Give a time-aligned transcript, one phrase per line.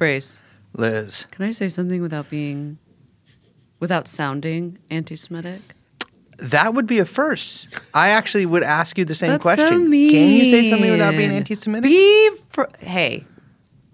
[0.00, 0.40] Brace,
[0.72, 1.26] Liz.
[1.30, 2.78] can I say something without being,
[3.80, 5.60] without sounding anti-Semitic?
[6.38, 7.68] That would be a first.
[7.92, 9.90] I actually would ask you the same That's so question.
[9.90, 11.82] Can you say something without being anti-Semitic?
[11.90, 13.26] Be for hey,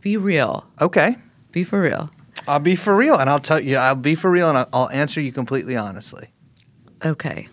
[0.01, 0.65] be real.
[0.81, 1.17] okay.
[1.51, 2.09] Be for real.
[2.47, 3.75] I'll be for real, and I'll tell you.
[3.77, 6.29] I'll be for real, and I'll, I'll answer you completely honestly.
[7.05, 7.49] Okay.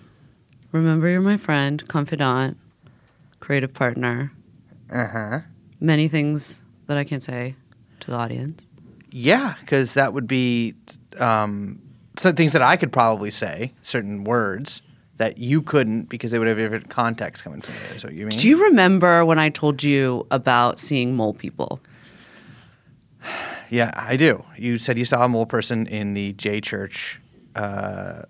[0.72, 2.58] Remember, you're my friend, confidant,
[3.40, 4.32] creative partner.
[4.92, 5.40] Uh huh.
[5.80, 7.56] Many things that I can't say
[8.04, 8.66] to the audience.
[9.12, 10.76] Yeah, because that would be
[11.20, 11.82] um,
[12.18, 14.82] some things that I could probably say, certain words
[15.18, 17.98] that you couldn't because they would have different context coming from it.
[17.98, 18.38] Is what you mean?
[18.38, 21.80] Do you remember when I told you about seeing mole people?
[23.70, 24.44] yeah, I do.
[24.58, 27.20] You said you saw a mole person in the J Church,
[27.56, 28.24] uh,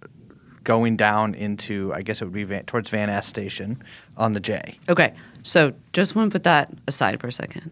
[0.63, 3.81] going down into I guess it would be Van, towards Van Ness Station
[4.17, 4.77] on the J.
[4.89, 7.71] Okay, so just want to put that aside for a second.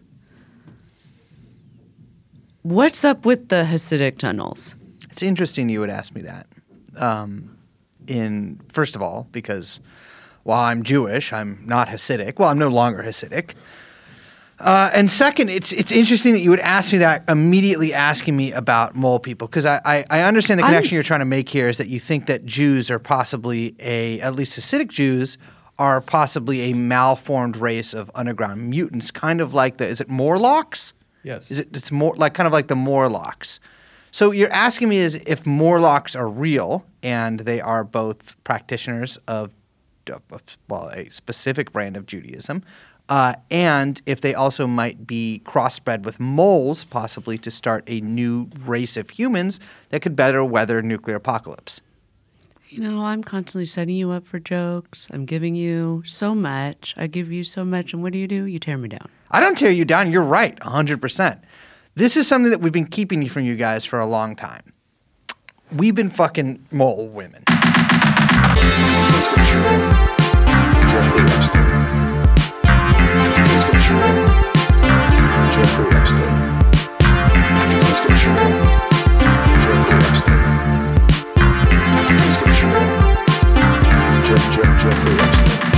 [2.62, 4.76] What's up with the Hasidic tunnels?
[5.10, 6.46] It's interesting you would ask me that.
[6.96, 7.58] Um,
[8.06, 9.80] in first of all, because
[10.44, 12.38] while I'm Jewish, I'm not Hasidic.
[12.38, 13.54] Well, I'm no longer Hasidic.
[14.60, 18.52] Uh, and second, it's it's interesting that you would ask me that immediately asking me
[18.52, 21.48] about mole people because I, I, I understand the I'm- connection you're trying to make
[21.48, 25.36] here is that you think that Jews are possibly a at least Hasidic Jews
[25.80, 30.92] are possibly a malformed race of underground mutants, kind of like the is it Morlocks?
[31.22, 31.50] Yes.
[31.50, 31.68] Is it?
[31.72, 33.60] It's more like kind of like the Morlocks.
[34.10, 39.52] So you're asking me is if Morlocks are real and they are both practitioners of,
[40.06, 40.22] of
[40.68, 42.62] well a specific brand of Judaism,
[43.08, 48.48] uh, and if they also might be crossbred with moles, possibly to start a new
[48.64, 51.80] race of humans that could better weather nuclear apocalypse.
[52.68, 55.10] You know, I'm constantly setting you up for jokes.
[55.12, 56.94] I'm giving you so much.
[56.96, 58.44] I give you so much, and what do you do?
[58.44, 59.10] You tear me down.
[59.32, 60.12] I don't tear you down.
[60.12, 61.40] You're right, 100%.
[61.94, 64.72] This is something that we've been keeping from you guys for a long time.
[65.74, 67.44] We've been fucking mole women.
[70.92, 71.66] Jeffrey Epstein.
[75.50, 76.32] Jeffrey Epstein.
[79.62, 80.42] Jeffrey Epstein.
[84.24, 85.71] Jeff, Jeff, Jeffrey Epstein.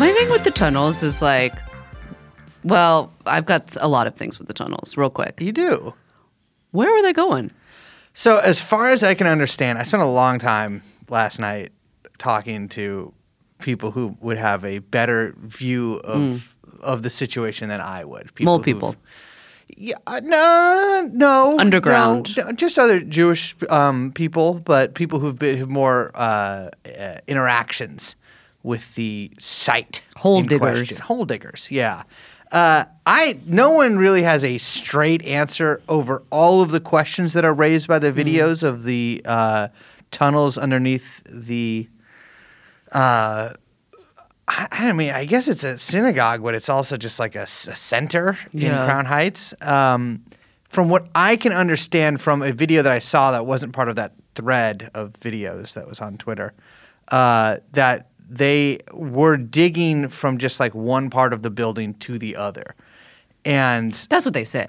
[0.00, 1.52] My thing with the tunnels is like,
[2.64, 5.42] well, I've got a lot of things with the tunnels, real quick.
[5.42, 5.92] You do.
[6.70, 7.50] Where were they going?
[8.14, 11.72] So, as far as I can understand, I spent a long time last night
[12.16, 13.12] talking to
[13.58, 18.30] people who would have a better view of of the situation than I would.
[18.40, 18.96] Mole who've- people.
[19.76, 22.36] Yeah, uh, no, no, Underground.
[22.38, 27.18] no, no, just other Jewish um, people, but people who've been who've more uh, uh,
[27.28, 28.16] interactions
[28.62, 30.02] with the site.
[30.16, 30.58] Hole diggers.
[30.88, 30.96] question.
[31.06, 31.68] Hole diggers.
[31.70, 32.02] Yeah.
[32.52, 37.44] Uh, I no one really has a straight answer over all of the questions that
[37.44, 39.68] are raised by the videos of the uh,
[40.10, 41.88] tunnels underneath the.
[42.92, 43.50] Uh,
[44.48, 48.36] I, I mean, I guess it's a synagogue, but it's also just like a center
[48.52, 48.80] Yeah.
[48.80, 49.54] in Crown Heights.
[49.60, 50.24] Um,
[50.68, 53.96] from what I can understand from a video that I saw that wasn't part of
[53.96, 56.52] that thread of videos that was on Twitter,
[57.08, 62.36] uh, that they were digging from just like one part of the building to the
[62.36, 62.74] other.
[63.44, 64.66] And That's what they say.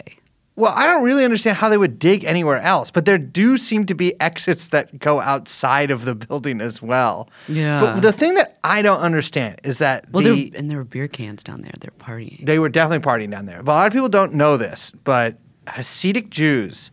[0.56, 3.86] well, I don't really understand how they would dig anywhere else, but there do seem
[3.86, 7.30] to be exits that go outside of the building as well.
[7.48, 7.80] Yeah.
[7.82, 10.84] But the thing that I don't understand is that Well, the, there and there were
[10.84, 11.74] beer cans down there.
[11.80, 12.46] They're partying.
[12.46, 13.62] they were definitely partying down there.
[13.64, 16.90] But a lot of people don't know this, but Hasidic Jews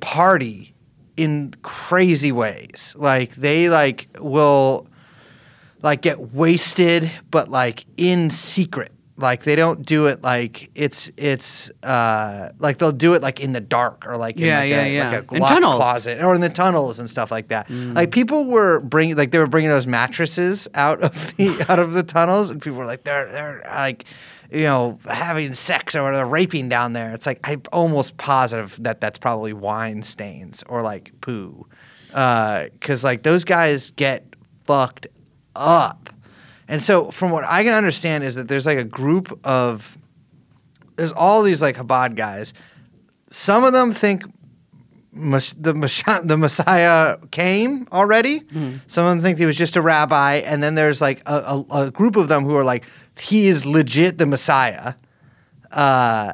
[0.00, 0.74] party
[1.16, 2.94] in crazy ways.
[2.98, 4.86] Like they like will
[5.86, 8.92] like get wasted, but like in secret.
[9.18, 13.54] Like they don't do it like it's it's uh like they'll do it like in
[13.54, 15.10] the dark or like in Yeah, like yeah, a, yeah.
[15.10, 15.62] like a locked.
[15.62, 15.76] Mm.
[15.76, 17.70] closet or in the tunnels and stuff like that.
[17.70, 21.94] Like people were bringing like they were bringing those mattresses out of the out of
[21.94, 24.04] the tunnels and people were like they're they're like
[24.50, 27.14] you know having sex or they're raping down there.
[27.14, 31.66] It's like I'm almost positive that that's probably wine stains or like poo.
[32.12, 34.24] Uh, cuz like those guys get
[34.66, 35.06] fucked
[35.56, 36.10] up.
[36.68, 39.96] And so, from what I can understand, is that there's like a group of
[40.96, 42.54] there's all these like Chabad guys.
[43.30, 44.24] Some of them think
[45.12, 48.42] Mas- the Messiah, the Messiah came already.
[48.86, 51.34] Some of them think he was just a rabbi, and then there's like a,
[51.70, 52.84] a, a group of them who are like
[53.18, 54.94] he is legit the Messiah,
[55.70, 56.32] uh,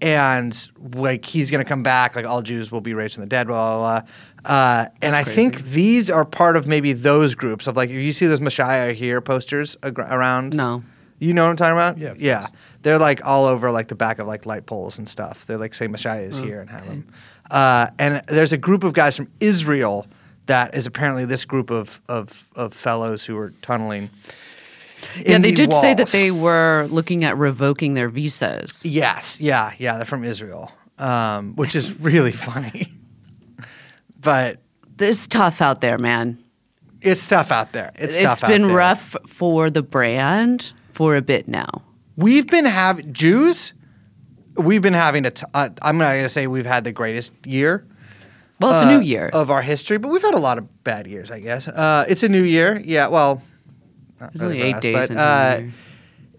[0.00, 2.16] and like he's gonna come back.
[2.16, 3.46] Like all Jews will be raised from the dead.
[3.46, 4.08] Blah blah blah.
[4.44, 8.26] Uh, and I think these are part of maybe those groups of like you see
[8.26, 10.54] those Messiah here posters ag- around.
[10.54, 10.82] No.
[11.18, 11.96] You know what I'm talking about?
[11.98, 12.38] Yeah, Yeah.
[12.40, 12.52] course.
[12.82, 15.46] They're like all over like the back of like light poles and stuff.
[15.46, 17.06] They're like same Messiah Oh, is here and have them.
[17.50, 20.06] Uh, and there's a group of guys from Israel
[20.46, 24.10] that is apparently this group of of, of fellows who are tunneling.
[25.16, 28.84] Yeah, they these did say that they were looking at revoking their visas.
[28.84, 29.96] Yes, yeah, yeah.
[29.96, 32.92] They're from Israel, um, which is really funny.
[34.24, 34.58] But
[34.98, 36.38] It's tough out there, man.
[37.00, 37.92] it's tough out there.
[37.96, 41.82] It's, it's tough out been rough for the brand for a bit now.
[42.16, 43.72] We've been having Jews.
[44.56, 45.30] We've been having a.
[45.30, 47.84] T- uh, I'm not gonna say we've had the greatest year.
[48.60, 49.28] Well, it's a uh, new year.
[49.32, 51.66] of our history, but we've had a lot of bad years, I guess.
[51.66, 53.08] Uh, it's a new year, yeah.
[53.08, 53.42] Well,
[54.20, 55.72] There's only eight us, days but, into uh, the year.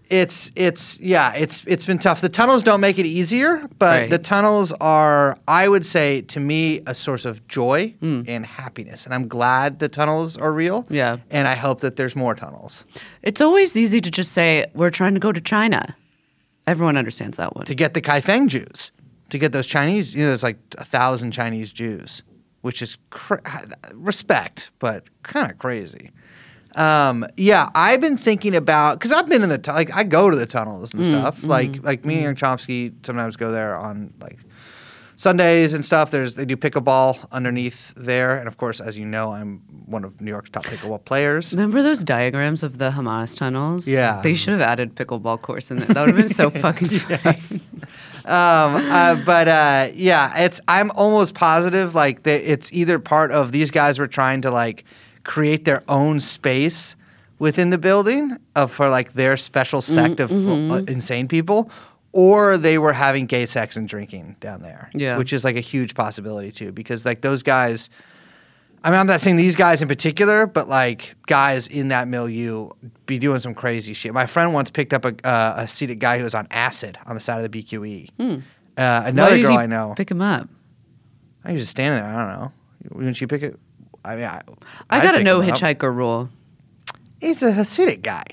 [0.08, 2.20] It's it's yeah, it's it's been tough.
[2.20, 4.10] The tunnels don't make it easier, but Right.
[4.10, 8.22] the tunnels are, I would say, to me, a source of joy Hmm.
[8.28, 9.04] and happiness.
[9.04, 10.84] And I'm glad the tunnels are real.
[10.90, 11.16] Yeah.
[11.30, 12.84] and I hope that there's more tunnels
[13.22, 15.96] It's always easy to just say, we're trying to go to China.
[16.66, 17.64] Everyone understands that one.
[17.66, 18.90] to get the Kaifeng Jews,
[19.30, 20.14] to get those Chinese.
[20.14, 22.22] You know, there's like a thousand Chinese Jews,
[22.62, 23.42] which is cra-
[23.94, 26.10] respect, but kind of crazy.
[26.76, 30.30] Um, yeah, I've been thinking about because I've been in the tu- like I go
[30.30, 31.42] to the tunnels and stuff.
[31.42, 34.38] Like like me and Chomsky sometimes go there on like
[35.16, 36.10] Sundays and stuff.
[36.10, 40.20] There's they do pickleball underneath there, and of course, as you know, I'm one of
[40.20, 41.54] New York's top pickleball players.
[41.54, 43.88] Remember those diagrams of the Hamas tunnels?
[43.88, 44.20] Yeah.
[44.20, 45.88] They should have added pickleball course in there.
[45.88, 47.36] That would have been so fucking fun.
[48.26, 53.52] um, uh, but uh, yeah, it's I'm almost positive like that it's either part of
[53.52, 54.84] these guys were trying to like
[55.26, 56.96] create their own space
[57.38, 61.70] within the building of for like their special sect of uh, insane people,
[62.12, 64.88] or they were having gay sex and drinking down there.
[64.94, 65.18] Yeah.
[65.18, 67.90] which is like a huge possibility too, because like those guys.
[68.84, 72.70] I mean, I'm not saying these guys in particular, but like guys in that milieu
[73.06, 74.14] be doing some crazy shit.
[74.14, 77.16] My friend once picked up a, uh, a seated guy who was on acid on
[77.16, 78.10] the side of the BQE.
[78.20, 78.42] Uh,
[78.76, 79.94] Why another girl I know.
[79.96, 80.48] Pick him up.
[81.44, 82.08] I was just standing there.
[82.08, 82.52] I don't know.
[82.92, 83.58] Wouldn't you pick it?
[84.06, 84.40] I mean, I,
[84.90, 86.28] I got a no hitchhiker rule.
[87.20, 88.24] He's a Hasidic guy.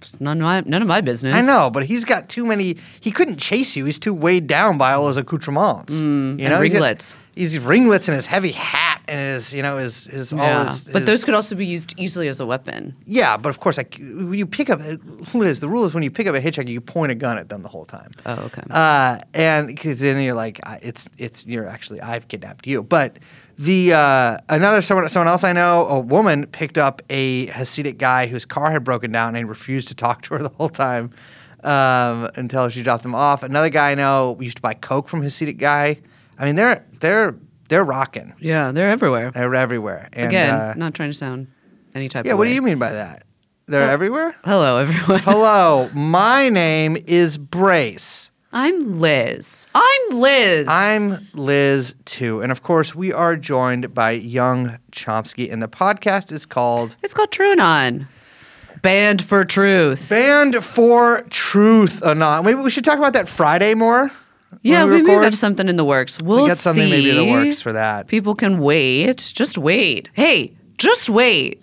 [0.00, 1.34] It's none of my none of my business.
[1.34, 2.76] I know, but he's got too many.
[3.00, 3.84] He couldn't chase you.
[3.84, 5.94] He's too weighed down by all those accoutrements.
[5.94, 7.16] you and know, he's got- ringlets.
[7.34, 10.68] He's ringlets and his heavy hat and his, you know, his his all Yeah.
[10.70, 10.84] his.
[10.84, 12.94] but his- those could also be used easily as a weapon.
[13.06, 15.60] Yeah, but of course, like when you pick up, is?
[15.60, 17.60] The rule is when you pick up a hitchhiker, you point a gun at them
[17.62, 18.12] the whole time.
[18.24, 18.62] Oh, okay.
[18.70, 22.82] Uh, and 'cause then you're like, I- it's it's you're actually I've kidnapped you.
[22.82, 23.18] But
[23.58, 28.26] the uh, another someone someone else I know, a woman picked up a Hasidic guy
[28.26, 31.10] whose car had broken down and refused to talk to her the whole time
[31.64, 33.42] um, until she dropped him off.
[33.42, 35.98] Another guy I know used to buy coke from Hasidic guy.
[36.38, 37.34] I mean, they're they're
[37.68, 38.34] they're rocking.
[38.38, 39.30] yeah, they're everywhere.
[39.30, 40.08] They're everywhere.
[40.12, 41.48] And, Again, uh, not trying to sound
[41.94, 42.26] any type of.
[42.26, 42.32] yeah.
[42.32, 43.24] of What do you mean by that?
[43.68, 44.36] They're everywhere.
[44.44, 45.20] Hello, everyone.
[45.22, 48.30] Hello, my name is Brace.
[48.58, 49.66] I'm Liz.
[49.74, 50.66] I'm Liz.
[50.66, 52.40] I'm Liz too.
[52.40, 57.12] And of course, we are joined by young Chomsky, and the podcast is called It's
[57.12, 58.06] called TrueAnon.
[58.80, 60.08] Banned for Truth.
[60.08, 62.46] Banned for Truth Anon.
[62.46, 64.10] Maybe we should talk about that Friday more.
[64.62, 66.16] yeah, we we got something in the works.
[66.24, 66.90] We'll we got something see.
[66.90, 68.06] maybe in the works for that.
[68.06, 69.18] People can wait.
[69.36, 70.08] Just wait.
[70.14, 71.62] Hey, just wait.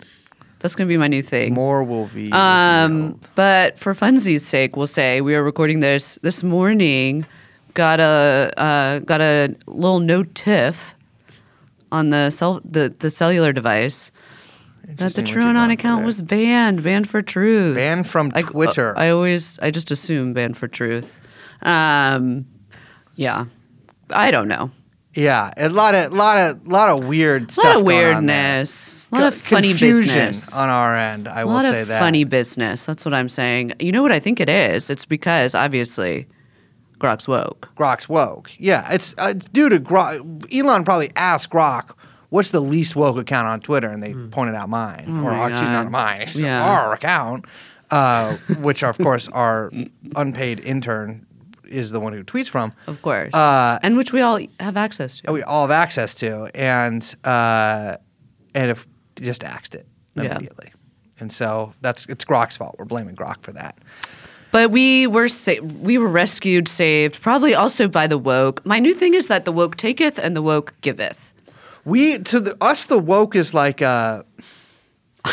[0.64, 1.52] That's gonna be my new thing.
[1.52, 2.32] More will be.
[2.32, 7.26] Um, but for funsies' sake, we'll say we are recording this this morning.
[7.74, 10.94] Got a uh, got a little notif
[11.92, 14.10] on the cell the, the cellular device
[14.84, 17.76] that the Interesting what you're TrueAnon going for account was banned, banned for truth.
[17.76, 18.96] Banned from I- Twitter.
[18.96, 21.20] I always I just assume banned for truth.
[21.60, 22.46] Um,
[23.16, 23.44] yeah,
[24.08, 24.70] I don't know.
[25.14, 27.64] Yeah, a lot of, lot of, lot of weird stuff.
[27.64, 27.74] A stuff.
[27.74, 28.44] lot of going on there.
[28.54, 29.08] weirdness.
[29.10, 30.56] A lot of funny confusion business.
[30.56, 31.28] on our end.
[31.28, 31.98] I a will lot say of that.
[32.00, 32.84] funny business.
[32.84, 33.74] That's what I'm saying.
[33.78, 34.90] You know what I think it is?
[34.90, 36.26] It's because obviously
[36.98, 37.70] Grok's woke.
[37.76, 38.50] Grok's woke.
[38.58, 40.52] Yeah, it's, uh, it's due to Grok.
[40.54, 41.90] Elon probably asked Grok,
[42.30, 45.30] "What's the least woke account on Twitter?" And they pointed out mine, or.
[45.30, 45.84] Oh my actually God.
[45.84, 46.64] not mine, it's Yeah.
[46.64, 47.44] our account,
[47.90, 49.70] uh, which of course our
[50.16, 51.26] unpaid intern
[51.68, 52.72] is the one who tweets from.
[52.86, 53.32] Of course.
[53.34, 55.32] Uh, and which we all have access to.
[55.32, 57.96] we all have access to, and uh,
[58.54, 60.24] and if just axed it Yeah.
[60.24, 60.72] immediately.
[61.20, 62.76] And so that's it's Grok's fault.
[62.78, 63.78] We're blaming Grok for that.
[64.50, 68.64] But we were sa- we were rescued, saved, probably also by the woke.
[68.64, 71.32] My new thing is that the woke taketh and the woke giveth.
[71.84, 74.22] We to the, us the woke is like uh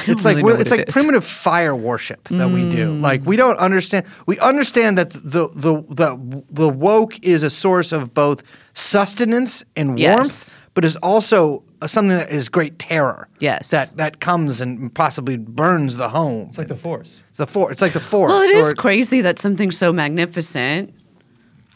[0.07, 0.93] it's like really we're- know what it's it like is.
[0.93, 2.87] primitive fire worship that we do.
[2.93, 3.01] Mm.
[3.01, 4.05] Like we don't understand.
[4.25, 8.41] We understand that the the the the woke is a source of both
[8.73, 10.57] sustenance and warmth, Yes.
[10.73, 13.27] but is also uh, something that is great terror.
[13.39, 13.69] Yes.
[13.69, 16.47] That that comes and possibly burns the home.
[16.49, 17.23] It's like the Force.
[17.29, 17.71] It's the force.
[17.73, 18.29] It's like the force.
[18.31, 20.93] Well, it is or- crazy that something so magnificent,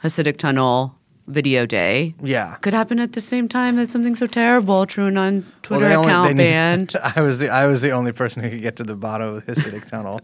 [0.03, 0.94] Hasidic Tunnel
[1.27, 2.55] Video Day, Yeah.
[2.61, 4.85] could happen at the same time as something so terrible.
[4.85, 6.93] TrueAnon on Twitter they only- account banned.
[7.15, 9.45] I was the I was the only person who could get to the bottom of
[9.45, 10.21] the Hasidic tunnel,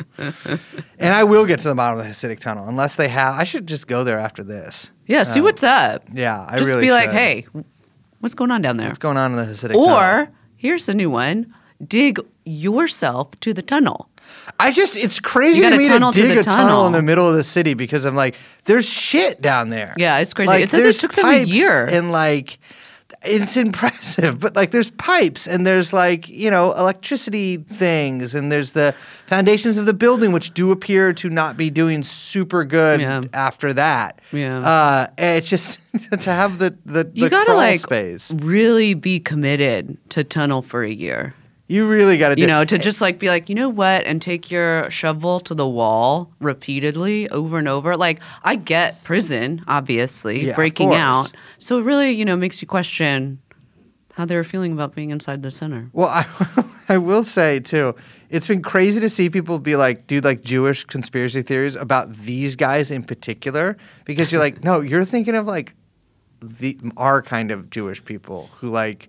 [0.99, 3.33] and I will get to the bottom of the Hasidic tunnel unless they have.
[3.39, 4.91] I should just go there after this.
[5.07, 6.03] Yeah, see Um, what's up.
[6.13, 7.13] Yeah, I Just really be like, should.
[7.15, 7.45] hey,
[8.19, 8.87] what's going on down there?
[8.87, 9.89] what's going on in the Hasidic tunnel?
[9.89, 11.51] Or here's a new one:
[11.85, 14.07] dig yourself to the tunnel.
[14.59, 16.65] I just it's crazy to me to tunnel to dig a tunnel.
[16.65, 16.85] tunnel.
[16.87, 19.93] in the middle of the city because I'm like, there's shit down there.
[19.97, 20.47] Yeah, it's crazy.
[20.49, 21.85] Like, It said it took them a year.
[21.85, 22.59] and like.
[23.23, 28.71] It's impressive, but like there's pipes and there's like, you know, electricity things and there's
[28.71, 28.95] the
[29.27, 33.21] foundations of the building which do appear to not be doing super good Yeah.
[33.31, 34.19] after that.
[34.31, 34.57] Yeah.
[34.59, 35.79] Uh, it's just
[36.21, 38.31] to have the the, You the gotta like space.
[38.33, 41.35] really be committed to tunnel for a year.
[41.71, 44.21] You really got to You know, to just like be like, you know what, and
[44.21, 47.95] take your shovel to the wall repeatedly over and over.
[47.95, 51.31] Like, I get prison, obviously, Yeah, breaking out.
[51.59, 53.39] So it really, you know, makes you question
[54.15, 55.89] how they were feeling about being inside the center.
[55.93, 56.25] Well, I,
[56.89, 57.95] I will say too,
[58.29, 62.57] it's been crazy to see people be like, do like Jewish conspiracy theories about these
[62.57, 65.73] guys in particular, because you're like, no, you're thinking of like
[66.41, 69.07] the our kind of Jewish people who like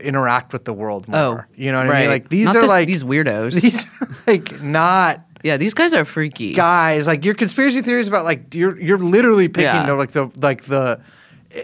[0.00, 1.18] interact with the world more.
[1.18, 2.00] Oh, you know what I right.
[2.00, 2.08] mean?
[2.10, 3.60] Like these Not are this- like these weirdos.
[3.60, 6.54] These are like not yeah, these guys are freaky.
[6.54, 7.06] guys.
[7.06, 9.86] Like your conspiracy theories about like you're you're literally picking Yeah.
[9.86, 11.00] the like the like the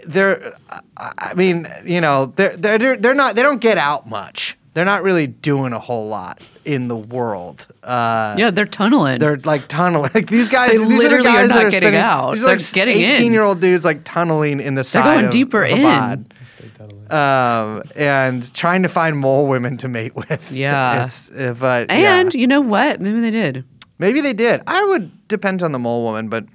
[0.05, 0.53] they're
[0.97, 4.57] I I mean you know they're they're they're not they don't get out much.
[4.73, 7.67] They're not really doing a whole lot in the world.
[7.83, 9.19] Uh, yeah, they're tunneling.
[9.19, 10.09] They're like tunneling.
[10.15, 12.31] Like these guys, They these are literally are guys that not are getting spending- out.
[12.31, 13.09] These They're like getting in.
[13.11, 15.13] eighteen-year-old dudes like tunneling in the They're side.
[15.13, 15.77] going of- deeper of in.
[15.85, 17.11] Chabad, Stay tunneling.
[17.11, 20.51] um, and trying to find mole women to mate with.
[20.51, 21.05] Yeah.
[21.05, 22.17] it's, uh, but yeah.
[22.19, 22.99] and you know what?
[22.99, 23.63] Maybe they did.
[23.99, 24.61] Maybe they did.
[24.65, 26.45] I would depends on the mole woman, but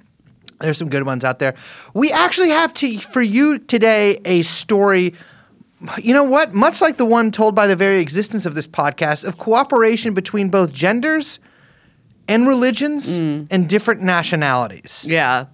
[0.59, 1.55] there's some good ones out there.
[1.93, 5.13] We actually have to for you today a story.
[6.01, 6.53] You know what?
[6.53, 10.49] Much like the one told by the very existence of this podcast of cooperation between
[10.49, 11.39] both genders
[12.27, 13.47] and religions mm.
[13.49, 15.05] and different nationalities.
[15.07, 15.45] Yeah.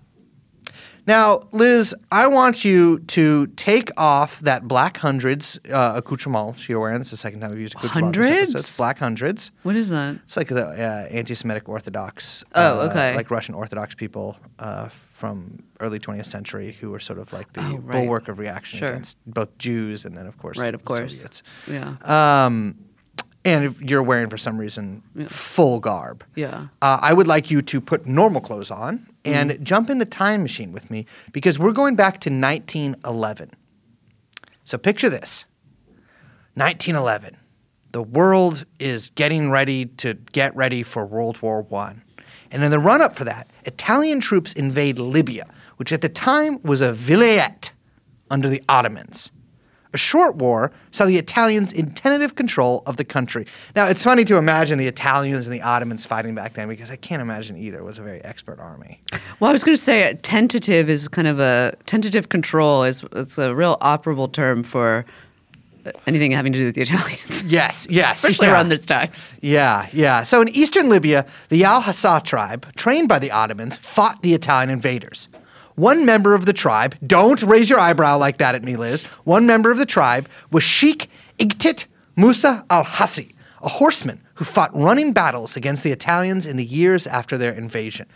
[1.07, 6.97] Now, Liz, I want you to take off that black hundreds uh, accoutrement you're wearing.
[6.97, 8.15] This is the second time we've used accoutrement.
[8.15, 8.77] Hundreds?
[8.77, 9.51] Black hundreds.
[9.63, 10.15] What is that?
[10.24, 12.43] It's like the uh, anti-Semitic Orthodox.
[12.55, 13.15] Oh, uh, okay.
[13.15, 17.62] Like Russian Orthodox people uh, from early 20th century who were sort of like the
[17.62, 17.91] Oh, right.
[18.03, 18.89] bulwark of reaction Sure.
[18.89, 21.17] against both Jews and then, of course, Right, of course.
[21.17, 21.43] Soviets.
[21.67, 21.95] Yeah.
[22.45, 22.77] Um,
[23.43, 26.24] and if you're wearing, for some reason, full garb.
[26.35, 26.67] Yeah.
[26.81, 29.63] Uh, I would like you to put normal clothes on and Mm-hmm.
[29.63, 33.51] jump in the time machine with me because we're going back to 1911.
[34.63, 35.46] So picture this
[36.55, 37.38] 1911.
[37.91, 42.03] The world is getting ready to get ready for World War One.
[42.51, 46.62] And in the run up for that, Italian troops invade Libya, which at the time
[46.63, 47.72] was a vilayet
[48.29, 49.32] under the Ottomans.
[49.96, 53.48] A short war saw the Italians in tentative control of the country.
[53.78, 56.98] Now, it's funny to imagine the Italians and the Ottomans fighting back then because I
[56.98, 59.00] can't imagine either was a very expert army.
[59.40, 63.06] Well, I was going to say uh, tentative is kind of a tentative control is
[63.14, 65.06] it's a real operable term for
[65.86, 68.18] uh, anything having to do with the Italians, Yes, yes.
[68.18, 68.54] especially yeah.
[68.54, 69.10] around this time.
[69.40, 70.24] Yeah, yeah.
[70.24, 74.70] So in eastern Libya, the Al Hassa tribe, trained by the Ottomans, fought the Italian
[74.72, 75.30] invaders.
[75.75, 79.05] One member of the tribe, don't raise your eyebrow like that at me, Liz.
[79.25, 84.75] One member of the tribe was Sheikh Igtit Musa al Hassi, a horseman who fought
[84.75, 88.08] running battles against the Italians in the years after their invasion.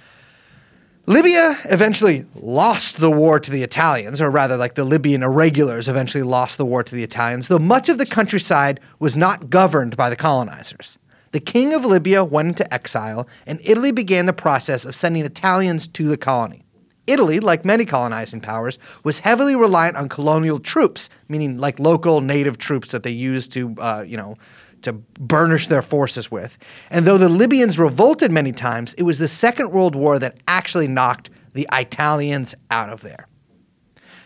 [1.05, 6.23] Libya eventually lost the war to the Italians, or rather, like the Libyan irregulars eventually
[6.23, 10.09] lost the war to the Italians, though much of the countryside was not governed by
[10.09, 10.97] the colonizers.
[11.31, 15.87] The king of Libya went into exile, and Italy began the process of sending Italians
[15.87, 16.63] to the colony.
[17.09, 22.57] Italy, like many colonizing powers, was heavily reliant on colonial troops, meaning like local native
[22.57, 24.35] troops that they used to, uh, you know,
[24.83, 26.57] to burnish their forces with.
[26.89, 30.87] And though the Libyans revolted many times, it was the Second World War that actually
[30.87, 33.27] knocked the Italians out of there.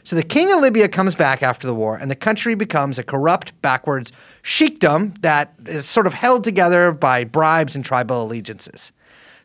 [0.03, 3.03] So the king of Libya comes back after the war, and the country becomes a
[3.03, 4.11] corrupt, backwards
[4.43, 8.91] sheikdom that is sort of held together by bribes and tribal allegiances.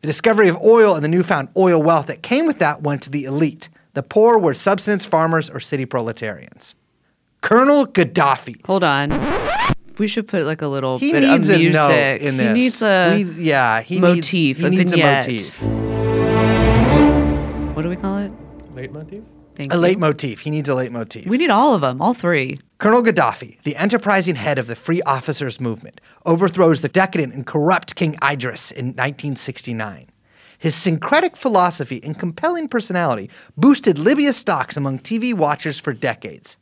[0.00, 3.10] The discovery of oil and the newfound oil wealth that came with that went to
[3.10, 3.68] the elite.
[3.94, 6.74] The poor were subsistence farmers or city proletarians.
[7.40, 8.64] Colonel Gaddafi.
[8.66, 9.10] Hold on.
[9.98, 11.74] We should put like a little He bit needs of a music.
[11.74, 12.54] note in this.
[12.54, 15.26] He needs a We- yeah, he motif, needs, he a needs vignette.
[15.26, 15.62] a motif.
[17.74, 18.30] what do we call it?
[18.74, 19.22] Leitmotif?
[19.58, 19.82] Thank A you.
[19.82, 20.38] leitmotif.
[20.38, 21.26] He needs a leitmotif.
[21.26, 22.58] We need all of them, all three.
[22.78, 27.96] Colonel Gaddafi, the enterprising head of the Free Officers Movement, overthrows the decadent and corrupt
[27.96, 30.06] King Idris in 1969.
[30.60, 36.56] His syncretic philosophy and compelling personality boosted Libya's stocks among TV watchers for decades.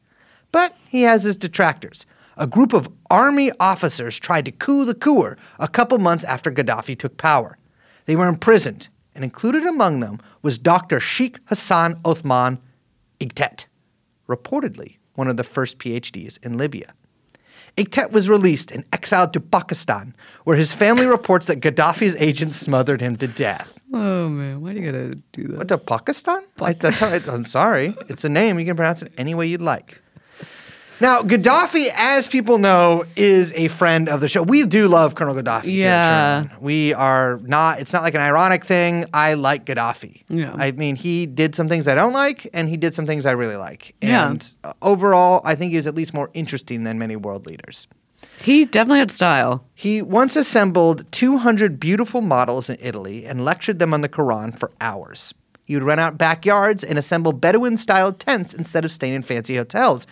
[0.50, 2.07] But he has his detractors.
[2.38, 6.99] A group of army officers tried to coup the couper a couple months after Gaddafi
[6.99, 7.59] took power.
[8.07, 10.99] They were imprisoned, and included among them was Dr.
[10.99, 12.59] Sheikh Hassan Othman
[13.20, 13.66] Igtet
[14.28, 16.92] reportedly one of the first PhDs in Libya.
[17.76, 23.00] Igtet was released and exiled to Pakistan, where his family reports that Gaddafi's agents smothered
[23.00, 23.78] him to death.
[23.92, 25.58] Oh man, why do you gotta do that?
[25.58, 26.42] What to Pakistan?
[26.61, 27.94] I, how it- I'm sorry.
[28.08, 28.58] It's a name.
[28.58, 30.00] You can pronounce it any way you'd like.
[30.99, 34.43] Now, Gaddafi, as people know, is a friend of the show.
[34.43, 35.76] We do love Colonel Gaddafi.
[35.76, 36.49] Yeah.
[36.59, 39.05] We are not, it's not like an ironic thing.
[39.12, 40.23] I like Gaddafi.
[40.29, 40.55] Yeah.
[40.57, 43.33] I mean, he did some things I don't like, and he did some things I
[43.33, 43.95] really like.
[44.00, 44.31] Yeah.
[44.31, 47.87] And uh, overall, I think he was at least more interesting than many world leaders.
[48.41, 49.65] He definitely had style.
[49.75, 54.73] He once assembled 200 beautiful models in Italy and lectured them on the Quran for
[54.81, 55.35] hours.
[55.65, 59.57] He would rent out backyards and assemble Bedouin style tents instead of staying in fancy
[59.57, 60.07] hotels.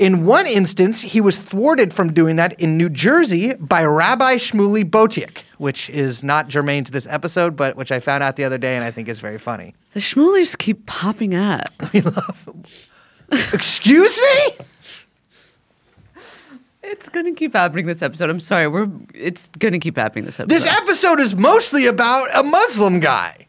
[0.00, 4.82] In one instance, he was thwarted from doing that in New Jersey by Rabbi Shmuley
[4.82, 8.56] Boteach, which is not germane to this episode, but which I found out the other
[8.56, 9.74] day and I think is very funny.
[9.92, 11.68] The Shmuleys keep popping up.
[13.52, 14.64] Excuse me?
[16.82, 18.30] It's gonna keep happening this episode.
[18.30, 18.68] I'm sorry.
[18.68, 20.48] We're it's gonna keep happening this episode.
[20.48, 23.48] This episode is mostly about a Muslim guy.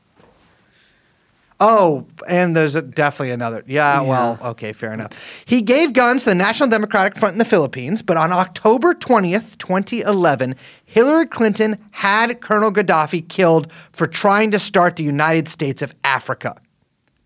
[1.63, 3.63] Oh, and there's a, definitely another.
[3.68, 5.12] Yeah, well, okay, fair enough.
[5.46, 9.60] He gave guns to the National Democratic Front in the Philippines, but on October 20th,
[9.60, 15.94] 2011, Hillary Clinton had Colonel Gaddafi killed for trying to start the United States of
[16.03, 16.60] Africa.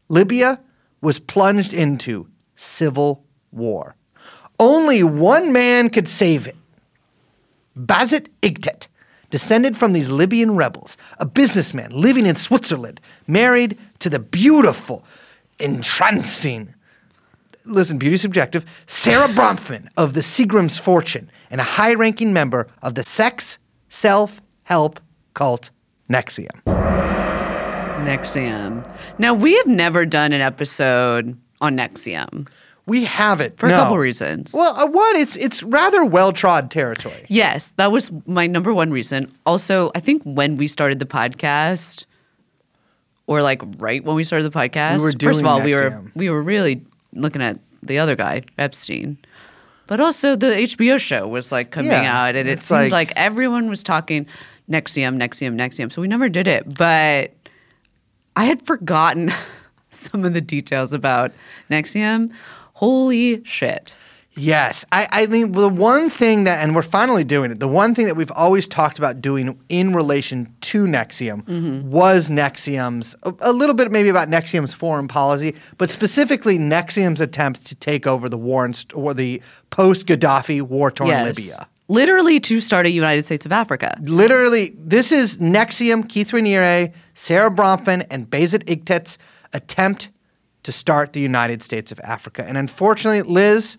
[0.09, 0.59] Libya
[0.99, 2.27] was plunged into
[2.57, 3.23] civil
[3.53, 3.95] war.
[4.59, 6.57] Only one man could save it.
[7.77, 8.87] Basit Igtet,
[9.29, 15.03] descended from these Libyan rebels, a businessman living in Switzerland, married to the beautiful,
[15.59, 16.73] entrancing,
[17.65, 22.95] listen, beauty subjective, Sara Bronfman of the Seagram's Fortune, and a high ranking member of
[22.95, 23.57] the sex
[23.89, 24.99] self help
[25.33, 25.71] cult
[26.09, 26.63] NXIVM.
[28.05, 28.97] NXIVM.
[29.17, 32.47] Now we have never done an episode on NXIVM
[32.87, 34.53] We have it for a couple reasons.
[34.53, 37.25] Well, uh, one, it's it's rather well trod territory.
[37.27, 39.31] Yes, that was my number one reason.
[39.45, 42.05] Also, I think when we started the podcast,
[43.27, 46.11] or like right when we started the podcast, We first of all, we were NXIVM.
[46.15, 46.81] we were really
[47.13, 49.17] looking at the other guy, Epstein.
[49.87, 53.13] But also the HBO show was like coming Yeah, out, and it seemed like- like,
[53.15, 54.25] everyone was talking
[54.69, 55.91] NXIVM, NXIVM, NXIVM.
[55.91, 56.75] So we never did it.
[56.77, 57.33] But
[58.35, 59.31] I had forgotten
[59.91, 61.31] some of the details about
[61.71, 62.31] NXIVM.
[62.75, 63.95] Holy shit!
[64.37, 64.83] Yes.
[64.91, 68.05] I, I mean, the one thing that, and we're finally doing it, the one thing
[68.07, 71.89] that we've always talked about doing in relation to NXIVM Mm-hmm.
[71.89, 77.65] was NXIVM's, a, a little bit maybe about NXIVM's foreign policy, but specifically NXIVM's attempt
[77.67, 81.37] to take over the war and st- or the post Gaddafi war torn Yes.
[81.37, 81.67] Libya.
[81.87, 83.97] Literally to start a United States of Africa.
[84.01, 89.17] Literally, this is NXIVM, Keith Raniere, Sara Bronfman, and Basit Igtet's
[89.53, 90.09] attempt
[90.65, 92.43] to start the United States of Africa.
[92.45, 93.77] And unfortunately, Liz,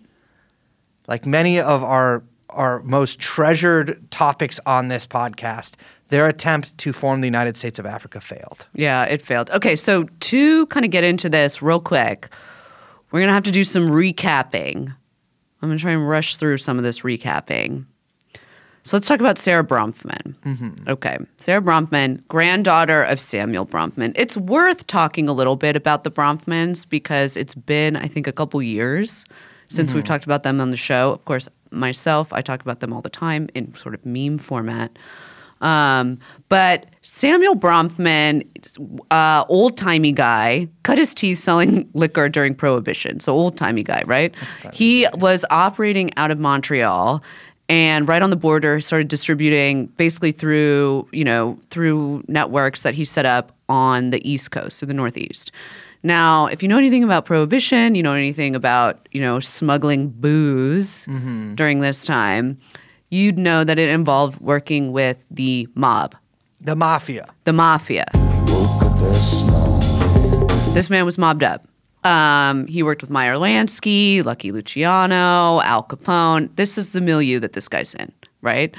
[1.07, 5.73] like many of our our most treasured topics on this podcast,
[6.07, 8.67] their attempt to form the United States of Africa failed.
[8.73, 9.51] Yeah, it failed.
[9.51, 12.29] Okay, so to kind of get into this real quick,
[13.11, 14.95] we're going to have to do some recapping.
[15.61, 17.85] I'm going to try and rush through some of this recapping.
[18.87, 20.33] So let's talk about Sara Bronfman.
[20.87, 24.13] Okay, Sara Bronfman, granddaughter of Samuel Bronfman.
[24.15, 28.31] It's worth talking a little bit about the Bronfmans because it's been, I think, a
[28.31, 29.25] couple years
[29.67, 31.11] since we've talked about them on the show.
[31.11, 34.97] Of course, myself, I talk about them all the time in sort of meme format.
[35.59, 36.19] Um,
[36.49, 38.47] but Samuel Bronfman,
[39.11, 43.19] uh, old timey guy, cut his teeth selling liquor during Prohibition.
[43.19, 44.33] So old timey guy, right?
[44.73, 47.23] He was operating out of Montreal
[47.69, 53.05] and right on the border started distributing basically through you know through networks that he
[53.05, 55.51] set up on the east coast or the northeast.
[56.03, 61.05] Now if you know anything about prohibition you know anything about you know smuggling booze
[61.05, 61.55] mm-hmm.
[61.55, 62.57] during this time
[63.09, 66.15] you'd know that it involved working with the mob.
[66.59, 67.33] The mafia.
[67.43, 68.05] the mafia.
[70.73, 71.65] This man was mobbed up.
[72.07, 76.55] Um, he worked with Meyer Lansky, Lucky Luciano, Al Capone.
[76.55, 78.73] This is the milieu that this guy's in, right?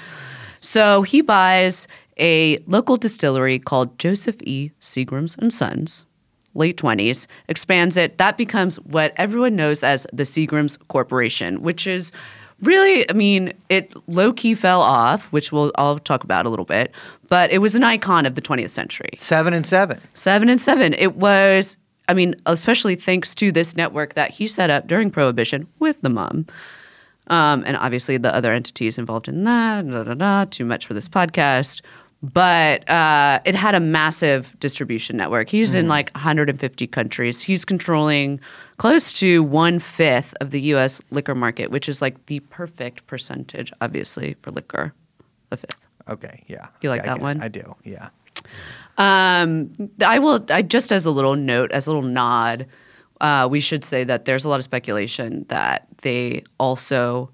[0.60, 1.86] So he buys
[2.18, 4.70] a local distillery called Joseph E.
[4.80, 6.06] Seagram's and Sons,
[6.54, 8.16] late 20s, expands it.
[8.16, 12.12] That becomes what everyone knows as the Seagrams Corporation, which is
[12.62, 16.64] really, I mean, it low key fell off, which we'll I'll talk about a little
[16.64, 16.92] bit,
[17.28, 19.10] but it was an icon of the 20th century.
[19.18, 20.00] Seven and seven.
[20.14, 20.94] Seven and seven.
[20.94, 21.76] It was,
[22.09, 26.09] I mean, especially thanks to this network that he set up during Prohibition with the
[26.09, 26.47] mom.
[27.29, 30.94] Um, and obviously the other entities involved in that, da, da, da, too much for
[30.94, 31.83] this podcast.
[32.23, 35.51] But uh, it had a massive distribution network.
[35.51, 37.40] He's in like 150 countries.
[37.42, 38.40] He's controlling
[38.79, 43.73] close to one fifth of the US liquor market, which is like the perfect percentage,
[43.81, 44.94] obviously, for liquor.
[45.53, 45.87] A fifth.
[46.09, 46.68] Okay, yeah.
[46.81, 47.40] You like Yeah, that one?
[47.40, 47.77] I do.
[47.85, 48.09] Yeah.
[48.98, 49.70] Um,
[50.04, 50.44] I will.
[50.50, 52.66] I just as a little note, as a little nod,
[53.20, 57.30] uh, we should say that there's a lot of speculation that they also,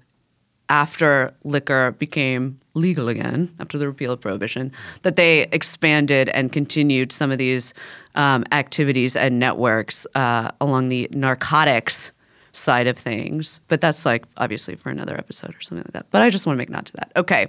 [0.69, 7.11] after liquor became legal again, after the repeal of prohibition, that they expanded and continued
[7.11, 7.73] some of these
[8.13, 12.11] um, activities and networks uh, along the narcotics
[12.51, 13.59] side of things.
[13.67, 16.07] But that's like obviously for another episode or something like that.
[16.11, 17.11] But I just want to make nod to that.
[17.15, 17.47] Okay.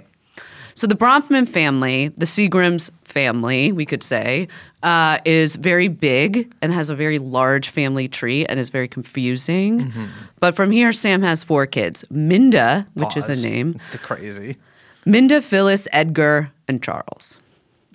[0.77, 4.47] So the Bronfman family, the Seagrams family, we could say,
[4.83, 9.91] uh, is very big and has a very large family tree and is very confusing.
[10.39, 14.57] But from here, Sam has four kids: Minda, which is a name, The crazy.
[15.03, 17.39] Minda, Phyllis, Edgar, and Charles.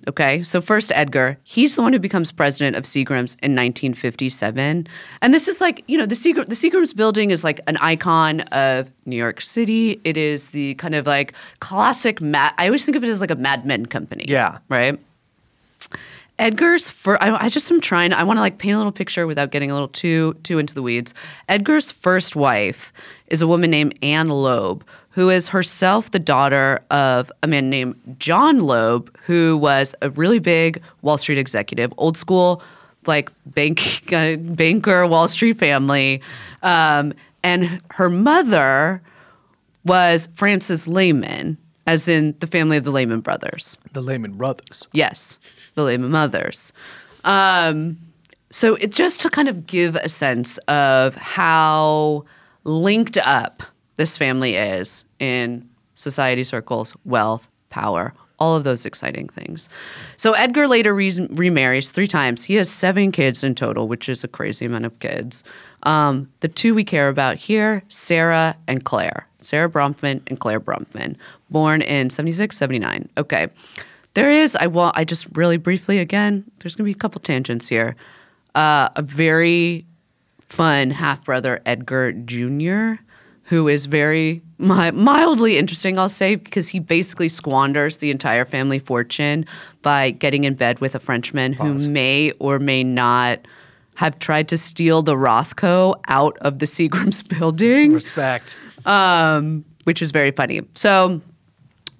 [0.08, 4.88] Okay, so first Edgar, he's the one who becomes president of Seagrams in 1957,
[5.20, 8.40] and this is like you know the Seagram, the Seagrams building is like an icon
[8.52, 10.00] of New York City.
[10.02, 12.20] It is the kind of like classic.
[12.20, 14.24] Mad, I always think of it as like a Mad Men company.
[14.26, 14.58] Yeah.
[14.68, 14.98] right.
[16.38, 18.12] Edgar's for I, I just am trying.
[18.12, 20.74] I want to like paint a little picture without getting a little too too into
[20.74, 21.14] the weeds.
[21.48, 22.92] Edgar's first wife
[23.28, 28.16] is a woman named Anne Loeb, who is herself the daughter of a man named
[28.18, 32.62] John Loeb, who was a really big Wall Street executive, old school
[33.06, 33.80] like bank
[34.12, 36.22] uh, banker Wall Street family,
[36.62, 39.02] um, and her mother
[39.84, 43.76] was Frances Lehman, as in the family of the Lehman brothers.
[43.92, 44.86] The Lehman Brothers.
[44.92, 45.38] Yes,
[45.74, 46.72] the Lehman Mothers.
[47.24, 47.98] Um,
[48.50, 52.24] so it just to kind of give a sense of how
[52.64, 53.62] linked up
[54.02, 59.68] this family is in society circles, wealth, power, all of those exciting things.
[60.16, 62.42] So Edgar later re- remarries three times.
[62.42, 65.44] He has seven kids in total, which is a crazy amount of kids.
[65.84, 69.28] Um, the two we care about here, Sara and Clare.
[69.38, 71.14] Sara Bronfman and Clare Bronfman,
[71.50, 73.08] born in 76, 79.
[73.16, 73.46] Okay.
[74.14, 77.20] There is, I want, I just really briefly, again, there's going to be a couple
[77.20, 77.94] tangents here.
[78.56, 79.86] Uh, a very
[80.40, 83.00] fun half brother, Edgar Jr.,
[83.52, 88.78] who is very mi- mildly interesting, I'll say, because he basically squanders the entire family
[88.78, 89.44] fortune
[89.82, 93.40] by getting in bed with a Frenchman who may or may not
[93.96, 98.56] have tried to steal the Rothko out of the Seagram's building Respect.
[98.86, 100.62] um, which is very funny.
[100.72, 101.20] So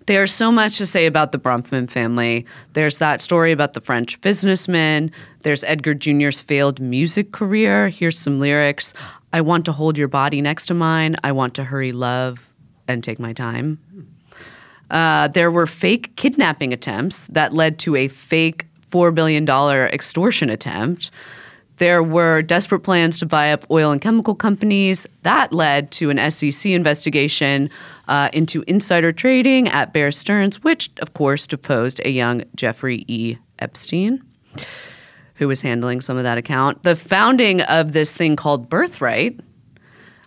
[0.07, 2.47] there's so much to say about the Bronfman family.
[2.73, 5.11] There's that story about the French businessman.
[5.43, 7.91] There's Edgar Jr.'s failed music career.
[7.91, 8.95] Here's some lyrics
[9.33, 11.17] I want to hold your body next to mine.
[11.25, 12.49] I want to hurry love
[12.87, 13.79] and take my time.
[14.91, 21.11] Uh, there were fake kidnapping attempts that led to a fake $4 billion extortion attempt.
[21.79, 25.07] There were desperate plans to buy up oil and chemical companies.
[25.23, 27.71] That led to an SEC investigation
[28.07, 33.39] uh, into insider trading at Bear Stearns, which, of course, deposed a young Jeffrey E.
[33.59, 34.23] Epstein,
[35.43, 36.85] who was handling some of that account.
[36.85, 39.41] The founding of this thing called Birthright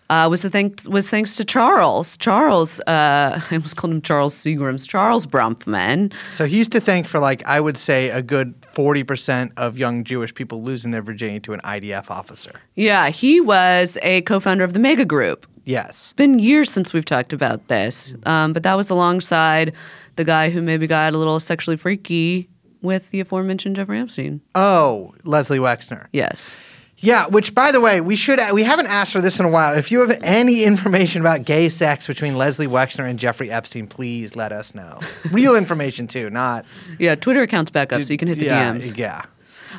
[0.09, 2.17] uh, was the thing was thanks to Charles.
[2.17, 4.87] Charles, uh, I almost called him Charles Seagrams.
[4.87, 6.13] Charles Bronfman.
[6.31, 10.03] So he's to thank for like I would say a good forty percent of young
[10.03, 12.51] Jewish people losing their virginity to an IDF officer.
[12.75, 15.47] Yeah, he was a co-founder of the Mega Group.
[15.63, 16.13] Yes.
[16.13, 19.73] been years since we've talked about this, um, but that was alongside
[20.15, 22.47] the guy who maybe got a little sexually freaky
[22.85, 24.41] with the aforementioned Jeffrey Epstein.
[24.53, 26.07] Oh, Leslie Wexner.
[26.13, 26.55] Yes.
[26.97, 29.77] Yeah, which by the way, we should we haven't asked for this in a while.
[29.77, 34.35] If you have any information about gay sex between Leslie Wexner and Jeffrey Epstein, please
[34.35, 34.99] let us know.
[35.31, 36.65] Real information too, not
[36.97, 38.97] Yeah, Twitter account's back up, so you can hit the yeah, DMs.
[38.97, 39.23] Yeah.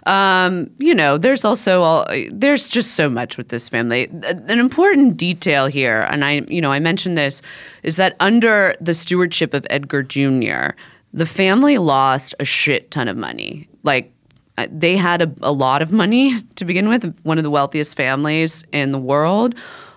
[0.04, 4.08] Um, you know, there's also all there's just so much with this family.
[4.22, 7.40] An important detail here, and I, you know, I mentioned this,
[7.82, 10.76] is that under the stewardship of Edgar Jr.,
[11.16, 13.68] the family lost a shit ton of money.
[13.82, 14.12] Like
[14.58, 17.96] uh, they had a, a lot of money to begin with, one of the wealthiest
[17.96, 19.54] families in the world.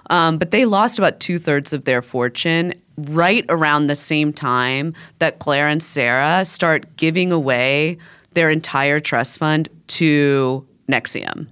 [0.10, 4.94] Um, but they lost about two thirds of their fortune right around the same time
[5.20, 7.98] that Clare and Sara start giving away
[8.32, 11.48] their entire trust fund to NXIVM.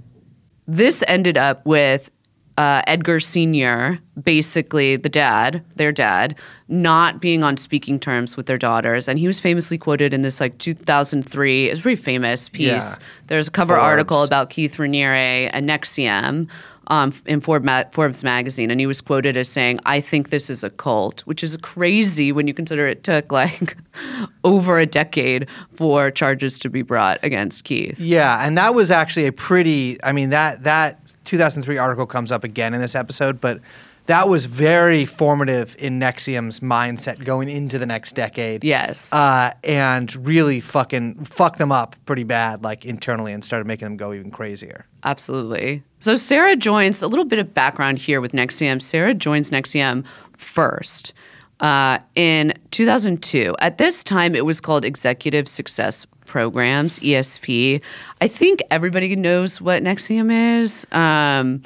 [0.67, 2.09] this ended up with
[2.57, 6.35] uh, Edgar Sr., basically the dad, their dad,
[6.67, 9.07] not being on speaking terms with their daughters.
[9.07, 12.65] And he was famously quoted in this like 2003, it's a pretty famous piece.
[12.97, 13.05] Yeah.
[13.27, 13.83] There's a cover Forbes.
[13.83, 16.49] article about Keith Raniere and NXIVM
[16.87, 20.49] um, in Forbes, ma- Forbes magazine, and he was quoted as saying, "I think this
[20.49, 23.77] is a cult," which is crazy when you consider it took like
[24.43, 27.99] over a decade for charges to be brought against Keith.
[27.99, 30.01] Yeah, and that was actually a pretty.
[30.03, 33.59] I mean that that 2003 article comes up again in this episode, but
[34.07, 38.63] that was very formative in NXIVM's mindset going into the next decade.
[38.63, 39.11] Yes.
[39.13, 43.97] uh, and really fucking fucked them up pretty bad, like internally, and started making them
[43.97, 44.85] go even crazier.
[45.03, 45.83] Absolutely.
[45.99, 48.81] So Sara joins a little bit of background here with NXIVM.
[48.81, 50.05] Sara joins NXIVM
[50.37, 51.13] first
[51.59, 53.55] uh, in 2002.
[53.59, 57.81] At this time, it was called Executive Success Programs (ESP).
[58.21, 61.63] I think everybody knows what NXIVM is, um,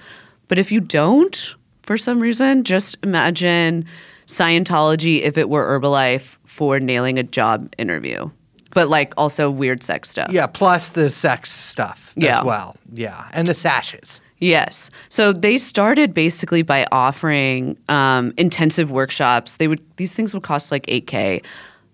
[0.48, 3.86] but if you don't, for some reason, just imagine
[4.28, 8.30] Scientology if it were Herbalife for nailing a job interview,
[8.74, 10.32] but like also weird sex stuff.
[10.32, 12.40] Yeah, plus the sex stuff Yeah.
[12.40, 12.78] as well.
[12.94, 14.22] Yeah, and the sashes.
[14.40, 14.90] Yes.
[15.10, 19.58] So they started basically by offering um, intensive workshops.
[19.58, 21.42] They would these things would cost like eight k.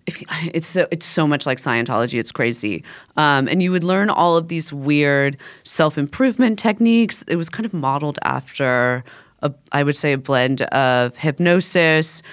[0.07, 2.83] If you, it's so it's so much like Scientology, it's crazy.
[3.17, 7.23] Um, and you would learn all of these weird self improvement techniques.
[7.27, 9.03] It was kind of modeled after
[9.41, 12.23] a, I would say a blend of hypnosis.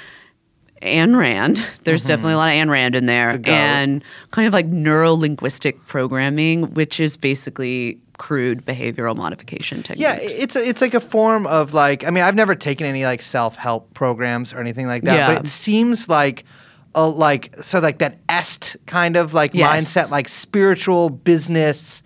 [0.83, 1.65] Ayn Rand.
[1.85, 3.41] There's definitely a lot of Ayn Rand in there.
[3.45, 10.01] And kind of like neuro linguistic programming, which is basically crude behavioral modification techniques.
[10.01, 13.05] Yeah, it's a, it's like a form of like I mean I've never taken any
[13.05, 15.35] like self help programs or anything like that, Yeah.
[15.35, 16.45] but it seems like
[16.95, 19.95] a like so like that est kind of like Yes.
[19.97, 22.03] mindset, like spiritual business,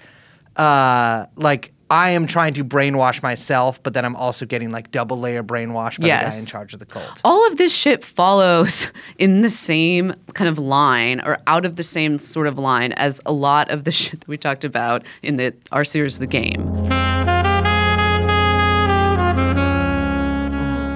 [0.56, 5.18] uh, like I am trying to brainwash myself, but then I'm also getting like double
[5.18, 6.38] layer brainwash by the guy Yes.
[6.40, 7.22] in charge of the cult.
[7.24, 11.82] all of this shit follows in the same kind of line or out of the
[11.82, 15.36] same sort of line as a lot of the shit that we talked about in
[15.38, 16.62] the our series The Game.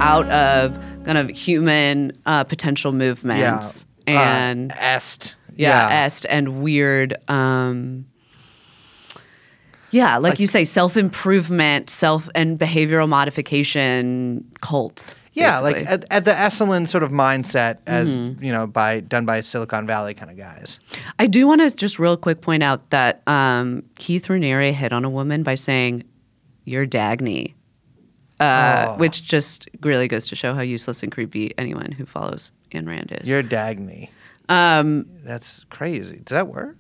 [0.03, 6.63] Out of kind of human uh, potential movements yeah, and uh, est, yeah, est and
[6.63, 8.07] weird um
[9.91, 15.17] yeah, like, you say, self improvement, self and behavioral modification cult.
[15.35, 15.83] Yeah, basically.
[15.83, 18.43] like at, at the Esalen sort of mindset, as Mm-hmm.
[18.43, 20.81] you know, by done by Silicon Valley kind of guys.
[21.19, 25.05] I do want to just real quick point out that um, Keith Raniere hit on
[25.05, 26.05] a woman by saying,
[26.65, 27.53] "You're Dagny,"
[28.43, 28.99] uh, Oh.
[28.99, 33.17] which just really goes to show how useless and creepy anyone who follows Ayn Rand
[33.21, 33.29] is.
[33.29, 34.09] You're Dagny.
[34.49, 36.17] um, That's crazy.
[36.25, 36.77] Does that work?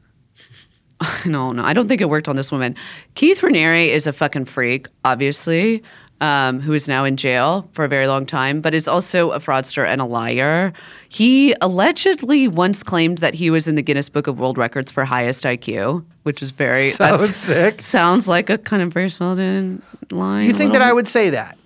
[1.27, 2.77] no, no, I don't think it worked on this woman.
[3.14, 5.83] Keith Raniere is a fucking freak, obviously,
[6.22, 9.40] um, who is now in jail for a very long time, but is also a
[9.40, 10.72] fraudster and a liar.
[11.08, 15.04] He allegedly once claimed that he was in the Guinness Book of World Records for
[15.04, 17.82] highest IQ, which is very So sick.
[17.82, 19.82] Sounds like a kind of Brace Belden
[20.12, 20.46] line.
[20.46, 21.58] You think that little I would say that?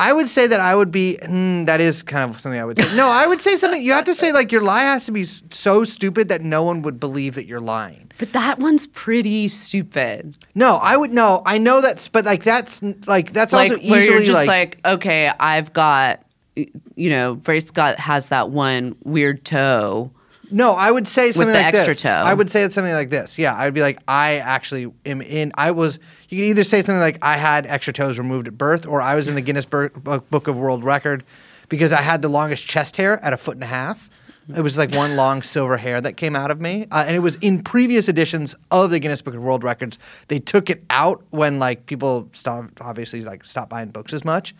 [0.00, 1.18] I would say that I would be.
[1.22, 2.96] Mm, that is kind of something I would say.
[2.96, 3.82] No, I would say something.
[3.82, 6.80] You have to say like your lie has to be so stupid that no one
[6.82, 8.10] would believe that you're lying.
[8.16, 10.38] But that one's pretty stupid.
[10.54, 11.42] No, I would no.
[11.44, 14.78] I know that's, but like that's like that's like also where easily you're just like,
[14.84, 16.24] like, okay, I've got,
[16.56, 20.10] you know, Bryce Scott has that one weird toe.
[20.50, 22.02] No, I would say something the like extra this.
[22.02, 22.08] toe.
[22.10, 23.38] I would say it something like this.
[23.38, 25.52] Yeah, I would be like, I actually am in.
[25.56, 25.98] I was.
[26.30, 29.16] You could either say something like, I had extra toes removed at birth, or I
[29.16, 31.24] was in the Guinness Bur- Book Book of World Record
[31.68, 34.08] because I had the longest chest hair at a foot and a half.
[34.56, 37.20] It was like one long silver hair that came out of me, uh, and it
[37.20, 39.98] was in previous editions of the Guinness Book of World Records.
[40.28, 44.54] They took it out when like people stopped, obviously like stopped buying books as much.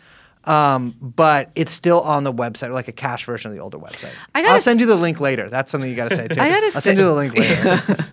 [0.45, 4.13] Um, but it's still on the website, like a cache version of the older website.
[4.33, 5.49] I gotta I'll send you the link later.
[5.49, 6.39] That's something you got to say too.
[6.41, 8.03] I gotta I'll send you the link later.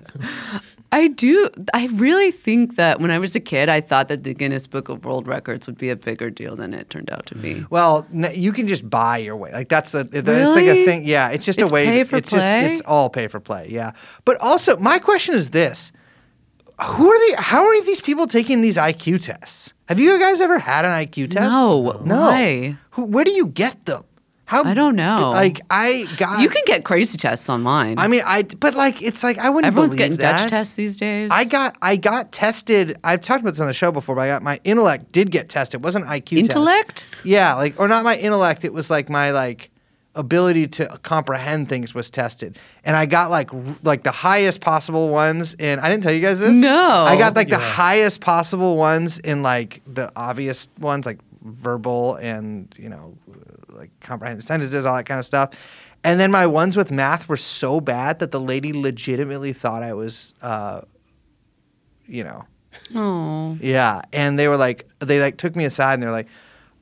[0.90, 1.50] I do.
[1.74, 4.88] I really think that when I was a kid, I thought that the Guinness Book
[4.88, 7.64] of World Records would be a bigger deal than it turned out to be.
[7.68, 9.52] well, you can just buy your way.
[9.52, 10.18] Like that's a really?
[10.30, 11.02] it's like a thing.
[11.04, 11.84] Yeah, it's just It's a way.
[11.86, 12.38] pay for it's play?
[12.70, 13.68] just it's all pay for play.
[13.70, 13.92] Yeah,
[14.24, 15.92] but also my question is this:
[16.80, 17.36] Who are the?
[17.42, 19.74] How are these people taking these IQ tests?
[19.88, 21.50] Have you guys ever had an IQ test?
[21.50, 22.00] No.
[22.02, 22.76] Why?
[22.96, 24.04] Where do you get them?
[24.48, 24.64] How?
[24.64, 25.30] I don't know.
[25.34, 26.40] Like I got.
[26.40, 27.98] You can get crazy tests online.
[27.98, 28.44] I mean, I.
[28.44, 29.66] But like, it's like I wouldn't.
[29.66, 31.30] Everyone's believe getting Dutch tests these days.
[31.30, 32.96] I got I got tested.
[33.04, 35.50] I've talked about this on the show before, but I got my intellect did get
[35.50, 35.82] tested.
[35.82, 36.38] It wasn't an IQ test.
[36.38, 37.20] Intellect?
[37.24, 38.64] Yeah, like or not my intellect.
[38.64, 39.70] It was like my like
[40.14, 45.10] ability to comprehend things was tested, and I got like r- like the highest possible
[45.10, 45.56] ones.
[45.58, 46.56] And I didn't tell you guys this.
[46.56, 47.04] No.
[47.06, 52.74] I got like the highest possible ones in like the obvious ones, like verbal and
[52.78, 53.14] you know,
[53.78, 55.50] like comprehend sentences, all that kind of stuff.
[56.04, 59.94] And then my ones with math were so bad that the lady legitimately thought I
[59.94, 60.82] was, uh,
[62.06, 62.44] you know,
[62.94, 63.56] Oh.
[63.60, 66.28] yeah, and they were like, they like took me aside and they're like,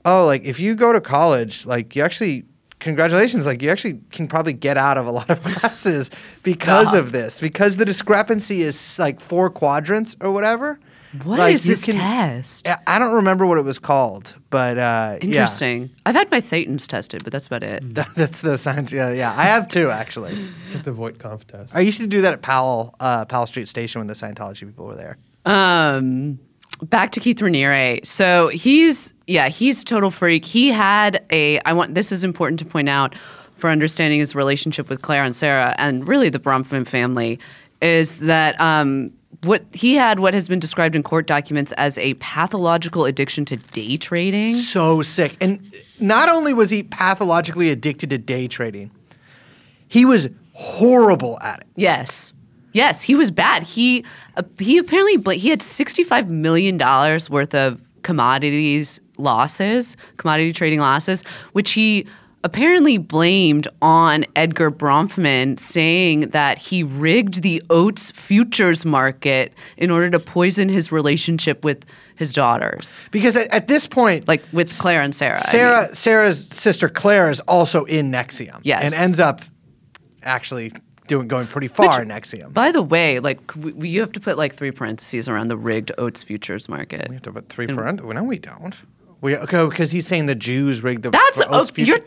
[0.04, 2.44] oh, like if you go to college, like you actually,
[2.80, 6.10] congratulations, like you actually can probably get out of a lot of classes
[6.44, 10.78] because of this, because the discrepancy is like four quadrants or whatever.
[11.24, 12.66] What is Like, you this can- test?
[12.68, 15.26] I- I don't remember what it was called, but uh, yeah.
[15.26, 15.90] Interesting.
[16.04, 17.82] I've had my thetans tested, but that's about it.
[17.94, 18.92] That- That's the science.
[18.92, 19.32] Yeah, yeah.
[19.36, 20.36] I have two actually.
[20.70, 21.74] Took the Voight-Kampff test.
[21.74, 24.86] I used to do that at Powell, uh, Powell Street Station when the Scientology people
[24.86, 25.16] were there.
[25.44, 26.38] Um,
[26.82, 28.04] back to Keith Raniere.
[28.06, 30.44] So he's yeah, he's a total freak.
[30.44, 33.14] He had a I want this is important to point out
[33.56, 37.38] for understanding his relationship with Clare and Sara and really the Bronfman family
[37.80, 42.14] is that um what he had what has been described in court documents as a
[42.14, 44.54] pathological addiction to day trading.
[44.54, 45.36] so sick.
[45.40, 45.60] And
[46.00, 48.90] not only was he pathologically addicted to day trading,
[49.88, 51.66] he was horrible at it.
[51.76, 52.34] Yes.
[52.72, 53.62] Yes, he was bad.
[53.62, 54.04] He
[54.36, 60.80] uh, he apparently bla- he had 65 million dollars worth of commodities losses, commodity trading
[60.80, 61.22] losses,
[61.52, 62.06] which he
[62.44, 70.10] apparently blamed on Edgar Bronfman saying that he rigged the oats futures market in order
[70.10, 75.02] to poison his relationship with his daughters, Because at, at this point, like with Clare
[75.02, 75.34] and Sara.
[75.34, 75.44] I mean.
[75.50, 78.60] Sara, Sara's sister Clare is also in NXIVM.
[78.62, 78.84] Yes.
[78.84, 79.42] And ends up
[80.22, 80.72] actually
[81.08, 82.52] doing going pretty far in NXIVM.
[82.52, 85.56] By the way, like we, we- you have to put like three parentheses around the
[85.58, 87.06] rigged oats futures market.
[87.08, 88.02] we have to put three parent.
[88.06, 88.74] No, we don't.
[89.22, 91.10] We okay oh, because he's saying the Jews rigged the.
[91.10, 91.98] That's oh, you're,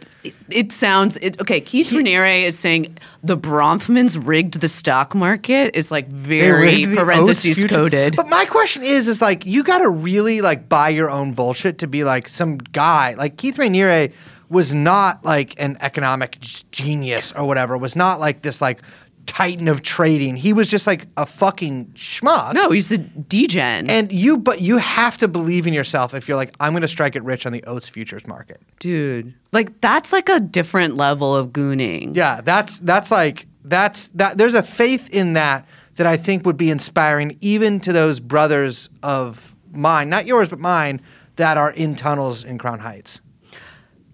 [0.49, 1.59] it sounds it, okay.
[1.59, 8.15] Keith Raniere is saying the Bronfmans rigged the stock market is like very parentheses coded.
[8.15, 11.79] But my question is, is like you got to really like buy your own bullshit
[11.79, 14.13] to be like some guy like Keith Raniere
[14.49, 16.39] was not like an economic
[16.71, 17.77] genius or whatever.
[17.77, 18.81] Was not like this like
[19.29, 20.35] titan of trading.
[20.35, 22.53] He was just like a fucking schmuck.
[22.53, 26.35] no, he's a degen, And you, but you have to believe in yourself if you're
[26.35, 28.59] like, I'm going to strike it rich on the oats futures market.
[28.79, 29.33] dude.
[29.51, 32.15] Like that's like a different level of gooning.
[32.15, 34.37] Yeah, that's that's like that's that.
[34.37, 35.65] There's a faith in that
[35.95, 40.59] that I think would be inspiring even to those brothers of mine, not yours but
[40.59, 41.01] mine,
[41.35, 43.21] that are in tunnels in Crown Heights.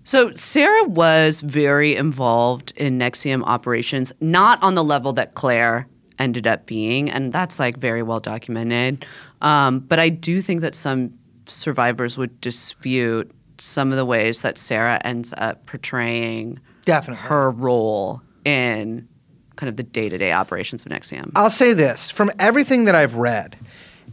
[0.06, 5.88] So Sara was very involved in NXIVM operations, not on the level that Clare
[6.20, 9.04] ended up being, and that's like very well documented.
[9.42, 14.60] Um, but I do think that some survivors would dispute some of the ways that
[14.60, 17.24] Sara ends up portraying Definitely.
[17.28, 19.08] her role in
[19.56, 21.32] kind of the day-to-day operations of NXIVM.
[21.36, 23.58] I'll say this from everything that I've read,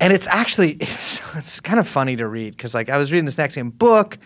[0.00, 3.26] and it's actually it's it's kind of funny to read because like I was reading
[3.26, 4.18] this NXIVM book.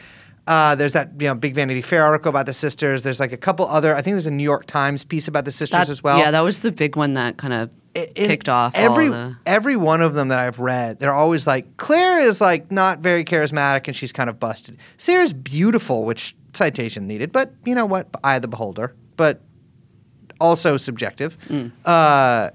[0.46, 3.02] Uh, there's that you know big Vanity Fair article about the sisters.
[3.02, 3.94] There's like a couple other.
[3.96, 6.18] I think there's a New York Times piece about the sisters That- as well.
[6.18, 7.70] Yeah, that was the big one that kind of
[8.14, 9.36] kicked off every all the.
[9.46, 10.98] every one of them that I've read.
[10.98, 14.78] They're always like Clare is like not very charismatic and she's kind of busted.
[14.98, 18.08] Sara's beautiful, which citation needed, but you know what?
[18.22, 19.40] Eye of the beholder, but
[20.40, 21.38] also subjective.
[21.48, 21.72] Mm.
[21.84, 22.50] Uh,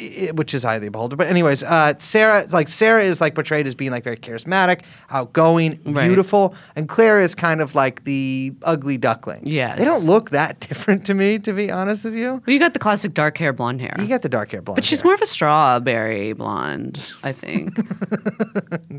[0.00, 1.16] i- which is highly beholder.
[1.16, 5.80] But anyways, uh, Sara like Sara is like portrayed as being like very charismatic, outgoing,
[5.84, 6.06] Right.
[6.06, 9.42] beautiful, and Clare is kind of like the ugly duckling.
[9.44, 9.78] Yes.
[9.78, 12.42] they don't look that different to me, to be honest with you.
[12.46, 13.94] Well, you got the classic dark hair, blonde hair.
[13.98, 14.76] You got the dark hair blonde.
[14.76, 15.06] But she's hair.
[15.06, 17.76] more of a strawberry blonde, I think.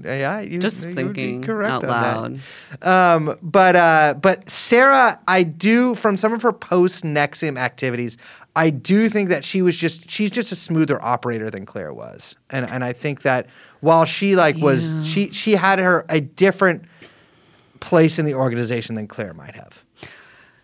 [0.03, 2.39] Yeah, you, Just you thinking correct out loud.
[2.81, 8.17] Um, but uh, but Sara, I do from some of her post NXIVM activities,
[8.57, 12.35] I do think that she was just she's just a smoother operator than Clare was,
[12.49, 13.45] and and I think that
[13.81, 15.03] while she like was Yeah.
[15.03, 16.83] she she had her a different
[17.79, 19.83] place in the organization than Clare might have.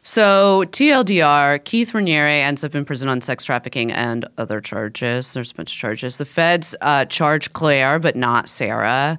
[0.01, 5.31] So TLDR, Keith Raniere ends up in prison on sex trafficking and other charges.
[5.33, 6.17] There's a bunch of charges.
[6.17, 9.17] The feds uh, charge Clare, but not Sara.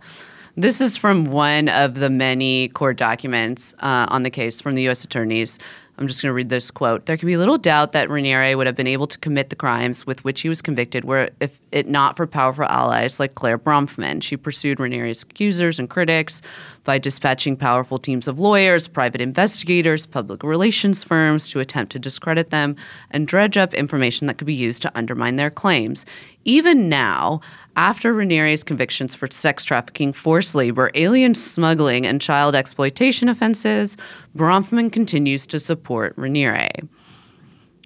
[0.56, 4.82] This is from one of the many court documents uh, on the case from the
[4.82, 5.04] U.S.
[5.04, 5.58] attorneys.
[5.96, 7.06] I'm just going to read this quote.
[7.06, 10.04] There can be little doubt that Raniere would have been able to commit the crimes
[10.04, 14.20] with which he was convicted were if it not for powerful allies like Clare Bronfman.
[14.20, 16.42] She pursued Raniere's accusers and critics
[16.82, 22.50] by dispatching powerful teams of lawyers, private investigators, public relations firms to attempt to discredit
[22.50, 22.74] them
[23.12, 26.04] and dredge up information that could be used to undermine their claims.
[26.44, 27.40] Even now,
[27.76, 33.96] after Raniere's convictions for sex trafficking, forced labor, alien smuggling, and child exploitation offenses,
[34.36, 36.88] Bronfman continues to support Raniere.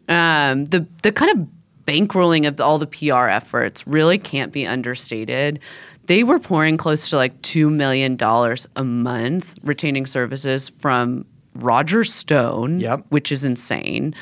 [0.08, 1.46] Um, the the kind of
[1.84, 5.60] bankrolling of all the PR efforts really can't be understated.
[6.06, 12.04] They were pouring close to like two million dollars a month retaining services from Roger
[12.04, 13.06] Stone, Yep.
[13.10, 14.14] which is insane,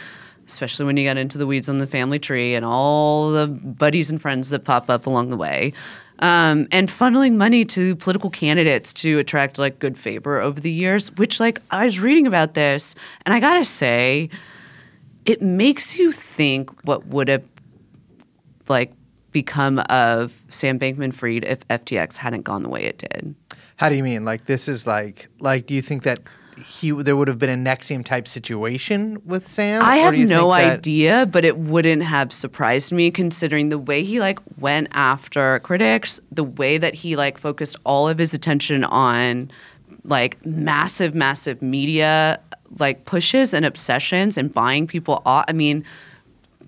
[0.46, 4.10] especially when you get into the weeds on the family tree and all the buddies
[4.10, 5.72] and friends that pop up along the way.
[6.18, 11.14] Um, and funneling money to political candidates to attract like good favor over the years,
[11.16, 12.94] which like I was reading about this,
[13.26, 14.30] and I gotta say,
[15.26, 17.44] it makes you think what would have
[18.68, 18.92] like
[19.32, 23.34] become of Sam Bankman Fried if FTX hadn't gone the way it did.
[23.76, 24.24] How do you mean?
[24.24, 26.20] Like this is like like do you think that
[26.64, 29.82] he there would have been a NXIVM type situation with Sam?
[29.82, 34.20] I have no that- idea, but it wouldn't have surprised me considering the way he
[34.20, 39.50] like went after critics, the way that he like focused all of his attention on
[40.04, 42.40] like massive, massive media
[42.78, 45.44] like pushes and obsessions and buying people off.
[45.48, 45.84] I mean,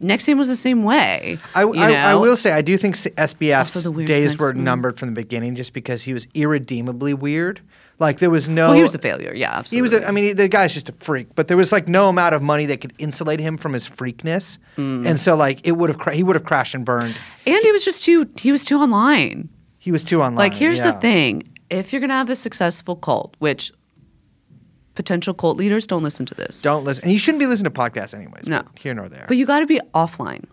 [0.00, 1.38] NXIVM was the same way.
[1.54, 5.56] I, I, I will say I do think SBF's days were numbered from the beginning,
[5.56, 7.60] just because he was irredeemably weird.
[8.00, 8.66] Like there was no.
[8.68, 9.32] Well, he was a failure.
[9.34, 9.76] Yeah, absolutely.
[9.76, 9.92] He was.
[10.04, 11.34] A, I mean, he- the guy's just a freak.
[11.34, 14.58] But there was like no amount of money that could insulate him from his freakness,
[14.76, 15.04] Mm.
[15.06, 15.98] and so like it would have.
[15.98, 17.16] Cra- he would have crashed and burned.
[17.46, 18.28] and he was just too.
[18.38, 19.48] He was too online.
[19.78, 20.36] He was too online.
[20.36, 20.92] Like, here's yeah.
[20.92, 23.72] the thing: if you're gonna have a successful cult, which
[24.94, 27.04] potential cult leaders don't listen to this, Don't listen.
[27.04, 28.48] And you shouldn't be listening to podcasts anyways.
[28.48, 28.62] No.
[28.78, 29.24] here nor there.
[29.28, 30.44] but you got to be offline.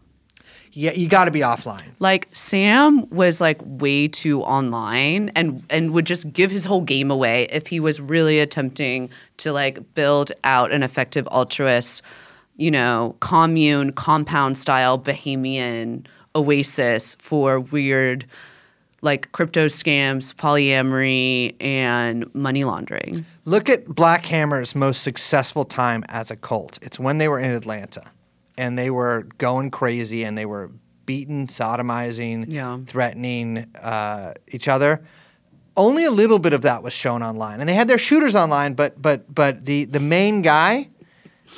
[0.75, 1.85] Yeah, you got to be offline.
[1.99, 7.09] Like Sam was like way too online and and would just give his whole game
[7.09, 12.01] away if he was really attempting to like build out an effective altruist,
[12.57, 16.05] you know, commune, compound style bohemian
[16.35, 18.25] oasis for weird
[19.01, 23.25] like crypto scams, polyamory and money laundering.
[23.45, 26.79] Look at Black Hammer's most successful time as a cult.
[26.81, 28.11] It's when they were in Atlanta
[28.57, 30.71] and they were going crazy and they were
[31.05, 32.79] beating, sodomizing, Yeah.
[32.85, 35.03] threatening uh, each other.
[35.77, 37.59] Only a little bit of that was shown online.
[37.59, 40.87] And they had their shooters online, but but but the, the main guy,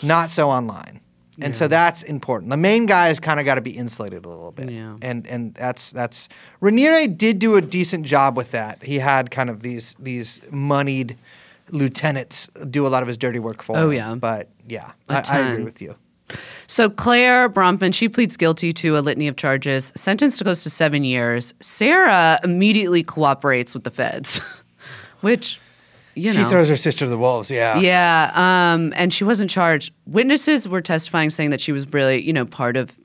[0.01, 1.01] not so online.
[1.39, 2.49] And so that's important.
[2.49, 4.71] The main guy has kind of got to be insulated a little bit.
[4.71, 4.97] Yeah.
[5.03, 6.29] And and that's that's
[6.63, 8.81] Raniere did do a decent job with that.
[8.81, 11.15] He had kind of these these moneyed
[11.69, 13.87] lieutenants do a lot of his dirty work for Oh, him.
[13.87, 14.15] Oh yeah.
[14.15, 15.51] But yeah, I, ton.
[15.51, 15.95] agree with you.
[16.67, 20.69] So Clare Bronfman, she pleads guilty to a litany of charges, sentenced to close to
[20.69, 21.53] seven years.
[21.59, 24.39] Sara immediately cooperates with the feds,
[25.21, 25.59] which,
[26.15, 26.43] you know.
[26.43, 27.49] she throws her sister to the wolves.
[27.49, 27.79] Yeah.
[27.79, 29.93] yeah, um, and she wasn't charged.
[30.05, 32.95] Witnesses were testifying, saying that she was really, you know, part of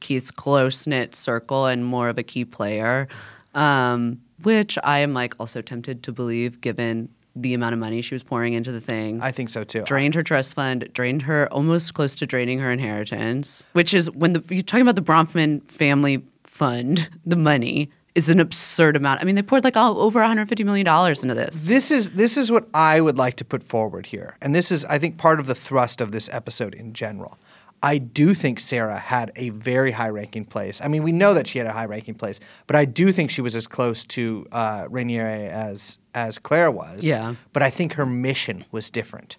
[0.00, 3.08] Keith's close knit circle and more of a key player,
[3.54, 8.14] um, which I am like also tempted to believe, given the amount of money she
[8.14, 9.82] was pouring into the thing I think so too.
[9.82, 14.34] drained her trust fund, drained her almost close to draining her inheritance, which is when
[14.34, 19.20] the you're talking about the Bronfman family fund, the money is an absurd amount.
[19.20, 21.64] I mean, they poured like all, over 150 million dollars into this.
[21.64, 24.84] This is this is what I would like to put forward here, and this is
[24.84, 27.38] I think part of the thrust of this episode in general.
[27.82, 30.80] I do think Sara had a very high-ranking place.
[30.82, 33.42] I mean, we know that she had a high-ranking place, but I do think she
[33.42, 37.04] was as close to uh, Raniere as as Clare was.
[37.04, 37.34] Yeah.
[37.52, 39.36] But I think her mission was different.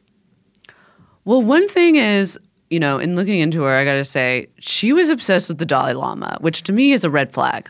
[1.24, 2.38] Well, one thing is,
[2.70, 5.66] you know, in looking into her, I got to say she was obsessed with the
[5.66, 7.70] Dalai Lama, which to me is a red flag.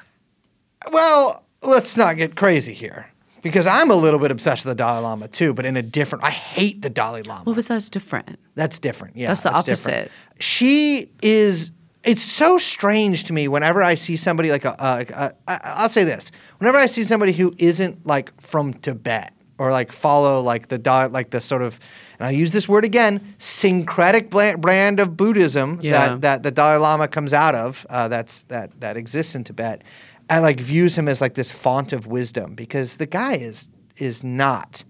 [0.91, 3.08] Well, let's not get crazy here,
[3.41, 6.24] because I'm a little bit obsessed with the Dalai Lama too, but in a different.
[6.24, 7.43] I hate the Dalai Lama.
[7.45, 8.39] Well, but that's different.
[8.56, 9.16] That's different.
[9.18, 9.70] Yeah, That's the different.
[9.70, 10.12] opposite.
[10.39, 11.72] She is.
[12.06, 14.76] It's so strange to me whenever I see somebody like a.
[14.80, 19.34] a, a I- I'll say this: whenever I see somebody who isn't like from Tibet
[19.58, 21.80] or like follow like the da- like the sort of,
[22.20, 25.91] and I use this word again, syncretic bla- brand of Buddhism Yeah.
[26.10, 27.86] that that the Dalai Lama comes out of.
[27.89, 29.84] Uh, that's that that exists in Tibet.
[30.30, 34.24] I like views him as like this font of wisdom because the guy is is
[34.24, 34.84] not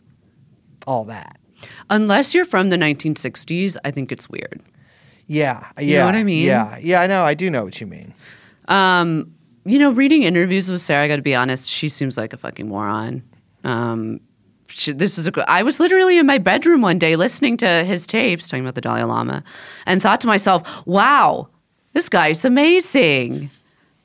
[0.87, 1.37] all that.
[1.89, 4.61] Unless you're from the 1960s, I think it's weird.
[5.27, 5.81] Yeah, yeah.
[5.81, 6.45] You know what I mean?
[6.45, 7.01] Yeah, yeah.
[7.01, 7.23] I know.
[7.23, 8.13] I do know what you mean.
[8.67, 9.33] Um,
[9.65, 12.37] you know, reading interviews with Sara, I got to be honest, she seems like a
[12.37, 13.23] fucking moron.
[13.63, 14.19] Um,
[14.67, 15.49] she, this is a.
[15.49, 18.81] I was literally in my bedroom one day listening to his tapes talking about the
[18.81, 19.43] Dalai Lama,
[19.85, 21.49] and thought to myself, "Wow,
[21.93, 23.49] this guy's amazing."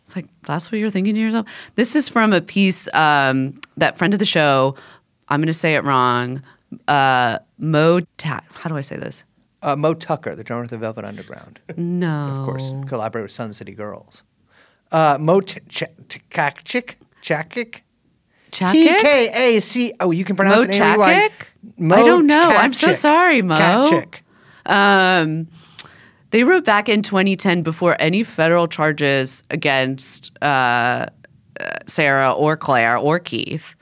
[0.05, 1.47] It's like that's what you're thinking to yourself.
[1.75, 4.75] This is from a piece um, that friend of the show.
[5.29, 6.43] I'm going to say it wrong.
[6.89, 9.25] Uh, Mo, Ta- how do I say this?
[9.63, 12.09] Uh, Moe Tucker, the drummer of the Velvet Underground, No,
[12.41, 14.23] of course, collaborated with Sun City Girls.
[14.91, 15.85] Uh, Mo Ch- Ch-
[16.31, 17.81] Chakchik, Chakik,
[18.51, 18.89] T?
[18.89, 19.93] K A C.
[20.01, 21.29] Oh, you can pronounce Mo it any way.
[21.77, 22.49] Mo I don't know.
[22.49, 23.57] I'm so sorry, Mo.
[24.67, 25.47] Um,
[26.31, 31.07] they wrote back in 2010 before any federal charges against uh, uh,
[31.87, 33.77] Sara or Clare or Keith.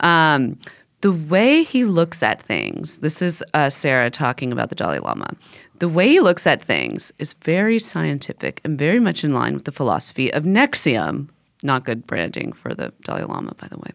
[0.00, 0.58] Um,
[1.00, 5.34] the way he looks at things, this is uh, Sara talking about the Dalai Lama.
[5.78, 9.64] The way he looks at things is very scientific and very much in line with
[9.64, 11.28] the philosophy of NXIVM.
[11.62, 13.90] Not good branding for the Dalai Lama, by the way.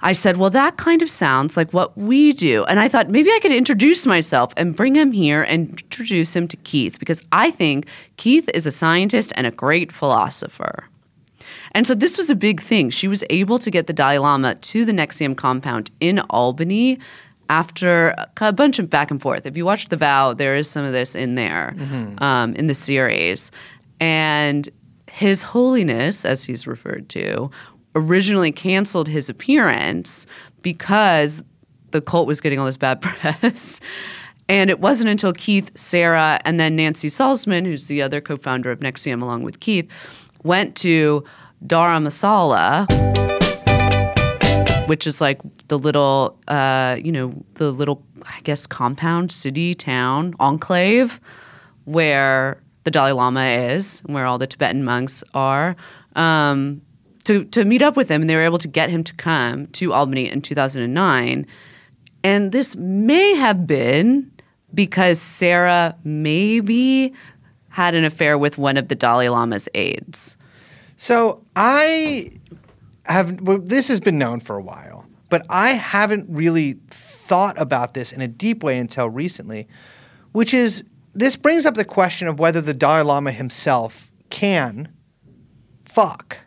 [0.00, 2.64] I said, Well, that kind of sounds like what we do.
[2.64, 6.48] And I thought maybe I could introduce myself and bring him here and introduce him
[6.48, 10.84] to Keith because I think Keith is a scientist and a great philosopher.
[11.72, 12.90] And so this was a big thing.
[12.90, 16.98] She was able to get the Dalai Lama to the NXIVM compound in Albany
[17.48, 19.46] after a bunch of back and forth.
[19.46, 21.74] If you watch The Vow, there is some of this in there
[22.18, 23.50] um, in the series.
[24.00, 24.68] And
[25.10, 27.50] His Holiness, as he's referred to,
[27.94, 30.26] originally canceled his appearance
[30.62, 31.42] because
[31.92, 33.80] the cult was getting all this bad press.
[34.48, 38.70] And it wasn't until Keith, Sara, and then Nancy Salzman, who's the other co founder
[38.70, 39.90] of NXIVM along with Keith,
[40.44, 41.24] went to
[41.64, 42.88] Dharamsala,
[44.88, 50.34] which is like the little, uh, you know, the little, I guess, compound, city, town,
[50.40, 51.20] enclave
[51.84, 55.76] where the Dalai Lama is, where all the Tibetan monks are,
[56.14, 56.82] um,
[57.24, 58.20] to, to meet up with him.
[58.20, 61.46] And they were able to get him to come to Albany in 2009.
[62.22, 64.30] And this may have been
[64.74, 67.12] because Sara maybe
[67.70, 70.36] had an affair with one of the Dalai Lama's aides.
[70.96, 72.32] So I
[73.04, 73.40] have.
[73.40, 78.12] Well, this has been known for a while, but I haven't really thought about this
[78.12, 79.68] in a deep way until recently,
[80.32, 80.84] which is
[81.14, 84.88] this brings up the question of whether the Dalai Lama himself can
[85.84, 86.38] fuck.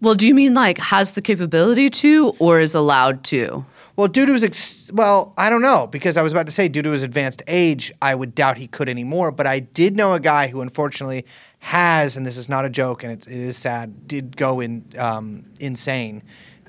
[0.00, 3.64] Well, do you mean like has the capability to or is allowed to?
[3.96, 6.68] Well, due to his ex- well, I don't know because I was about to say
[6.68, 9.32] due to his advanced age, I would doubt he could anymore.
[9.32, 11.24] But I did know a guy who unfortunately
[11.66, 14.84] has, and this is not a joke, and it, it is sad, did go in
[14.96, 16.22] um, insane.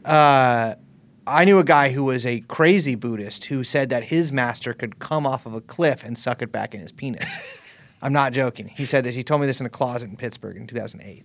[0.04, 0.74] Uh,
[1.28, 4.98] I knew a guy who was a crazy Buddhist who said that his master could
[4.98, 7.32] come off of a cliff and suck it back in his penis.
[8.02, 8.70] I'm not joking.
[8.70, 9.14] He said this.
[9.14, 11.24] He told me this in a closet in Pittsburgh in 2008.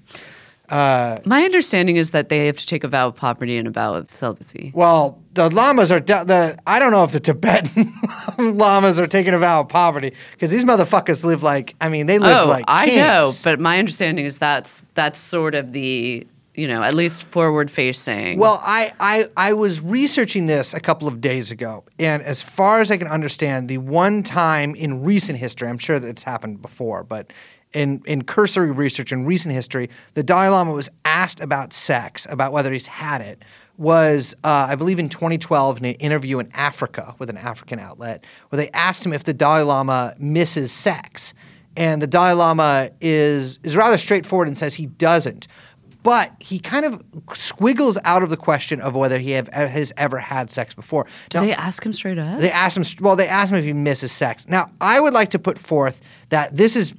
[0.73, 3.71] Uh, my understanding is that they have to take a vow of poverty and a
[3.71, 4.73] vow of celibacy.
[4.75, 6.59] Well, the lamas are de- the.
[6.67, 7.93] I don't know if the Tibetan
[8.57, 11.75] lamas are taking a vow of poverty because these motherfuckers live like.
[11.81, 12.65] I mean, they live Oh, like.
[12.69, 17.23] I know, but my understanding is that's that's sort of the you know at least
[17.23, 18.39] forward facing.
[18.39, 22.81] Well, I, I I was researching this a couple of days ago, and as far
[22.81, 26.63] as I can understand, the one time in recent history, I'm sure that it's happened
[26.63, 27.31] before, but
[27.75, 32.53] in in cursory research in recent history, the Dalai Lama was asked about sex, about
[32.53, 33.43] whether he's had it.
[33.79, 38.25] Was uh, I believe in 2012 in an interview in Africa with an African outlet,
[38.51, 41.33] where they asked him if the Dalai Lama misses sex,
[41.77, 45.49] and the Dalai Lama is is rather straightforward and says he doesn't
[46.03, 47.03] but he kind of
[47.35, 51.07] squiggles out of the question of whether he have, has ever had sex before.
[51.29, 52.41] do Now, they ask him straight up?
[52.41, 52.85] they asked him.
[53.01, 54.49] Well, they asked him if he misses sex.
[54.49, 56.01] Now, I would like to put forth
[56.31, 56.93] that this is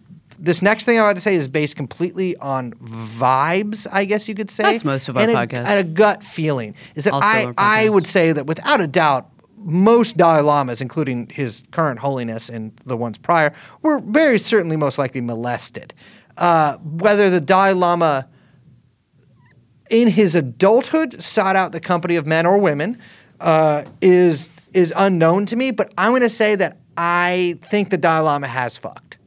[0.44, 3.88] this next thing I'm about to say is based completely on vibes.
[3.90, 5.66] I guess you could say That's most of our and a, podcast.
[5.66, 9.30] And a gut feeling is that Also I I would say that without a doubt.
[9.66, 14.98] Most Dalai Lamas, including his current holiness and the ones prior, were very certainly most
[14.98, 15.94] likely molested.
[16.38, 18.28] Uh, whether the Dalai Lama
[19.90, 22.98] in his adulthood sought out the company of men or women
[23.40, 25.72] uh, is is unknown to me.
[25.72, 29.18] But I'm going to say that I think the Dalai Lama has fucked.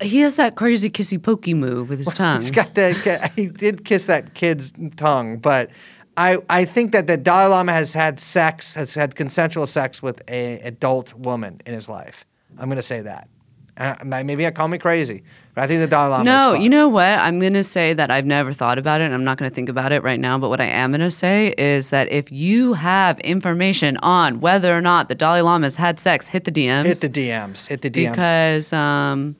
[0.00, 2.40] He has that crazy kissy pokey move with his tongue.
[2.42, 5.70] He's got the he did kiss that kid's tongue, but
[6.16, 10.22] I I think that the Dalai Lama has had sex, has had consensual sex with
[10.28, 12.24] a adult woman in his life.
[12.58, 13.28] I'm going to say that.
[13.78, 15.22] Uh, maybe I call me crazy,
[15.54, 16.24] but I think the Dalai Lama.
[16.24, 17.18] No, you know what?
[17.18, 19.54] I'm going to say that I've never thought about it and I'm not going to
[19.54, 20.38] think about it right now.
[20.38, 24.74] But what I am going to say is that if you have information on whether
[24.74, 26.86] or not the Dalai Lama has had sex, hit the DMs.
[26.86, 28.10] hit the DMs, hit the DMs.
[28.12, 29.36] Because, um,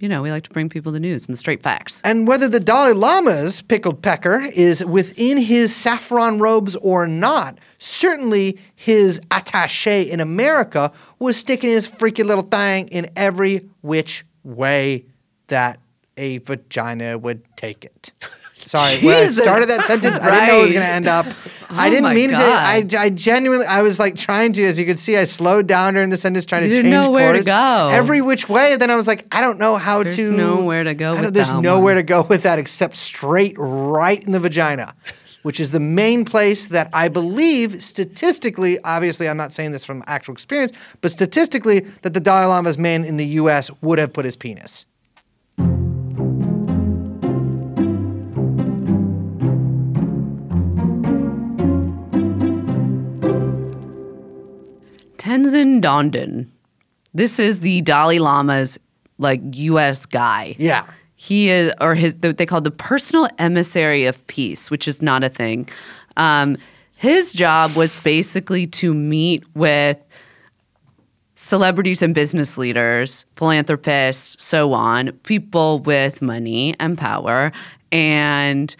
[0.00, 2.00] you know, we like to bring people the news and the straight facts.
[2.04, 8.58] And whether the Dalai Lama's pickled pecker is within his saffron robes or not, certainly
[8.74, 15.06] his attache in America was sticking his freaky little thing in every which way
[15.48, 15.80] that
[16.16, 18.12] a vagina would take it.
[18.66, 20.96] Sorry, when I Jesus started that sentence, I didn't know it was going to Christ.
[20.96, 21.26] end up.
[21.70, 22.34] I Oh didn't my mean it.
[22.34, 25.66] to- I, I genuinely, I was like trying to, as you can see, I slowed
[25.66, 27.46] down during the sentence trying You to didn't change know where to course.
[27.46, 27.88] go.
[27.92, 28.72] Every which way.
[28.72, 30.30] And then I was like, I don't know how There's to.
[30.30, 33.54] nowhere to go I don't- with There's that nowhere to go with that except straight
[33.58, 34.94] right in the vagina.
[35.42, 40.02] which is the main place that I believe statistically, obviously, I'm not saying this from
[40.08, 43.70] actual experience, but statistically, that the Dalai Lama's man in the U.S.
[43.80, 44.86] would have put his penis.
[55.26, 56.46] Tenzin Dhonden.
[57.12, 58.78] This is the Dalai Lama's
[59.18, 60.06] like U.S.
[60.06, 60.54] guy.
[60.56, 60.86] Yeah.
[61.16, 65.28] He is, or his, they call the personal emissary of peace, which is not a
[65.28, 65.68] thing.
[66.16, 66.56] Um,
[66.96, 69.98] his job was basically to meet with
[71.34, 77.50] celebrities and business leaders, philanthropists, so on, people with money and power,
[77.90, 78.76] and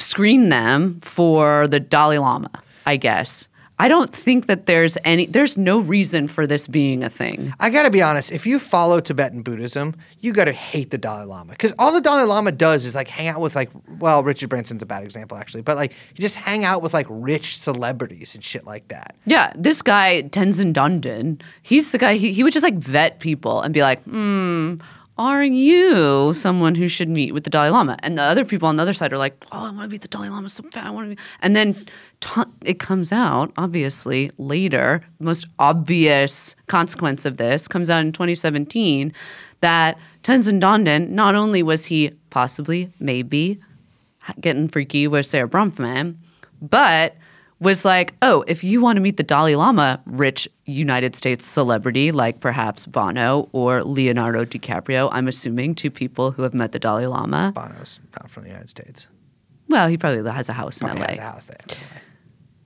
[0.00, 2.50] screen them for the Dalai Lama,
[2.86, 3.46] I guess.
[3.78, 7.52] I don't think that there's any, there's no reason for this being a thing.
[7.58, 8.30] I got to be honest.
[8.30, 12.00] If you follow Tibetan Buddhism, you got to hate the Dalai Lama because all the
[12.00, 15.36] Dalai Lama does is like hang out with like, well, Richard Branson's a bad example
[15.36, 19.16] actually, but like you just hang out with like rich celebrities and shit like that.
[19.26, 23.60] Yeah, this guy, Tenzin Dhonden, he's the guy, he, he would just like vet people
[23.60, 24.76] and be like, hmm,
[25.16, 27.96] are you someone who should meet with the Dalai Lama?
[28.02, 30.02] And the other people on the other side are like, oh, I want to meet
[30.02, 30.86] the Dalai Lama so bad.
[30.86, 31.22] I want to be.
[31.40, 31.74] And then
[32.20, 38.12] t- it comes out, obviously, later, the most obvious consequence of this comes out in
[38.12, 39.12] 2017
[39.60, 43.60] that Tenzin Dhonden, not only was he possibly, maybe,
[44.40, 46.16] getting freaky with Sara Bronfman,
[46.60, 47.16] but
[47.64, 52.12] was like, oh, if you want to meet the Dalai Lama, rich United States celebrity
[52.12, 57.06] like perhaps Bono or Leonardo DiCaprio, I'm assuming two people who have met the Dalai
[57.06, 57.52] Lama.
[57.54, 59.08] Bono's not from the United States.
[59.68, 61.06] Well, he probably has a house in He LA.
[61.08, 61.78] has a house there.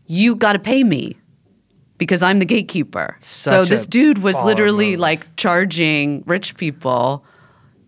[0.06, 1.16] You got to pay me
[1.96, 3.16] because I'm the gatekeeper.
[3.20, 5.00] so this dude was literally move.
[5.00, 7.24] like charging rich people,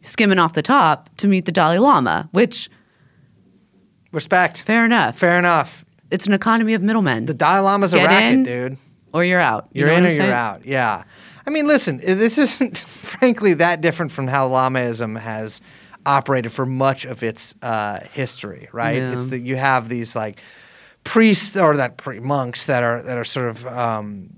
[0.02, 2.70] skimming off the top to meet the Dalai Lama, which
[4.12, 4.62] Respect.
[4.62, 5.16] fair enough.
[5.18, 5.84] Fair enough.
[6.10, 7.26] It's an economy of middlemen.
[7.26, 8.76] The Dalai Lama's a racket, in, dude.
[9.12, 9.68] or you're out.
[9.72, 10.66] You You're in or I'm you're out.
[10.66, 11.04] Yeah.
[11.46, 15.60] I mean, listen, this isn't frankly that different from how Lamaism has
[16.06, 18.96] operated for much of its uh, history, right?
[18.96, 19.12] Yeah.
[19.12, 20.40] It's that you have these like
[21.04, 24.34] priests or that pre- monks that are that are sort of um,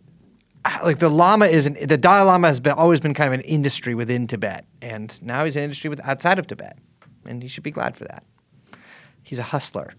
[0.85, 3.95] like the Lama isn't the Dalai Lama has been always been kind of an industry
[3.95, 6.79] within Tibet, and now he's an industry with outside of Tibet,
[7.27, 8.25] and he should be glad for that.
[9.23, 9.95] He's a hustler.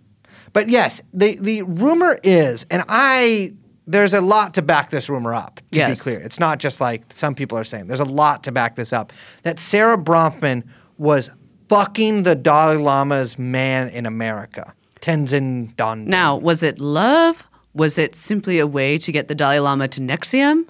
[0.53, 3.53] But yes, the the rumor is, and I
[3.85, 5.59] there's a lot to back this rumor up.
[5.71, 5.99] To Yes.
[5.99, 7.87] be clear, it's not just like some people are saying.
[7.87, 9.11] There's a lot to back this up.
[9.43, 10.63] That Sara Bronfman
[10.97, 11.29] was
[11.69, 16.05] fucking the Dalai Lama's man in America, Tenzin Don.
[16.05, 17.45] Now, was it love?
[17.73, 20.65] Was it simply a way to get the Dalai Lama to NXIVM?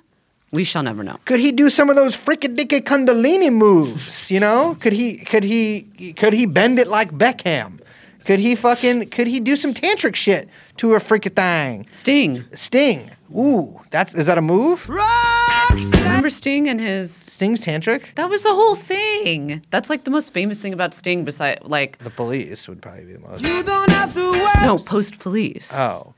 [0.53, 1.17] We shall never know.
[1.25, 4.29] could he do some of those fricka kundalini moves?
[4.31, 7.79] You know, could he could he could he bend it like Beckham?
[8.25, 10.47] Could he fucking could he do some tantric shit
[10.77, 11.85] to a fricka thing?
[11.91, 12.43] Sting.
[12.53, 13.11] Sting.
[13.35, 14.87] Ooh, that's is that a move?
[14.89, 17.11] Remember Sting and his.
[17.13, 18.13] Sting's tantric.
[18.15, 19.61] That was the whole thing.
[19.71, 23.13] That's like the most famous thing about Sting, beside like The police would probably be
[23.13, 23.43] the most.
[23.43, 24.65] You don't have to wait.
[24.65, 25.73] No post police.
[25.73, 26.13] Oh,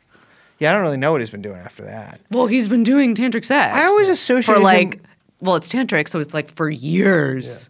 [0.59, 0.71] yeah.
[0.71, 2.19] I don't really know what he's been doing after that.
[2.31, 3.73] well, he's been doing tantric sex.
[3.75, 4.99] I always associated for him- like.
[5.41, 7.69] Well, it's tantric, so it's like for years,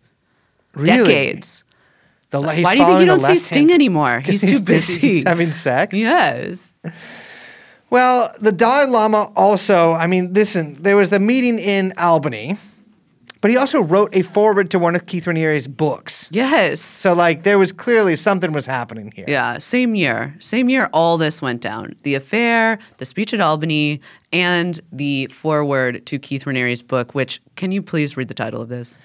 [0.76, 0.86] Really?
[1.04, 1.64] decades.
[2.42, 4.22] The, he's Why do you think you don't see Sting anymore?
[4.24, 5.00] 'Cause He's, too busy.
[5.00, 5.98] He's having sex.
[5.98, 6.72] yes.
[7.90, 12.58] Well, the Dalai Lama also, I mean, listen, there was the meeting in Albany,
[13.42, 16.28] but he also wrote a foreword to one of Keith Raniere's books.
[16.32, 16.82] Yes.
[16.82, 19.26] So, like, there was clearly something was happening here.
[19.28, 20.36] Yeah, same year.
[20.40, 21.96] Same year all this went down.
[22.02, 24.02] The affair, the speech at Albany,
[24.34, 28.70] and the foreword to Keith Raniere's book, which can you please read the title of
[28.70, 28.98] this?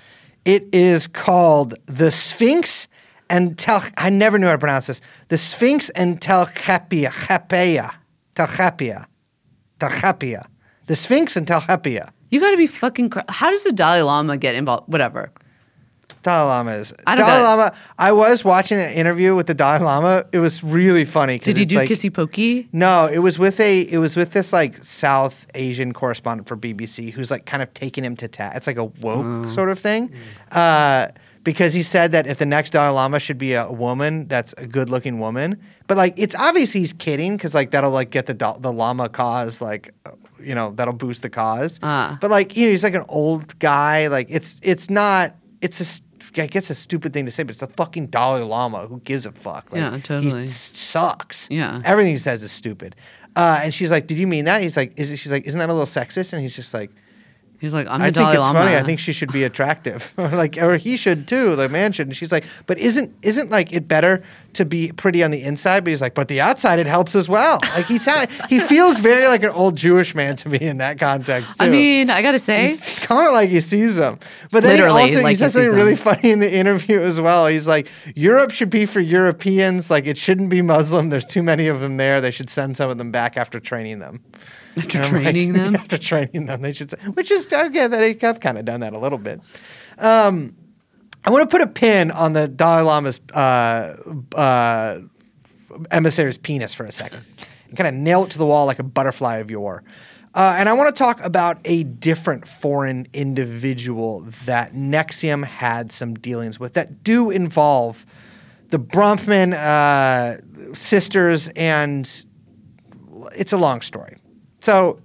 [0.47, 2.89] It is called The Sphinx
[3.31, 3.83] and Tel.
[3.97, 5.01] I never knew how to pronounce this.
[5.29, 7.11] The Sphinx and Telchapia.
[7.11, 7.93] Chapea.
[8.35, 9.07] Telchapia.
[9.79, 10.47] Telchapia.
[10.87, 12.11] The Sphinx and Telchapia.
[12.31, 14.93] You got to be fucking cra- How does the Dalai Lama get involved?
[14.93, 15.31] Whatever.
[16.23, 16.93] Dalai Lama is.
[17.07, 17.43] I don't Dalai.
[17.43, 17.75] Lama.
[17.99, 20.27] I was watching an interview with the Dalai Lama.
[20.33, 21.39] It was really funny.
[21.39, 22.69] Did he do like, kissy pokey?
[22.73, 23.81] No, it was with a.
[23.83, 28.05] It was with this like South Asian correspondent for BBC who's like kind of taking
[28.05, 28.55] him to task.
[28.57, 29.47] It's like a woke Oh.
[29.49, 30.11] sort of thing,
[30.53, 30.57] Mm.
[30.57, 31.09] uh,
[31.43, 34.67] because he said that if the next Dalai Lama should be a woman, that's a
[34.67, 35.61] good-looking woman.
[35.87, 39.61] But like, it's obvious he's kidding because like that'll like get the the Lama cause
[39.61, 40.11] like, uh,
[40.43, 41.81] you know, that'll boost the cause.
[41.83, 42.19] Ah.
[42.21, 44.07] But like, you know, he's like an old guy.
[44.09, 45.35] Like, it's it's not.
[45.61, 46.03] It's a.
[46.41, 48.87] I guess a stupid thing to say, but it's the fucking Dalai Lama.
[48.87, 49.73] Who gives a fuck?
[49.73, 50.45] Like, Yeah, he totally.
[50.45, 51.49] s- sucks.
[51.51, 51.83] Yeah.
[51.85, 52.95] Everything he says is stupid.
[53.35, 55.59] Uh, and she's like, "Did you mean that?" He's like, "Is it?" She's like, "Isn't
[55.59, 56.91] that a little sexist?" And he's just like,
[57.61, 58.61] He's like, I'm the I think it's Lama.
[58.61, 58.75] funny.
[58.75, 61.57] I think she should be attractive, like, or he should too.
[61.57, 62.07] The man should.
[62.07, 64.23] And she's like, but isn't isn't like it better
[64.55, 65.85] to be pretty on the inside?
[65.85, 67.59] But he's like, but the outside it helps as well.
[67.77, 70.99] Like he sound, he feels very like an old Jewish man to me in that
[70.99, 71.59] context.
[71.59, 71.67] Too.
[71.67, 74.19] I mean, I gotta say, kind of like he sees them.
[74.51, 77.21] But then Literally, he also like he says something really funny in the interview as
[77.21, 77.47] well.
[77.47, 79.91] He's like, Europe should be for Europeans.
[79.91, 81.11] Like it shouldn't be Muslim.
[81.11, 82.23] There's too many of them there.
[82.23, 84.23] They should send some of them back after training them.
[84.77, 87.91] After And I'm like, training them, after training them, they should say, which is again
[87.91, 89.41] that I've kind of done that a little bit.
[89.99, 90.55] Um,
[91.25, 93.97] I want to put a pin on the Dalai Lama's uh,
[94.35, 95.01] uh,
[95.91, 97.25] emissary's penis for a second
[97.69, 99.83] and kind of nail it to the wall like a butterfly of yore.
[100.33, 106.15] Uh, and I want to talk about a different foreign individual that NXIVM had some
[106.15, 108.07] dealings with that do involve
[108.69, 112.25] the Bronfman uh, sisters, and
[113.35, 114.19] it's a long story.
[114.61, 115.01] So,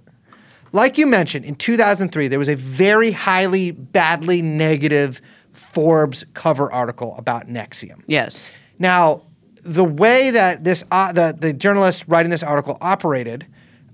[0.72, 5.20] like you mentioned, in 2003, there was a very highly, badly negative
[5.52, 8.02] Forbes cover article about NXIVM.
[8.06, 9.22] yes, Now,
[9.62, 13.46] the way that this uh, the the journalist writing this article operated,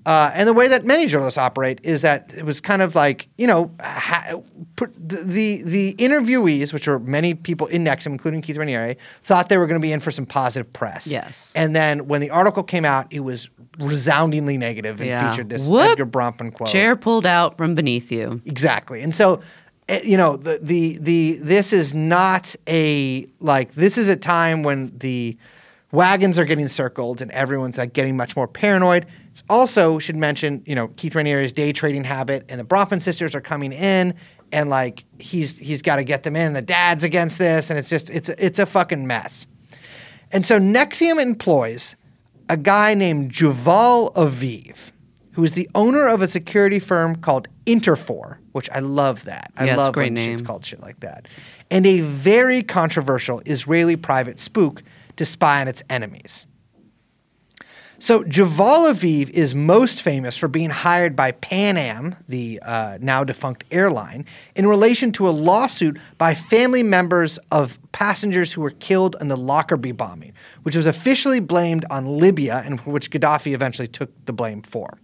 [0.04, 3.28] uh, and the way that many journalists operate is that it was kind of like
[3.38, 4.40] you know ha-
[4.76, 9.58] put the the interviewees, which are many people in NXIVM, including Keith Raniere, thought they
[9.58, 11.06] were going to be in for some positive press.
[11.06, 11.52] Yes.
[11.54, 13.48] and then when the article came out, it was
[13.78, 15.30] resoundingly negative and Yeah.
[15.30, 15.92] featured this Whoop.
[15.92, 16.68] Edgar Bronfman quote.
[16.68, 18.42] chair pulled out from beneath you.
[18.44, 19.00] Exactly.
[19.02, 19.40] And so,
[19.88, 24.62] eh, you know, the, the, the, this is not a, like, this is a time
[24.62, 25.38] when the
[25.90, 29.06] wagons are getting circled and everyone's like getting much more paranoid.
[29.32, 33.34] It's also, should mention, you know, Keith Raniere's day trading habit and the Bronfman sisters
[33.34, 34.12] are coming in
[34.52, 36.52] and like he's, he's got to get them in.
[36.52, 37.70] The dad's against this.
[37.70, 39.46] And it's just, it's, it's a fucking mess.
[40.32, 41.96] And so NXIVM employs
[42.50, 44.92] a guy named Juval Aviv,
[45.30, 49.50] who is the owner of a security firm called Interfor, which I love that.
[49.56, 51.26] I Yeah, love great when shit's called shit like that.
[51.70, 54.82] And a very controversial Israeli private spook
[55.16, 56.44] to spy on its enemies.
[58.02, 63.22] So Javal Aviv is most famous for being hired by Pan Am, the uh, now
[63.22, 64.26] defunct airline,
[64.56, 69.36] in relation to a lawsuit by family members of passengers who were killed in the
[69.36, 70.32] Lockerbie bombing,
[70.64, 74.98] which was officially blamed on Libya and which Gaddafi eventually took the blame for.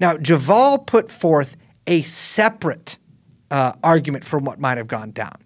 [0.00, 2.96] Now, Javal put forth a separate
[3.50, 5.36] uh, argument for what might have gone down.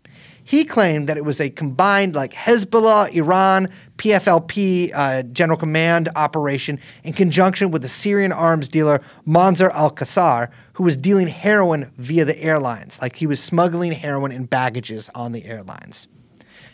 [0.44, 6.80] He claimed that it was a combined, like Hezbollah, Iran, PFLP uh, General Command operation
[7.04, 12.24] in conjunction with the Syrian arms dealer Monzer al Kassar, who was dealing heroin via
[12.24, 13.00] the airlines.
[13.00, 16.08] Like he was smuggling heroin in baggages on the airlines.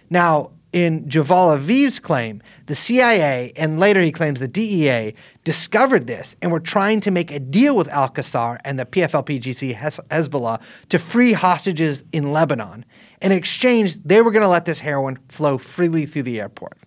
[0.09, 5.15] Now, in Javal Aviv's claim, the CIA and later he claims the DEA
[5.45, 9.41] discovered this and were trying to make a deal with Al Kassar and the PFLP
[9.41, 10.61] GC Hez- Hezbollah
[10.91, 12.85] to free hostages in Lebanon.
[13.21, 16.79] In exchange, they were going to let this heroin flow freely through the airport.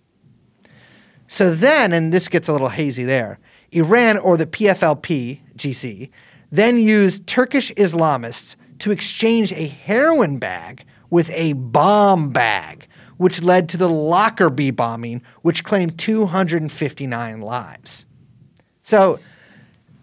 [1.28, 3.38] So then, and this gets a little hazy there,
[3.70, 6.10] Iran or the PFLP GC
[6.52, 13.70] then used Turkish Islamists to exchange a heroin bag with a bomb bag, which led
[13.70, 18.04] to the Lockerbie bombing, which claimed 259 lives.
[18.82, 19.18] So,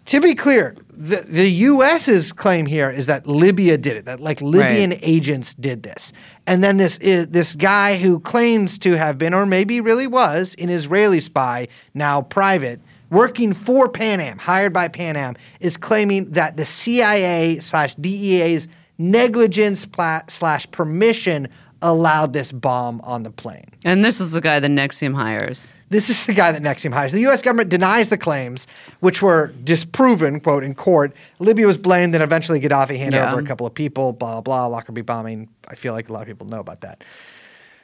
[0.06, 4.42] to be clear, the, the U.S.'s claim here is that Libya did it, that like
[4.42, 6.12] Libyan agents did this.
[6.46, 10.54] And then this, i this guy who claims to have been, or maybe really was,
[10.58, 16.32] an Israeli spy, now private, working for Pan Am, hired by Pan Am, is claiming
[16.32, 21.48] that the CIA slash DEA's negligence pla- slash permission
[21.80, 23.70] allowed this bomb on the plane.
[23.86, 25.72] And this is the guy that NXIVM hires.
[25.90, 27.10] This is the guy that NXIVM hires.
[27.10, 27.42] The U.S.
[27.42, 28.68] government denies the claims,
[29.00, 31.12] which were disproven, quote, in court.
[31.40, 33.32] Libya was blamed, and eventually Gaddafi handed Yeah.
[33.32, 35.48] over a couple of people, blah, blah, blah, Lockerbie bombing.
[35.66, 37.02] I feel like a lot of people know about that.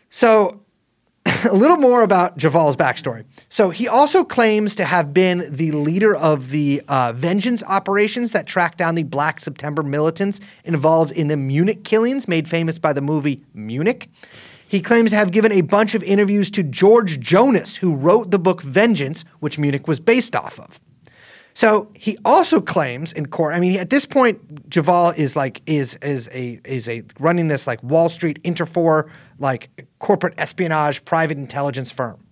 [0.08, 0.60] So,
[1.50, 3.24] a little more about Javal's backstory.
[3.48, 8.46] So, he also claims to have been the leader of the uh, vengeance operations that
[8.46, 13.00] tracked down the Black September militants involved in the Munich killings, made famous by the
[13.02, 14.08] movie Munich.
[14.68, 18.38] He claims to have given a bunch of interviews to George Jonas, who wrote the
[18.38, 20.80] book Vengeance, which Munich was based off of.
[21.54, 23.54] So he also claims in court.
[23.54, 27.66] I mean, at this point, Javal is like is is a is a running this
[27.66, 29.08] like Wall Street Interfor
[29.38, 32.25] like corporate espionage private intelligence firm.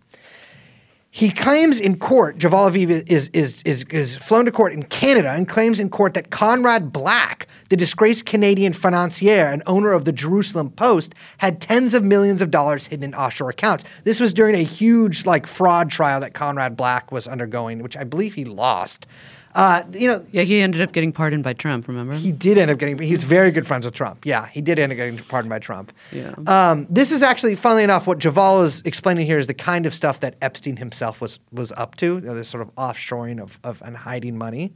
[1.17, 5.31] He claims in court, Javal Aviv is, is, is, is flown to court in Canada
[5.31, 10.11] and claims in court that Conrad Black, the disgraced Canadian financier and owner of the
[10.11, 13.85] Jerusalem Post, had tens of millions of dollars hidden in offshore accounts.
[14.03, 18.03] This was during a huge like fraud trial that Conrad Black was undergoing, which I
[18.03, 19.07] believe he lost.
[19.55, 21.87] Uh, you know, Yeah, he ended up getting pardoned by Trump.
[21.87, 22.15] Remember?
[22.17, 22.99] he did end up getting.
[22.99, 24.27] He was very good friends with Trump.
[24.27, 25.93] Yeah, he did end up getting pardoned by Trump.
[26.11, 26.35] Yeah.
[26.47, 29.95] Um, this is actually, funnily enough, what Javal is explaining here is the kind of
[29.95, 32.15] stuff that Epstein himself was was up to.
[32.17, 34.73] You know, this sort of offshoring of, of and hiding money.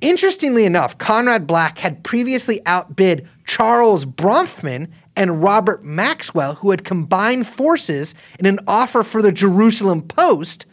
[0.00, 7.46] Interestingly enough, Conrad Black had previously outbid Charles Bronfman and Robert Maxwell, who had combined
[7.46, 10.66] forces in an offer for the Jerusalem Post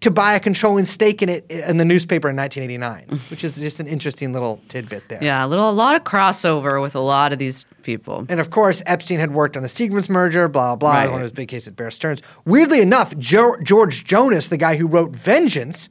[0.00, 3.80] to buy a controlling stake in it in the newspaper in 1989, which is just
[3.80, 5.18] an interesting little tidbit there.
[5.22, 8.24] yeah, a little, a lot of crossover with a lot of these people.
[8.28, 11.10] And of course, Epstein had worked on the Seagram's merger, blah, blah, Right.
[11.10, 12.22] one of his big cases at Bear Stearns.
[12.44, 15.88] Weirdly enough, jo- George Jonas, the guy who wrote Vengeance,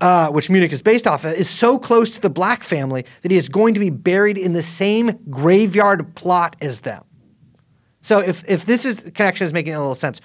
[0.00, 3.30] uh, which Munich is based off of, is so close to the Black family that
[3.30, 7.04] he is going to be buried in the same graveyard plot as them.
[8.00, 10.20] So if, if this is connection is making a little sense,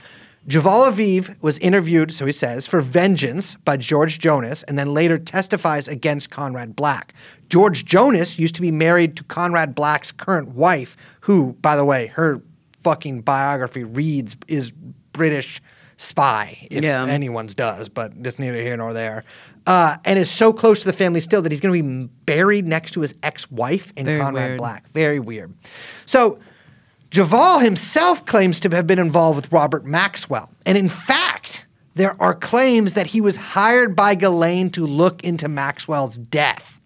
[0.47, 5.17] Javal Aviv was interviewed, so he says, for vengeance by George Jonas, and then later
[5.17, 7.13] testifies against Conrad Black.
[7.49, 12.07] George Jonas used to be married to Conrad Black's current wife, who, by the way,
[12.07, 12.41] her
[12.83, 14.71] fucking biography reads is
[15.13, 15.61] British
[15.95, 17.05] spy, if Yeah.
[17.05, 19.23] anyone's does, but that's neither here nor there.
[19.65, 22.67] Uh, and is so close to the family still that he's going to be buried
[22.67, 24.57] next to his ex-wife in Very Conrad weird.
[24.57, 24.89] Black.
[24.89, 25.53] Very weird.
[26.05, 26.39] So
[27.13, 30.49] Javal himself claims to have been involved with Robert Maxwell.
[30.65, 35.47] And in fact, there are claims that he was hired by Ghislaine to look into
[35.47, 36.81] Maxwell's death.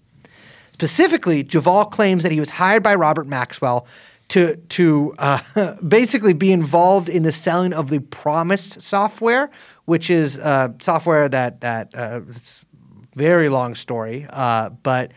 [0.73, 3.87] Specifically, Javal claims that he was hired by Robert Maxwell
[4.27, 9.49] to, to uh, basically be involved in the selling of the PROMIS software,
[9.85, 12.65] which is uh, software that, that uh, it's
[13.15, 15.13] very long story, uh, but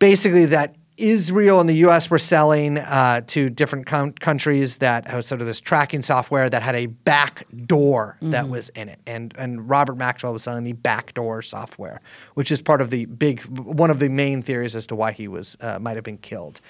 [0.00, 2.08] basically that Israel and the U.S.
[2.10, 6.62] were selling uh, to different com- countries that was sort of this tracking software that
[6.62, 10.74] had a back door that was in it, and and Robert Maxwell was selling the
[10.74, 12.00] backdoor software,
[12.34, 15.26] which is part of the big one of the main theories as to why he
[15.26, 16.60] was uh, might have been killed.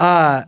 [0.00, 0.44] Uh,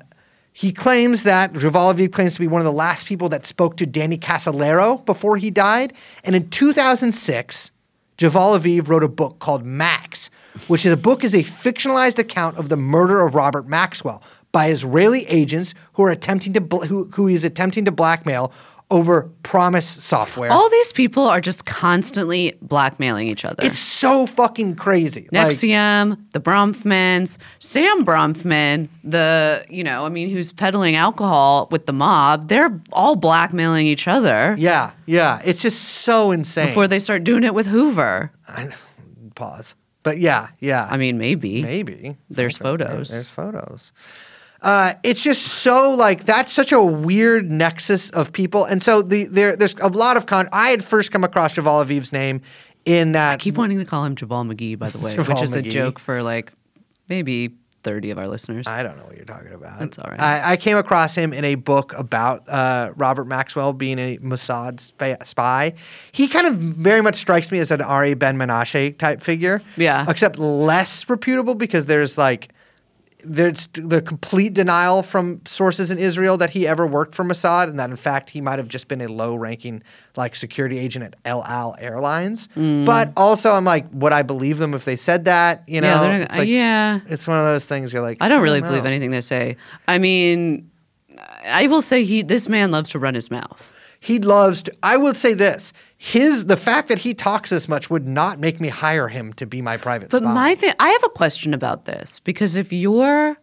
[0.52, 3.86] he claims that Javal claims to be one of the last people that spoke to
[3.86, 5.92] Danny Casolaro before he died,
[6.24, 7.70] and in 2006.
[8.18, 10.28] Javal Aviv wrote a book called Max,
[10.66, 14.68] which is a book is a fictionalized account of the murder of Robert Maxwell by
[14.68, 18.52] Israeli agents who are attempting to bl- who, who he is attempting to blackmail
[18.90, 20.50] over PROMIS software.
[20.50, 23.62] All these people are just constantly blackmailing each other.
[23.62, 25.28] it's so fucking crazy.
[25.30, 31.84] Like, NXIVM, the Bronfmans, Sam Bronfman, the, you know, I mean, who's peddling alcohol with
[31.84, 36.68] the mob, they're all blackmailing each other yeah, yeah, it's just so insane.
[36.68, 38.32] before they start doing it with Hoover.
[39.34, 39.74] Pause.
[40.08, 40.88] But yeah, yeah.
[40.90, 41.62] I mean, maybe.
[41.62, 43.10] maybe There's photos.
[43.10, 43.92] There's photos.
[44.62, 49.24] Uh, it's just so like that's such a weird nexus of people, and so the
[49.26, 50.48] there there's a lot of con.
[50.50, 52.40] I had first come across Javal Aviv's name
[52.86, 55.42] in that I Keep wanting to call him Javal McGee, by the way, Javal which
[55.42, 55.68] is McGee.
[55.68, 56.54] a joke for like
[57.10, 57.50] maybe
[57.82, 58.66] 30 of our listeners.
[58.66, 59.78] I don't know what you're talking about.
[59.78, 60.20] That's all right.
[60.20, 64.80] I, I came across him in a book about uh, Robert Maxwell being a Mossad
[65.26, 65.74] spy.
[66.12, 69.62] He kind of very much strikes me as an Ari Ben Menashe type figure.
[69.76, 70.04] Yeah.
[70.08, 72.48] Except less reputable because there's like
[73.28, 77.78] there's the complete denial from sources in Israel that he ever worked for Mossad, and
[77.78, 79.82] that in fact he might have just been a low-ranking
[80.16, 82.48] like security agent at El Al Airlines.
[82.56, 85.62] But also, I'm like, would I believe them if they said that?
[85.66, 86.12] You know, Mm.
[86.18, 87.00] yeah, It's like- yeah.
[87.08, 88.68] it's one of those things you're like, I don't really know.
[88.68, 89.56] believe anything they say.
[89.86, 90.70] I mean,
[91.46, 93.72] I will say he this man loves to run his mouth.
[94.00, 94.72] He loves to.
[94.82, 98.60] I would say this: his the fact that he talks this much would not make
[98.60, 100.32] me hire him to be my private But spy.
[100.32, 103.36] my thing, I have a question about this because if you're,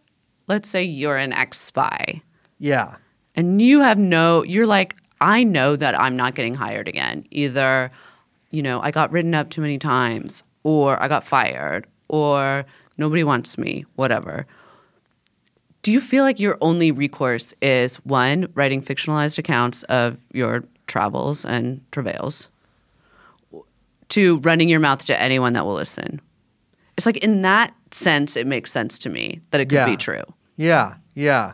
[0.46, 2.22] let's say you're an ex spy
[2.58, 2.96] yeah,
[3.34, 7.26] and you have no, you're like, I know that I'm not getting hired again.
[7.30, 7.90] Either,
[8.50, 12.64] you know, I got written up too many times, or I got fired, or
[12.96, 14.46] nobody wants me, whatever.
[15.86, 21.44] Do you feel like your only recourse is one, writing fictionalized accounts of your travels
[21.44, 22.48] and travails,
[24.08, 26.20] to running your mouth to anyone that will listen?
[26.96, 29.86] It's like in that sense, it makes sense to me that it could Yeah.
[29.86, 30.24] be true.
[30.56, 31.52] yeah, yeah,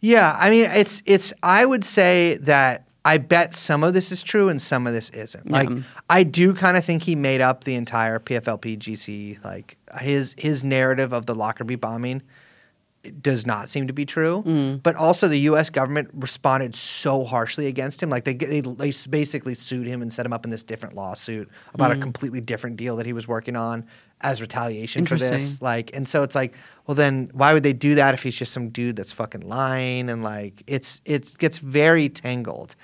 [0.00, 0.34] yeah.
[0.40, 1.32] I mean, it's it's.
[1.44, 5.08] I would say that I bet some of this is true and some of this
[5.10, 5.48] isn't.
[5.48, 5.70] Like,
[6.10, 9.44] I do kind of think he made up the entire PFLP GC.
[9.44, 12.22] Like his his narrative of the Lockerbie bombing
[13.20, 14.44] does not seem to be true.
[14.46, 14.82] Mm.
[14.82, 15.70] But also, the U.S.
[15.70, 18.10] government responded so harshly against him.
[18.10, 21.48] Like they, they they basically sued him and set him up in this different lawsuit
[21.74, 21.98] about Mm.
[21.98, 23.84] a completely different deal that he was working on
[24.20, 25.60] as retaliation for this.
[25.60, 26.54] Like, and so it's like,
[26.86, 30.08] well, then why would they do that if he's just some dude that's fucking lying?
[30.08, 32.76] And like, it's it gets very tangled.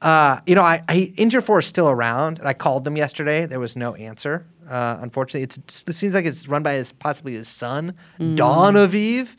[0.00, 3.46] Uh, you know, I, I Interfor is still around, and I called them yesterday.
[3.46, 4.46] There was no answer.
[4.68, 9.36] Uh, unfortunately, it's, it seems like it's run by his possibly his son, Don Aviv.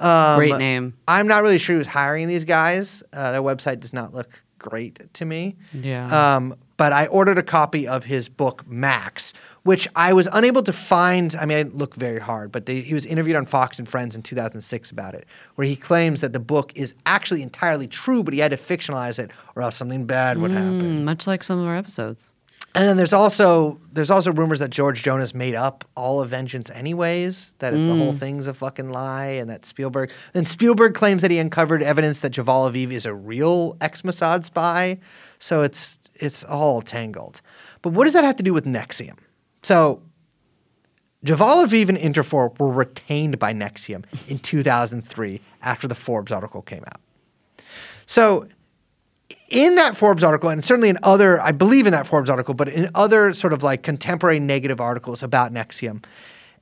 [0.00, 0.94] Um, Great name.
[1.06, 3.02] I'm not really sure who's hiring these guys.
[3.12, 5.56] Uh, their website does not look great to me.
[5.72, 6.36] Yeah.
[6.36, 9.32] Um, but I ordered a copy of his book Max,
[9.64, 11.34] which I was unable to find.
[11.40, 13.88] I mean, I didn't look very hard, but they, he was interviewed on Fox and
[13.88, 15.26] Friends in 2006 about it,
[15.56, 19.18] where he claims that the book is actually entirely true, but he had to fictionalize
[19.18, 21.00] it, or else something bad would happen.
[21.00, 22.30] Mm, much like some of our episodes.
[22.74, 26.70] And then there's also there's also rumors that George Jonas made up all of Vengeance
[26.70, 28.18] anyways, that the whole mm.
[28.18, 32.32] thing's a fucking lie, and that Spielberg then Spielberg claims that he uncovered evidence that
[32.32, 34.98] Javal Aviv is a real ex Mossad spy.
[35.38, 37.40] So it's it's all tangled.
[37.82, 39.16] But what does that have to do with NXIVM?
[39.62, 40.02] So
[41.24, 46.84] Javal Aviv and Interfor were retained by NXIVM in 2003 after the Forbes article came
[46.86, 47.00] out.
[48.06, 48.46] So
[49.48, 52.68] in that Forbes article, and certainly in other, I believe in that Forbes article, but
[52.68, 56.04] in other sort of like contemporary negative articles about NXIVM,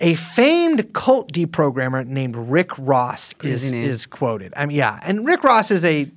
[0.01, 4.53] a famed cult deprogrammer named Rick Ross is, is quoted.
[4.57, 6.11] I mean, yeah, and Rick Ross is a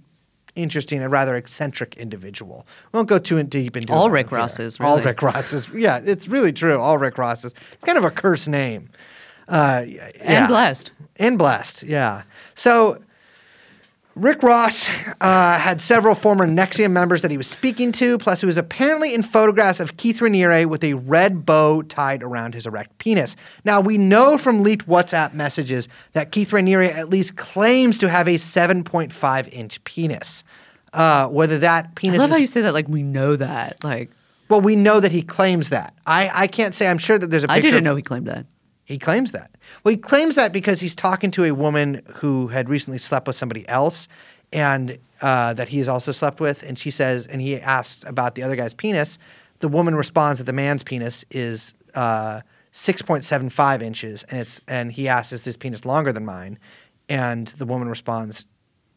[0.55, 2.67] interesting and rather eccentric individual.
[2.91, 4.31] We won't go too in- deep into All Rick.
[4.31, 5.01] Rosses, All.
[5.01, 5.69] Rick Rosses.
[5.69, 6.79] Yeah, it's really true.
[6.79, 7.53] All Rick Rosses.
[7.71, 8.89] It's kind of a cursed name.
[9.47, 10.11] Uh, yeah.
[10.19, 10.91] And blessed.
[11.15, 12.23] And blessed, yeah.
[12.55, 13.01] So
[14.19, 14.89] Rick Ross
[15.21, 19.13] uh, had several former NXIVM members that he was speaking to, plus he was apparently
[19.13, 23.37] in photographs of Keith Raniere with a red bow tied around his erect penis.
[23.63, 28.27] Now, we know from leaked WhatsApp messages that Keith Raniere at least claims to have
[28.27, 30.43] a 7.5 inch penis.
[30.91, 32.19] Uh, whether that penis.
[32.19, 33.83] I love is how you say that like we know that.
[33.83, 34.09] Like
[34.49, 35.93] well, we know that he claims that.
[36.07, 38.27] I, I can't say I'm sure that there's a picture I didn't know he claimed
[38.27, 38.47] that.
[38.89, 39.51] He claims that.
[39.83, 43.35] Well, he claims that because he's talking to a woman who had recently slept with
[43.35, 44.07] somebody else,
[44.51, 46.63] and uh, that he has also slept with.
[46.63, 49.19] And she says, and he asks about the other guy's penis.
[49.59, 54.39] The woman responds that the man's penis is uh, six point seven five inches, and
[54.39, 56.57] it's and he asks, "Is this penis longer than mine?"
[57.07, 58.47] And the woman responds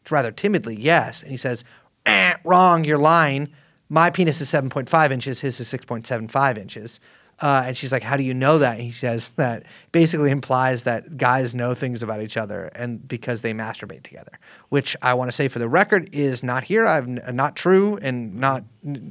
[0.09, 1.63] rather timidly, "Yes." And he says,
[2.07, 3.53] eh, "Wrong, you're lying.
[3.89, 5.41] My penis is seven point five inches.
[5.41, 6.99] His is six point seven five inches."
[7.41, 10.83] Uh, and she's like, "How do you know that?" And he says that basically implies
[10.83, 14.31] that guys know things about each other, and because they masturbate together,
[14.69, 16.85] which I want to say for the record is not here.
[16.85, 18.63] I've n- not true, and not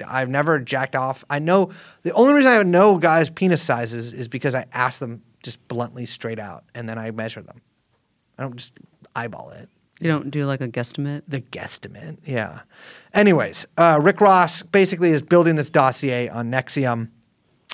[0.06, 1.24] I've never jacked off.
[1.28, 1.70] I know
[2.02, 6.06] the only reason I know guys' penis sizes is because I ask them just bluntly
[6.06, 7.60] straight out, and then I measure them.
[8.38, 8.72] I don't just
[9.14, 9.68] eyeball it
[10.00, 11.22] You don't do like a guesstimate.
[11.28, 12.16] the guesstimate.
[12.24, 12.60] Yeah.
[13.12, 17.08] Anyways, uh, Rick Ross basically is building this dossier on NXIVM,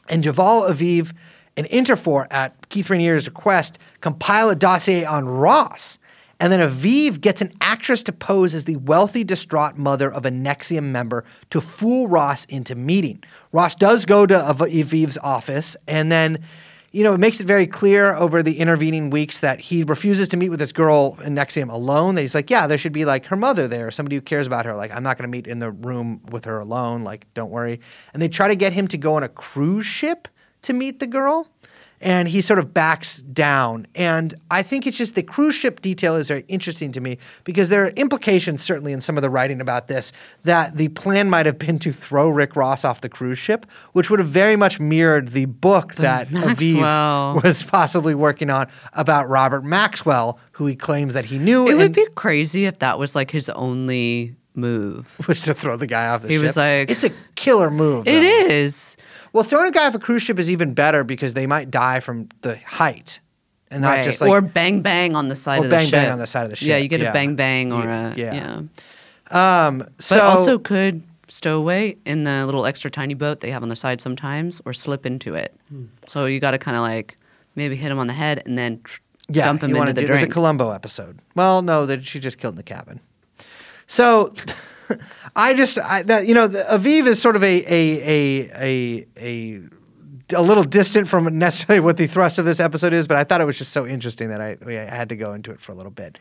[0.09, 1.13] and Javal Aviv
[1.57, 5.99] and Interfor at Keith Raniere's request compile a dossier on Ross.
[6.41, 10.31] And then Aviv gets an actress to pose as the wealthy, distraught mother of a
[10.31, 13.25] NXIVM member to fool Ross into meeting.
[13.51, 16.39] Ross does go to Aviv's office, and then
[16.91, 20.37] you know, it makes it very clear over the intervening weeks that he refuses to
[20.37, 22.15] meet with this girl in NXIVM alone.
[22.15, 24.65] That he's like, yeah, there should be like her mother there, somebody who cares about
[24.65, 24.75] her.
[24.75, 27.03] Like, I'm not going to meet in the room with her alone.
[27.03, 27.81] Like, don't worry.
[28.13, 30.29] And they try to get him to go on a cruise ship
[30.63, 31.49] to meet the girl.
[32.01, 33.87] And he sort of backs down.
[33.95, 37.71] And I think it's just the cruise ship detail is very interesting to me because
[37.71, 40.13] there are implications, certainly in some of the writing about this,
[40.45, 44.11] that the plan might have been to throw Rick Ross off the cruise ship, which
[44.11, 47.37] would have very much mirrored the book that Maxwell.
[47.37, 51.67] Aviv was possibly working on about Robert Maxwell, who he claims that he knew.
[51.67, 55.17] It and would be crazy if that was like his only move.
[55.29, 56.43] was to throw the guy off the He ship.
[56.43, 58.07] was like- it's a killer move.
[58.07, 58.55] It though.
[58.55, 58.97] is.
[59.33, 62.01] Well, throwing a guy off a cruise ship is even better because they might die
[62.01, 63.21] from the height,
[63.71, 64.05] and not Right.
[64.05, 65.93] just like or bang bang on the side Or of the bang ship.
[65.93, 66.69] bang on the side of the ship.
[66.69, 67.11] Yeah, you get yeah.
[67.11, 68.61] a bang bang or Yeah, a yeah.
[69.31, 69.67] yeah.
[69.67, 73.63] Um, But so also could stow away in the little extra tiny boat they have
[73.63, 75.55] on the side sometimes, or slip into it.
[75.69, 75.85] Hmm.
[76.07, 77.19] So you got to kind of like
[77.55, 79.01] maybe hit him on the head and then tr-
[79.31, 80.29] yeah, dump him into the do, There's a.
[80.29, 81.19] Columbo episode.
[81.35, 83.01] Well, no, that she just killed in the cabin.
[83.87, 84.33] So
[85.37, 89.07] I just I, that you know the, Aviv is sort of a a a a
[89.17, 89.61] a
[90.35, 93.41] a little distant from necessarily what the thrust of this episode is, but I thought
[93.41, 95.75] it was just so interesting that I, I had to go into it for a
[95.75, 96.21] little bit.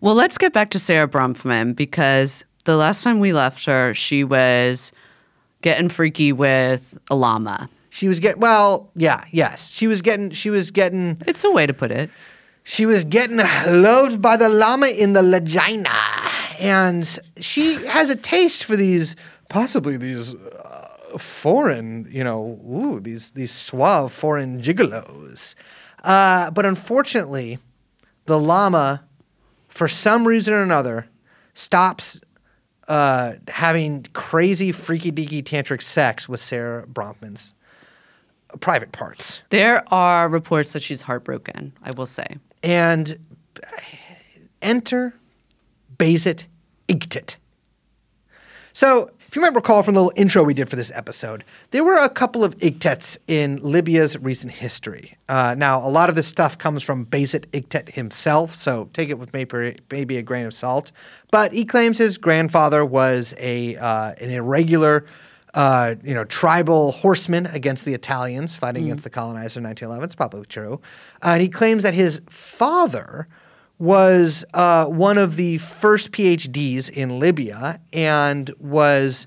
[0.00, 4.24] Well, let's get back to Sara Bronfman because the last time we left her, she
[4.24, 4.92] was
[5.62, 7.68] getting freaky with a llama.
[7.90, 9.70] She was getting well, yeah, yes.
[9.70, 12.10] She was getting she was getting It's a way to put it.
[12.64, 15.90] she was getting loved by the llama in the vagina,
[16.60, 19.16] and she has a taste for these
[19.48, 25.54] possibly these uh, foreign, you know, ooh, these these suave foreign gigolos.
[26.04, 27.58] Uh, but unfortunately,
[28.26, 29.02] the llama,
[29.68, 31.06] for some reason or another,
[31.54, 32.20] stops
[32.88, 37.54] uh, having crazy, freaky deaky tantric sex with Sara Bronfman's
[38.60, 39.42] private parts.
[39.50, 41.72] There are reports that she's heartbroken.
[41.82, 42.38] I will say.
[42.62, 43.18] And
[44.62, 45.14] enter
[45.96, 46.44] Basit
[46.88, 47.36] Igtet.
[48.72, 52.02] So, you might recall from the little intro we did for this episode, there were
[52.02, 55.16] a couple of Igtets in Libya's recent history.
[55.28, 59.18] Uh, now, a lot of this stuff comes from Basit Igtet himself, so take it
[59.20, 60.90] with maybe, maybe a grain of salt.
[61.30, 65.06] But he claims his grandfather was a uh, an irregular,
[65.54, 70.04] uh, you know, tribal horseman against the Italians, fighting against the colonizer in 1911.
[70.04, 70.80] It's probably true.
[71.22, 73.28] Uh, and he claims that his father
[73.78, 79.26] was uh, one of the first PhDs in Libya and was.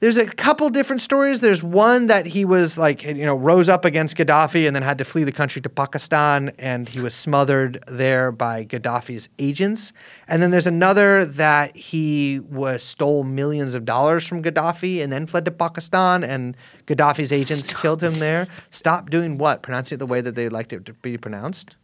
[0.00, 1.40] There's a couple different stories.
[1.40, 4.98] There's one that he was like, you know, rose up against Gaddafi and then had
[4.98, 9.92] to flee the country to Pakistan, and he was smothered there by Gaddafi's agents.
[10.28, 15.26] And then there's another that he was stole millions of dollars from Gaddafi and then
[15.26, 16.56] fled to Pakistan, and
[16.86, 18.46] Gaddafi's agents killed him there.
[18.70, 19.62] Stop doing what?
[19.64, 21.74] Pronouncing it the way that they like it to be pronounced.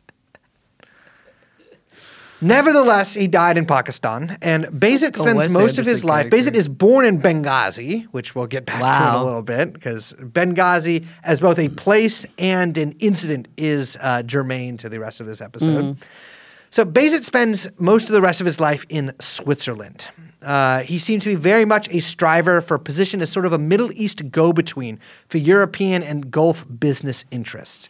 [2.45, 6.31] Nevertheless, he died in Pakistan, and Basit spends most of his life.
[6.31, 6.51] character.
[6.51, 10.13] Basit is born in Benghazi, which we'll get back to in a little bit, because
[10.21, 15.27] Benghazi, as both a place and an incident, is uh, germane to the rest of
[15.27, 15.97] this episode.
[16.69, 20.11] So Basit spends most of the rest of his life in Switzerland.
[20.43, 23.53] Uh, he seems to be very much a striver for a position as sort of
[23.53, 27.89] a Middle East go-between for European and Gulf business interests.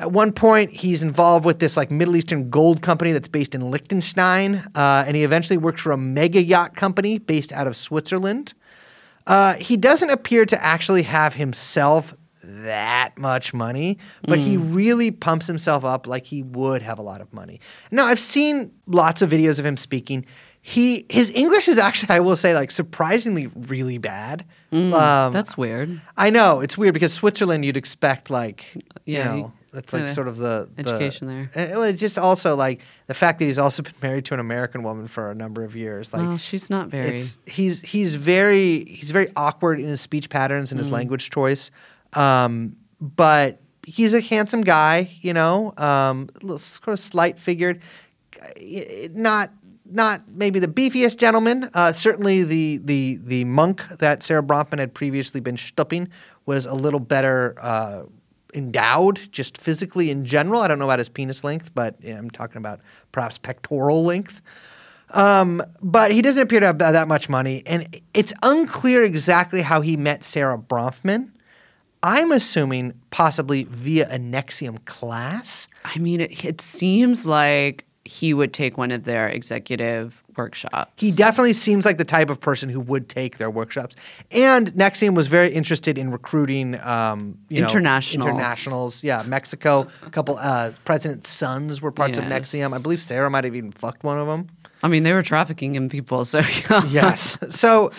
[0.00, 3.70] At one point, he's involved with this like Middle Eastern gold company that's based in
[3.70, 8.54] Liechtenstein, uh, and he eventually worked for a mega yacht company based out of Switzerland.
[9.26, 15.46] Uh, he doesn't appear to actually have himself that much money, but he really pumps
[15.46, 17.60] himself up like he would have a lot of money.
[17.90, 20.24] Now, I've seen lots of videos of him speaking.
[20.62, 24.46] He his English is actually, I will say, like surprisingly really bad.
[24.72, 26.00] um, That's weird.
[26.16, 28.72] I know it's weird because Switzerland, you'd expect like
[29.04, 31.50] Yeah, you know that's like sort of the, the education there.
[31.54, 34.40] Uh, well, it's just also like the fact that he's also been married to an
[34.40, 36.12] American woman for a number of years.
[36.12, 37.16] Like well, she's not very.
[37.16, 41.70] it's he's he's very he's very awkward in his speech patterns and his language choice,
[42.14, 45.10] um, but he's a handsome guy.
[45.20, 47.80] You know, um, a little sort of slight figured,
[48.42, 48.48] uh,
[49.12, 49.52] not
[49.90, 51.70] not maybe the beefiest gentleman.
[51.74, 56.08] Uh, certainly the the the monk that Sara Bronfman had previously been stupping
[56.46, 57.54] was a little better.
[57.60, 58.02] Uh,
[58.54, 62.56] endowed just physically in general i don't know about his penis length but i'm talking
[62.58, 62.80] about
[63.12, 64.42] perhaps pectoral length
[65.12, 69.80] um, but he doesn't appear to have that much money, and it's unclear exactly how
[69.80, 71.32] he met Sara Bronfman.
[72.02, 75.68] I'm assuming possibly via a NXIVM class.
[75.84, 80.92] I mean, it, it seems like he would take one of their executive workshops.
[80.96, 83.94] He definitely seems like the type of person who would take their workshops.
[84.32, 88.28] And NXIVM was very interested in recruiting um, you know, Internationals.
[88.28, 89.04] internationals.
[89.04, 89.86] Yeah, Mexico.
[90.04, 92.72] A couple uh, president's sons were parts of NXIVM.
[92.72, 94.48] I believe Sara might have even fucked one of them.
[94.82, 96.40] I mean, they were trafficking in people, so
[96.70, 96.84] yeah.
[96.86, 97.38] yes.
[97.50, 97.92] So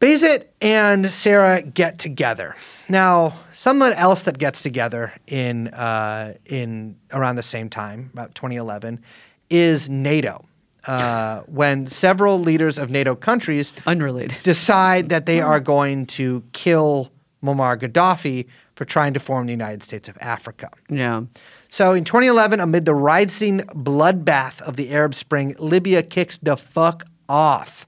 [0.00, 2.56] Basit and Sara get together.
[2.88, 9.02] Now, someone else that gets together in uh, in around the same time, about 2011,
[9.50, 10.44] is NATO.
[10.86, 14.36] Uh, when several leaders of NATO countries Unrelated.
[14.42, 17.10] decide that they are going to kill
[17.42, 20.68] Muammar Gaddafi for trying to form the United States of Africa.
[20.90, 21.22] Yeah.
[21.68, 27.04] So in 2011, amid the rising bloodbath of the Arab Spring, Libya kicks the fuck
[27.28, 27.86] off.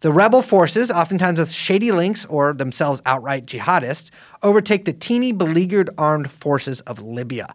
[0.00, 4.10] The rebel forces, oftentimes with shady links or themselves outright jihadists,
[4.42, 7.52] overtake the teeny, beleaguered armed forces of Libya.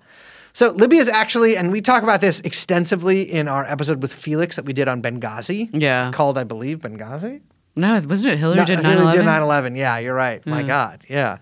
[0.52, 4.58] So Libya is actually, and we talk about this extensively in our episode with Felix
[4.58, 5.70] that we did on Benghazi.
[5.72, 6.12] Yeah.
[6.12, 7.42] Called, I believe, Benghazi.
[7.76, 9.74] No, wasn't it Hillary No, did Hillary 9 did 11?
[9.74, 9.78] 9/11.
[9.78, 10.46] Yeah, you're right.
[10.46, 11.40] My God, yeah.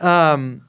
[0.00, 0.64] Um,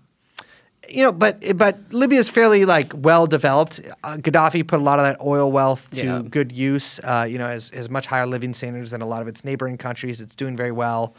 [0.89, 3.81] you know, but but Libya is fairly like well developed.
[4.03, 6.21] Uh, Gaddafi put a lot of that oil wealth to Yeah.
[6.29, 6.99] good use.
[7.03, 9.77] Uh, you know, has, has much higher living standards than a lot of its neighboring
[9.77, 10.21] countries.
[10.21, 11.15] It's doing very well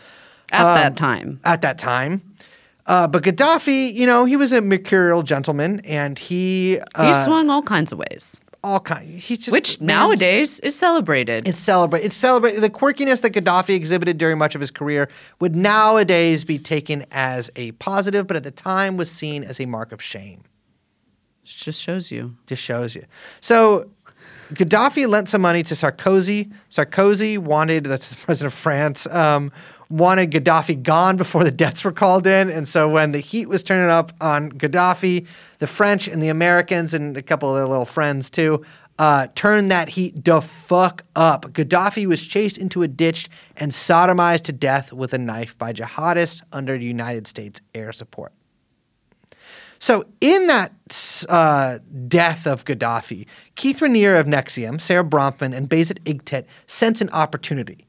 [0.52, 1.40] At Um, that time.
[1.44, 2.22] at that time.
[2.86, 7.50] Uh, but Gaddafi, you know, he was a mercurial gentleman, and he uh, he swung
[7.50, 9.20] all kinds of ways, all kind.
[9.20, 11.46] He just which man's- nowadays is celebrated.
[11.46, 12.06] it's celebrated.
[12.06, 15.08] It's celebrate the quirkiness that Gaddafi exhibited during much of his career
[15.40, 19.66] would nowadays be taken as a positive, but at the time was seen as a
[19.66, 20.42] mark of shame.
[21.44, 22.36] It just shows you.
[22.48, 23.04] Just shows you.
[23.40, 23.88] So
[24.52, 26.52] Gaddafi lent some money to Sarkozy.
[26.70, 29.52] Sarkozy wanted, that's the president of France, um,
[29.88, 32.50] wanted Gaddafi gone before the debts were called in.
[32.50, 35.26] And so when the heat was turning up on Gaddafi,
[35.58, 38.64] the French and the Americans and a couple of their little friends too
[38.98, 41.52] uh, turned that heat the fuck up.
[41.52, 46.42] Gaddafi was chased into a ditch and sodomized to death with a knife by jihadists
[46.52, 48.32] under United States air support.
[49.78, 50.72] So, in that
[51.28, 53.26] uh, death of Gaddafi,
[53.56, 57.85] Keith Raniere of NXIVM, Sara Bronfman, and Basit Igtet sense an opportunity.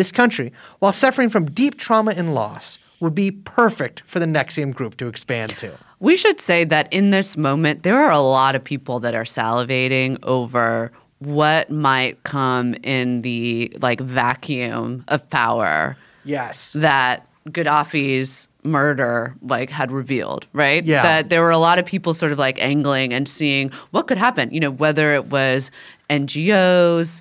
[0.00, 4.72] This country, while suffering from deep trauma and loss, would be perfect for the NXIVM
[4.74, 5.72] group to expand to.
[5.98, 9.24] We should say that in this moment, there are a lot of people that are
[9.24, 16.72] salivating over what might come in the like vacuum of power Yes.
[16.72, 20.82] that Gaddafi's murder like had revealed, right?
[20.82, 21.02] Yeah.
[21.02, 24.16] That there were a lot of people sort of like angling and seeing what could
[24.16, 25.70] happen, you know, whether it was
[26.08, 27.20] NGOs,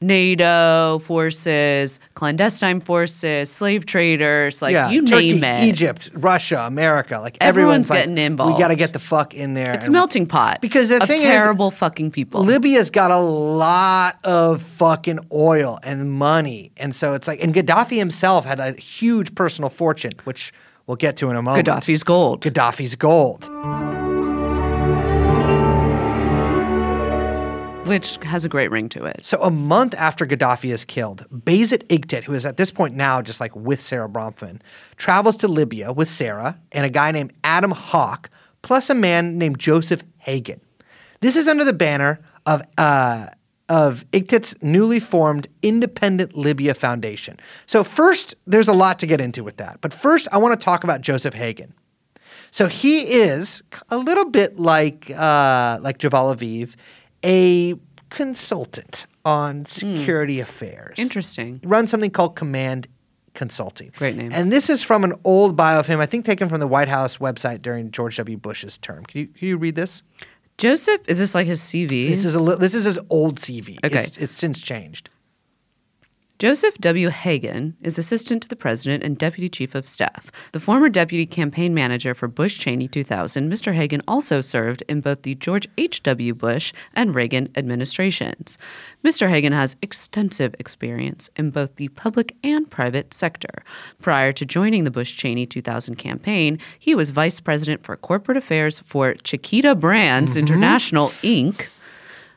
[0.00, 5.64] NATO forces, clandestine forces, slave traders, like yeah, you Turkey, name it.
[5.64, 8.54] Egypt, Russia, America, like Everyone's everyone's like, getting involved.
[8.54, 9.72] We got to get the fuck in there.
[9.72, 12.44] It's a melting pot Because the of thing is, terrible fucking people.
[12.44, 17.96] Libya's got a lot of fucking oil and money, and so it's like, and Gaddafi
[17.96, 20.52] himself had a huge personal fortune, which
[20.86, 21.66] we'll get to in a moment.
[21.66, 22.42] Gaddafi's gold.
[22.42, 24.03] Gaddafi's gold.
[27.86, 29.26] Which has a great ring to it.
[29.26, 33.20] So a month after Gaddafi is killed, Basit Igtet, who is at this point now
[33.20, 34.60] just like with Sara Bronfman,
[34.96, 38.30] travels to Libya with Sara and a guy named Adam Hock,
[38.62, 40.60] plus a man named Joseph Hagin.
[41.20, 43.28] This is under the banner of uh,
[43.68, 47.38] of Igtet's newly formed Independent Libya Foundation.
[47.66, 50.64] So first, there's a lot to get into with that, but first I want to
[50.64, 51.72] talk about Joseph Hagin.
[52.50, 56.74] So he is a little bit like uh, like Javal Aviv,
[57.24, 57.74] a
[58.10, 60.42] consultant on security hmm.
[60.42, 60.96] affairs.
[60.98, 61.60] Interesting.
[61.64, 62.86] Runs something called Command
[63.34, 63.92] Consulting.
[63.96, 64.30] Great name.
[64.32, 66.88] And this is from an old bio of him, I think taken from the White
[66.88, 68.36] House website during George W.
[68.36, 69.04] Bush's term.
[69.06, 70.02] Can you, can you read this?
[70.56, 72.08] Joseph, is this like his CV?
[72.08, 73.78] This is a li- this is his old CV.
[73.84, 73.98] Okay.
[73.98, 75.10] It's, it's since changed.
[76.40, 77.10] Joseph W.
[77.10, 80.32] Hagin is assistant to the president and deputy chief of staff.
[80.50, 83.72] The former deputy campaign manager for Bush Cheney 2000, Mr.
[83.72, 86.34] Hagin also served in both the George H.W.
[86.34, 88.58] Bush and Reagan administrations.
[89.04, 89.30] Mr.
[89.30, 93.62] Hagin has extensive experience in both the public and private sector.
[94.02, 98.80] Prior to joining the Bush Cheney 2000 campaign, he was vice president for corporate affairs
[98.80, 100.40] for Chiquita Brands mm-hmm.
[100.40, 101.68] International, Inc.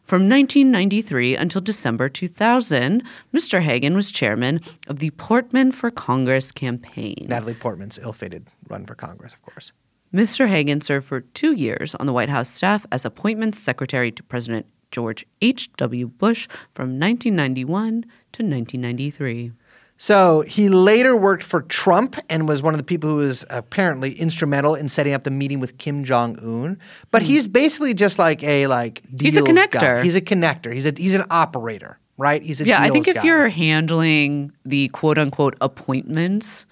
[0.08, 3.04] From 1993 until December 2000,
[3.36, 3.62] Mr.
[3.62, 7.26] Hagin was chairman of the Portman for Congress campaign.
[7.28, 9.74] Natalie Portman's ill-fated run for Congress, of course.
[10.14, 10.48] Mr.
[10.48, 14.66] Hagin served for two years on the White House staff as appointments secretary to President
[14.92, 16.08] George H.W.
[16.08, 19.52] Bush from 1991 to 1993.
[20.00, 24.14] So he later worked for Trump and was one of the people who was apparently
[24.14, 26.78] instrumental in setting up the meeting with Kim Jong Un.
[27.12, 29.18] But he's basically just like a like Hmm.
[29.22, 29.68] He's a deals guy.
[29.68, 30.04] connector.
[30.04, 30.74] He's a connector.
[30.74, 32.42] He's a he's an operator, right?
[32.44, 33.24] He's a Yeah, I think if guy.
[33.24, 36.68] you're handling the quote unquote appointments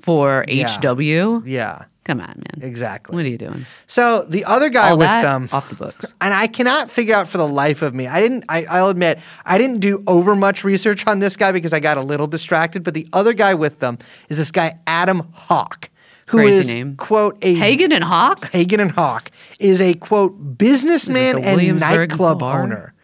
[0.00, 0.66] for Yeah.
[0.80, 2.60] HW, yeah come on, man.
[2.68, 3.14] exactly.
[3.16, 3.66] What are you doing?
[3.86, 6.14] So the other guy All with that them off the books.
[6.20, 8.06] and I cannot figure out for the life of me.
[8.06, 8.44] I didn't.
[8.48, 11.96] I, I'll admit I didn't do over much research on this guy because I got
[11.98, 12.82] a little distracted.
[12.82, 13.98] But the other guy with them
[14.28, 15.90] is this guy Adam Hock,
[16.28, 16.96] who is Crazy name.
[16.96, 18.50] quote a Hagin and Hock?
[18.52, 22.62] Hagin and Hock is a quote businessman and nightclub bar?
[22.62, 22.94] owner.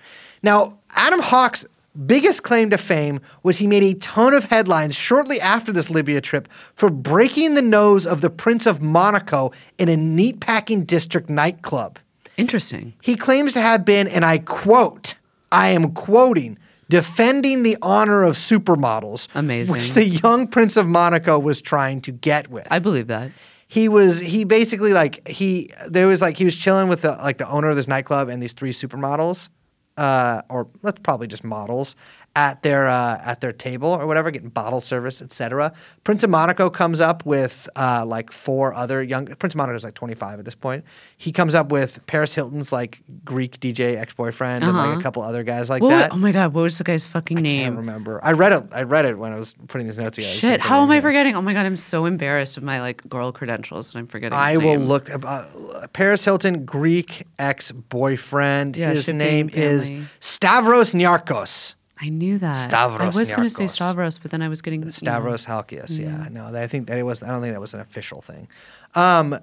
[0.43, 1.65] Now, Adam Hock's
[2.07, 6.21] biggest claim to fame was he made a ton of headlines shortly after this Libya
[6.21, 11.99] trip for breaking the nose of the Prince of Monaco in a meatpacking district nightclub.
[12.37, 12.95] Interesting.
[13.03, 15.17] He claims to have been, and I quote,
[15.53, 16.59] I am quoting,
[16.89, 19.73] defending the honor of supermodels, Amazing.
[19.73, 23.31] which the young Prince of Monaco was trying to get with I believe that.
[23.69, 27.39] he was he basically like he there was like he was chilling with the like
[27.39, 29.49] the owner of this nightclub and these three supermodels
[29.97, 31.97] uh or let's probably just models
[32.37, 35.73] at their uh, at their table or whatever getting bottle service etc
[36.05, 39.83] prince of monaco comes up with uh like four other young prince of Monaco is
[39.83, 40.85] like 25 at this point
[41.17, 45.01] he comes up with paris hilton's like greek dj ex-boyfriend and like Uh-huh.
[45.01, 47.39] a couple other guys like What, that oh my god, what was the guy's fucking
[47.39, 47.61] I name?
[47.61, 50.15] I can't remember i read it i read it when i was putting these notes
[50.15, 51.35] together Shit, how am I forgetting?
[51.35, 54.39] Oh my god, I'm so embarrassed of my like girl credentials and I'm forgetting.
[54.39, 54.81] I will name.
[54.83, 55.11] look.
[55.13, 55.45] Uh,
[55.93, 58.77] Paris Hilton, Greek ex boyfriend.
[58.77, 59.91] Yeah, His name is.
[60.21, 61.75] Stavros Niarchos.
[62.01, 62.55] I knew that.
[62.55, 65.45] Stavros I was going to say Stavros, but then I was getting you know, Stavros
[65.45, 65.99] Halkias.
[65.99, 67.23] Yeah, no, I think that it was.
[67.23, 68.49] I don't think that was an official thing.
[68.95, 69.39] Um,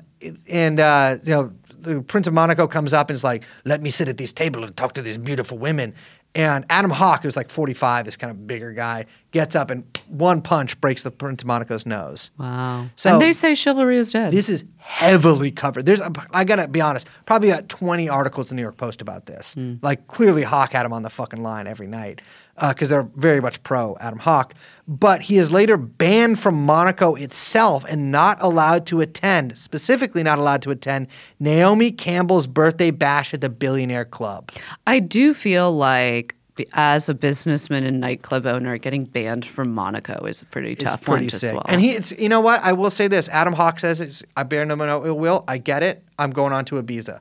[0.50, 3.90] and uh, you know, the Prince of Monaco comes up and is like, "Let me
[3.90, 5.94] sit at this table and talk to these beautiful women."
[6.36, 10.42] And Adam Hock, who's like 45, this kind of bigger guy, gets up and one
[10.42, 12.30] punch breaks the Prince of Monaco's nose.
[12.38, 12.88] Wow.
[12.96, 14.34] So- and they say chivalry is dead.
[14.34, 15.88] This is heavily covered.
[15.88, 16.00] There's,
[16.32, 19.56] I gotta be honest, probably about 20 articles in the New York Post about this.
[19.82, 22.22] Like clearly, Hock had him on the fucking line every night
[22.60, 24.56] Uh, because they're very much pro Adam Hock.
[24.88, 30.40] But he is later banned from Monaco itself and not allowed to attend, specifically not
[30.40, 31.08] allowed to attend
[31.40, 34.50] Naomi Campbell's birthday bash at the Billionaire Club.
[34.88, 36.34] I do feel like
[36.74, 41.02] as a businessman and nightclub owner, getting banned from Monaco is a pretty It's tough
[41.04, 41.50] pretty one to sick.
[41.52, 41.66] swallow.
[41.68, 42.64] And he, it's, you know what?
[42.64, 45.44] I will say this: Adam Hock says it's, I bear no no ill will.
[45.48, 46.04] I get it.
[46.18, 47.20] I'm going on to Ibiza.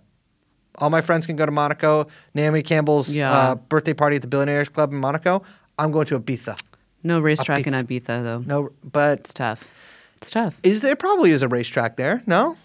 [0.79, 2.07] All my friends can go to Monaco.
[2.35, 3.33] Naomi Campbell's Yeah.
[3.33, 5.43] uh, birthday party at the Billionaires Club in Monaco.
[5.79, 6.59] I'm going to Ibiza.
[7.03, 7.85] no racetrack in Ibiza.
[8.07, 8.39] Ibiza though.
[8.47, 9.69] No, but It's tough.
[10.17, 10.59] It's tough.
[10.63, 12.23] is there probably is a racetrack there?
[12.27, 12.57] No,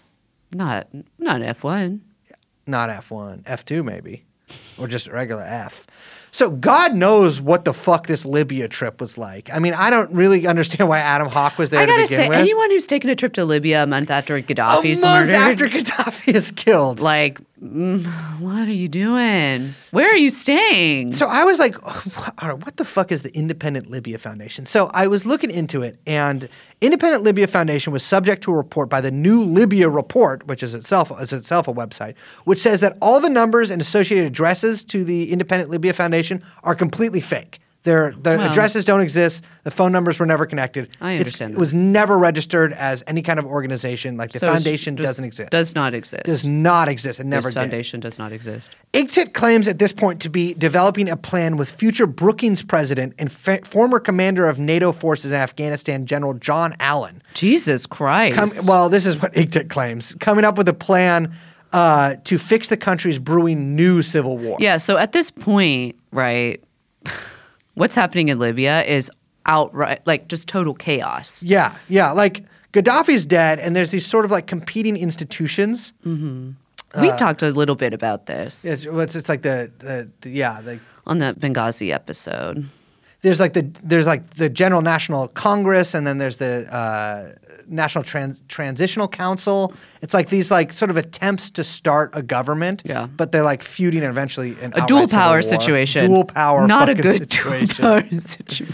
[0.52, 2.00] Not not F one.
[2.66, 4.24] not F1, F2 maybe,
[4.78, 5.86] or just regular F.
[6.34, 9.50] So God knows what the fuck this Libya trip was like.
[9.52, 12.16] I mean, I don't really understand why Adam Hock was there I to gotta begin
[12.16, 12.38] say, with.
[12.38, 15.66] anyone who's taken a trip to Libya a month after a Gaddafi's month murdered, after
[15.68, 17.00] Gaddafi is killed.
[17.00, 18.04] like, mm,
[18.40, 19.74] what are you doing?
[19.90, 21.12] Where are you staying?
[21.12, 24.66] So I was like, what, what the fuck is the Independent Libya Foundation?
[24.66, 26.48] So I was looking into it, and
[26.80, 30.74] Independent Libya Foundation was subject to a report by the New Libya Report, which is
[30.74, 32.14] itself is itself a website,
[32.44, 36.74] which says that all the numbers and associated addresses to the Independent Libya Foundation are
[36.74, 37.60] completely fake.
[37.84, 38.50] Their the Wow.
[38.50, 39.42] addresses don't exist.
[39.64, 40.88] The phone numbers were never connected.
[41.00, 44.16] I understand It was never registered as any kind of organization.
[44.16, 45.50] Like the So foundation just- doesn't exist.
[45.50, 46.22] Does not exist.
[46.24, 47.18] does not exist.
[47.18, 47.58] It never this did.
[47.60, 48.70] foundation does not exist.
[48.92, 53.32] Igtet claims at this point to be developing a plan with future Brookings president and
[53.32, 57.20] fa- former commander of NATO forces in Afghanistan, General John Allen.
[57.34, 58.36] Jesus Christ.
[58.36, 61.32] Com- well, this is what Igtet claims coming up with a plan
[61.72, 64.58] uh, to fix the country's brewing new civil war.
[64.60, 66.62] Yeah, so at this point, right,
[67.74, 69.10] what's happening in Libya is
[69.46, 71.42] outright, like just total chaos.
[71.42, 72.12] Yeah, yeah.
[72.12, 75.92] Like Gaddafi's dead, and there's these sort of like competing institutions.
[76.04, 76.52] Mm-hmm.
[76.94, 80.30] Uh, we talked a little bit about this It's, it's, it's like the, the, the
[80.30, 82.68] yeah, like on the Benghazi episode.
[83.22, 87.32] There's like the there's like the General National Congress, and then there's the uh,
[87.68, 89.72] National Trans- Transitional Council.
[90.02, 93.06] It's like these like sort of attempts to start a government, Yeah.
[93.06, 96.08] but they're like feuding and eventually an A dual power situation.
[96.10, 97.84] dual power, Not a good situation.
[97.84, 98.66] dual power situation.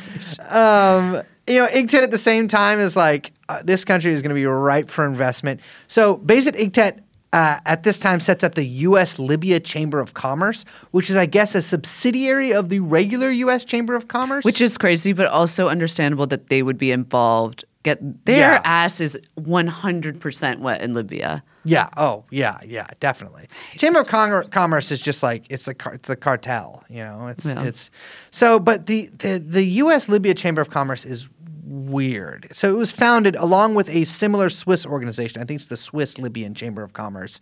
[0.49, 4.31] um, you know, Igtet at the same time is like uh, this country is going
[4.31, 5.61] to be ripe for investment.
[5.89, 7.01] So, Basit Igtet
[7.33, 9.19] uh, at this time sets up the U.S.
[9.19, 13.65] Libya Chamber of Commerce, which is, I guess, a subsidiary of the regular U.S.
[13.65, 14.45] Chamber of Commerce.
[14.45, 17.65] Which is crazy, but also understandable that they would be involved.
[17.83, 18.61] Get their Yeah.
[18.65, 21.43] ass is 100% wet in Libya.
[21.65, 21.89] Yeah.
[21.97, 22.59] Oh, yeah.
[22.65, 22.87] Yeah.
[23.01, 23.49] Definitely.
[23.77, 26.83] Chamber of Cong- Commerce is just like it's a car- it's a cartel.
[26.89, 27.63] You know, it's Yeah.
[27.65, 27.91] it's
[28.31, 28.59] so.
[28.59, 30.09] But the, the the U.S.
[30.09, 31.29] Libya Chamber of Commerce is
[31.69, 32.49] weird.
[32.53, 35.43] So it was founded along with a similar Swiss organization.
[35.43, 37.41] I think it's the Swiss Libyan Chamber of Commerce,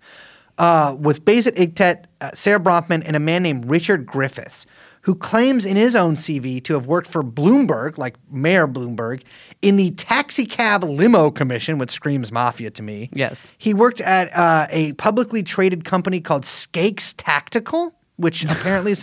[0.58, 4.66] uh, with Basit Igtet, uh, Sara Bronfman, and a man named Richard Griffiths.
[5.02, 9.22] Who claims in his own CV to have worked for Bloomberg, like Mayor Bloomberg,
[9.62, 13.08] in the Taxi Cab Limo Commission, which screams mafia to me.
[13.12, 13.52] Yes.
[13.56, 18.94] He worked at uh, a publicly traded company called Skakes Tactical, which apparently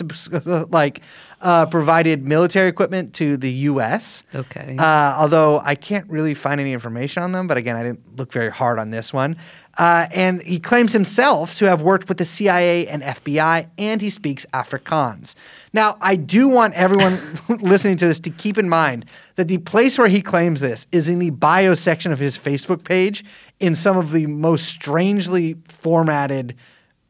[0.69, 1.01] like
[1.41, 4.23] uh, provided military equipment to the U.S.
[4.33, 4.75] Okay.
[4.77, 8.31] Uh, although I can't really find any information on them, but again, I didn't look
[8.31, 9.37] very hard on this one.
[9.77, 14.09] Uh, and he claims himself to have worked with the CIA and FBI, and he
[14.11, 15.33] speaks Afrikaans.
[15.73, 17.19] Now, I do want everyone
[17.59, 21.09] listening to this to keep in mind that the place where he claims this is
[21.09, 23.25] in the bio section of his Facebook page
[23.59, 26.55] in some of the most strangely formatted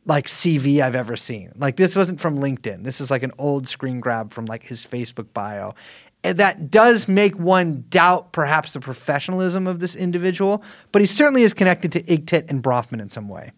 [0.05, 1.51] like CV I've ever seen.
[1.55, 2.83] Like this wasn't from LinkedIn.
[2.83, 5.75] This is like an old screen grab from like his Facebook bio.
[6.23, 11.43] And that does make one doubt perhaps the professionalism of this individual, but he certainly
[11.43, 13.51] is connected to Igtet and Bronfman in some way.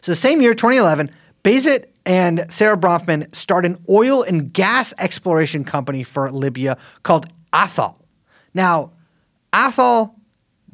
[0.00, 1.10] So the same year, 2011,
[1.44, 8.04] Basit and Sara Bronfman start an oil and gas exploration company for Libya called Athol.
[8.52, 8.92] Now,
[9.52, 10.14] Athol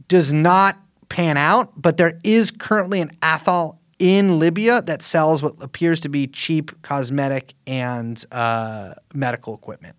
[0.09, 0.79] does not
[1.09, 6.09] pan out, but there is currently an Athol in Libya that sells what appears to
[6.09, 9.95] be cheap cosmetic and uh, medical equipment.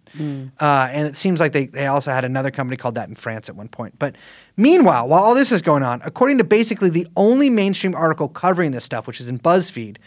[0.60, 3.48] Uh, and it seems like they, they also had another company called that in France
[3.48, 3.98] at one point.
[4.00, 4.16] But
[4.58, 8.72] meanwhile, while all this is going on, according to basically the only mainstream article covering
[8.72, 9.98] this stuff, which is in BuzzFeed,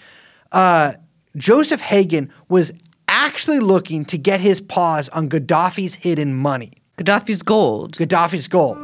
[0.50, 0.94] uh,
[1.36, 2.72] Joseph Hagin was
[3.06, 7.96] actually looking to get his paws on Gaddafi's hidden money, Gaddafi's gold.
[7.96, 8.76] Gaddafi's gold.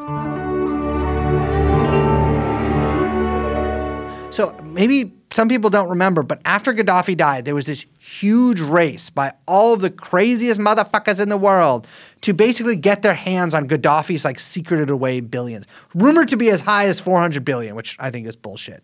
[4.32, 9.10] So maybe some people don't remember, but after Gaddafi died, there was this huge race
[9.10, 11.86] by all of the craziest motherfuckers in the world
[12.22, 16.62] to basically get their hands on Gaddafi's like secreted away billions, rumored to be as
[16.62, 18.82] high as 400 billion, which I think is bullshit.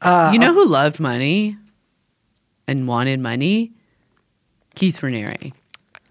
[0.00, 1.56] Uh, you know uh, who loved money
[2.68, 3.72] and wanted money?
[4.76, 5.52] Keith Raniere.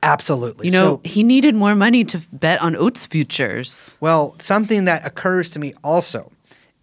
[0.02, 0.68] Absolutely.
[0.68, 3.98] You know, So- he needed more money to bet on oats futures.
[4.02, 6.33] Well, something that occurs to me also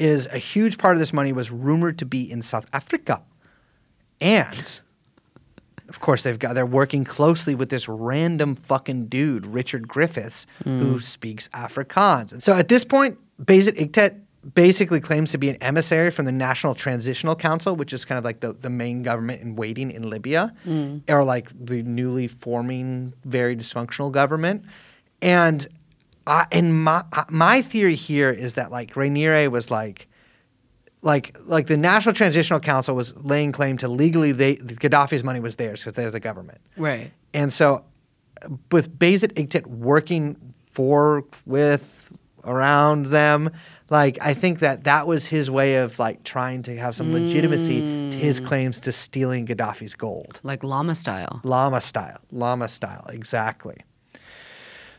[0.01, 3.23] is a huge part of this money was rumored to be in South Africa.
[4.21, 4.81] And
[5.89, 10.95] of course they've got they're working closely with this random fucking dude, Richard Griffiths, who
[10.95, 10.99] hmm.
[10.99, 12.33] speaks Afrikaans.
[12.33, 14.21] And so at this point, Basit Igtet
[14.55, 18.25] basically claims to be an emissary from the National Transitional Council, which is kind of
[18.25, 20.99] like the, the main government in waiting in Libya, hmm.
[21.09, 24.65] or like the newly forming, very dysfunctional government.
[25.21, 25.69] And
[26.27, 30.09] I, and my my theory here is that like Raniere was like
[31.03, 35.57] like like the National Transitional Council was laying claim to legally they Gaddafi's money was
[35.57, 36.61] theirs because they're the government.
[36.77, 37.13] Right.
[37.33, 37.85] And so
[38.71, 40.37] with Basit Igtet working
[40.71, 42.13] for with
[42.45, 43.51] around them
[43.91, 48.11] like I think that that was his way of like trying to have some legitimacy
[48.13, 48.47] to his mm.
[48.47, 50.41] claims to stealing Gaddafi's gold.
[50.45, 51.41] Like llama style.
[51.43, 52.19] Llama style.
[52.31, 53.79] Llama style, exactly.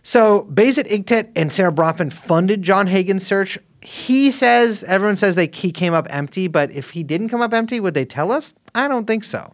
[0.04, 3.58] So Basit Igtet and Sara Bronfman funded John Hagin's search.
[3.82, 7.54] He says, everyone says they, he came up empty, but if he didn't come up
[7.54, 8.54] empty, would they tell us?
[8.76, 9.54] I don't think so.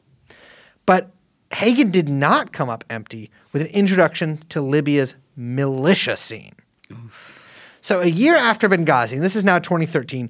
[0.86, 1.12] But
[1.52, 6.54] Hagin did not come up empty with an introduction to Libya's militia scene.
[7.82, 10.30] So a year after Benghazi, and this is now 2013,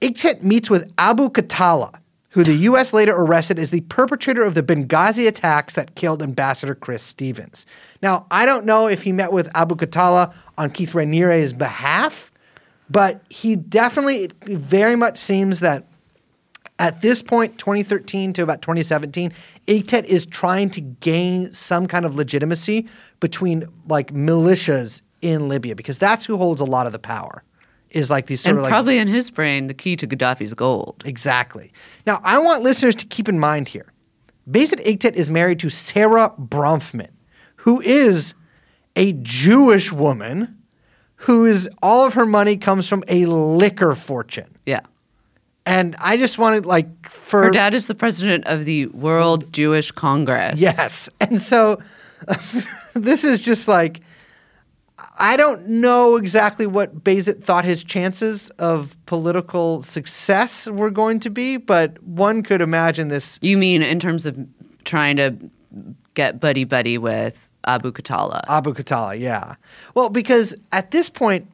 [0.00, 2.00] Igtet meets with Abu Khatala,
[2.36, 2.92] who the U.S.
[2.92, 7.64] later arrested as the perpetrator of the Benghazi attacks that killed Ambassador Chris Stevens.
[8.02, 12.30] Now, I don't know if he met with Abu Khatala on Keith Raniere's behalf,
[12.90, 15.86] but he definitely, it very much seems that
[16.78, 19.32] at this point, 2013 to about 2017,
[19.66, 22.86] Igtet is trying to gain some kind of legitimacy
[23.18, 27.42] between like militias in Libya because that's who holds a lot of the power.
[27.96, 30.54] Is like these sort And of like probably in his brain, the key to Gaddafi's
[30.54, 31.02] gold.
[31.04, 31.72] Exactly.
[32.06, 33.92] Now, I want listeners to keep in mind here
[34.48, 37.10] Basit Igtet is married to Sara Bronfman,
[37.56, 38.34] who is
[38.94, 40.56] a Jewish woman
[41.16, 44.54] who is all of her money comes from a liquor fortune.
[44.66, 44.80] Yeah.
[45.64, 49.90] And I just wanted like for Her dad is the president of the World Jewish
[49.90, 50.60] Congress.
[50.60, 51.08] Yes.
[51.20, 51.82] And so
[52.94, 54.00] this is just like
[55.18, 61.30] I don't know exactly what Basit thought his chances of political success were going to
[61.30, 64.38] be, but one could imagine this You mean in terms of
[64.84, 65.34] trying to
[66.14, 68.42] get buddy buddy with Abu Khatala?
[68.48, 69.54] Abu Khatala, yeah.
[69.94, 71.46] Well, because at this point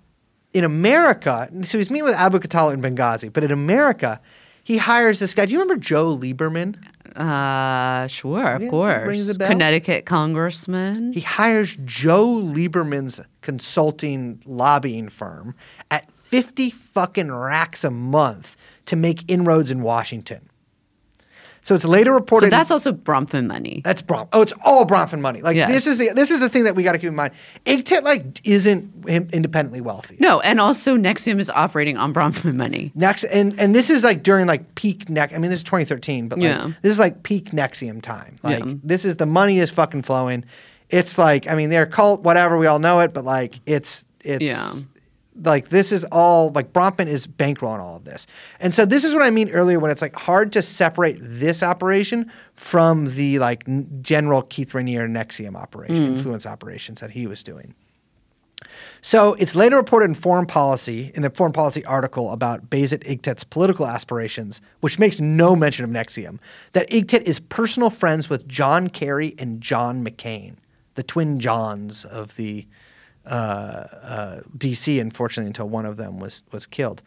[0.53, 4.21] in America, so he's meeting with Abu Khatala in Benghazi, but in America,
[4.65, 5.47] he hires this guy.
[5.47, 6.77] Do you remember Joe Lieberman?
[7.17, 9.07] Uh, sure, of Yeah, course.
[9.07, 9.49] rings a bell.
[9.49, 11.13] Connecticut congressman.
[11.13, 15.55] He hires Joe Lieberman's consulting lobbying firm
[15.91, 18.57] at 50 fucking racks a month
[18.87, 20.49] to make inroads in Washington.
[21.65, 23.83] So it's later reported So that's also Bronfman money.
[23.85, 24.27] that's Brom.
[24.33, 25.43] Oh, it's all Bronfman money.
[25.43, 25.71] Like Yes.
[25.71, 27.33] this is the this is the thing that we got to keep in mind.
[27.67, 30.17] Igtet like isn't independently wealthy.
[30.19, 32.91] No, and also NXIVM is operating on Bronfman money.
[32.97, 35.33] Next, and and this is like during like peak neck.
[35.33, 36.73] I mean, this is 2013, but like, Yeah.
[36.83, 38.35] this is like peak NXIVM time.
[38.43, 38.75] Like Yeah.
[38.83, 40.45] this is the money is fucking flowing.
[40.93, 42.57] It's like I mean, they're a cult, whatever.
[42.59, 44.71] We all know it, but like it's it's Yeah.
[45.43, 48.27] like this is all like Bronfman is bankrolling all of this,
[48.61, 51.63] and so this is what I mean earlier when it's like hard to separate this
[51.63, 56.07] operation from the like n- general Keith Raniere NXIVM operation, mm.
[56.17, 57.75] influence operations that he was doing.
[59.01, 63.43] So it's later reported in Foreign Policy, in a Foreign Policy article about Basit Igtet's
[63.43, 66.39] political aspirations, which makes no mention of NXIVM,
[66.73, 70.55] that Igtet is personal friends with John Kerry and John McCain,
[70.95, 72.67] the twin Johns of the
[73.27, 74.99] uh, uh, D.C.
[74.99, 77.03] Unfortunately, until one of them was was killed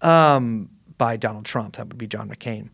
[0.00, 0.68] um,
[0.98, 1.76] by Donald Trump.
[1.76, 2.70] That would be John McCain.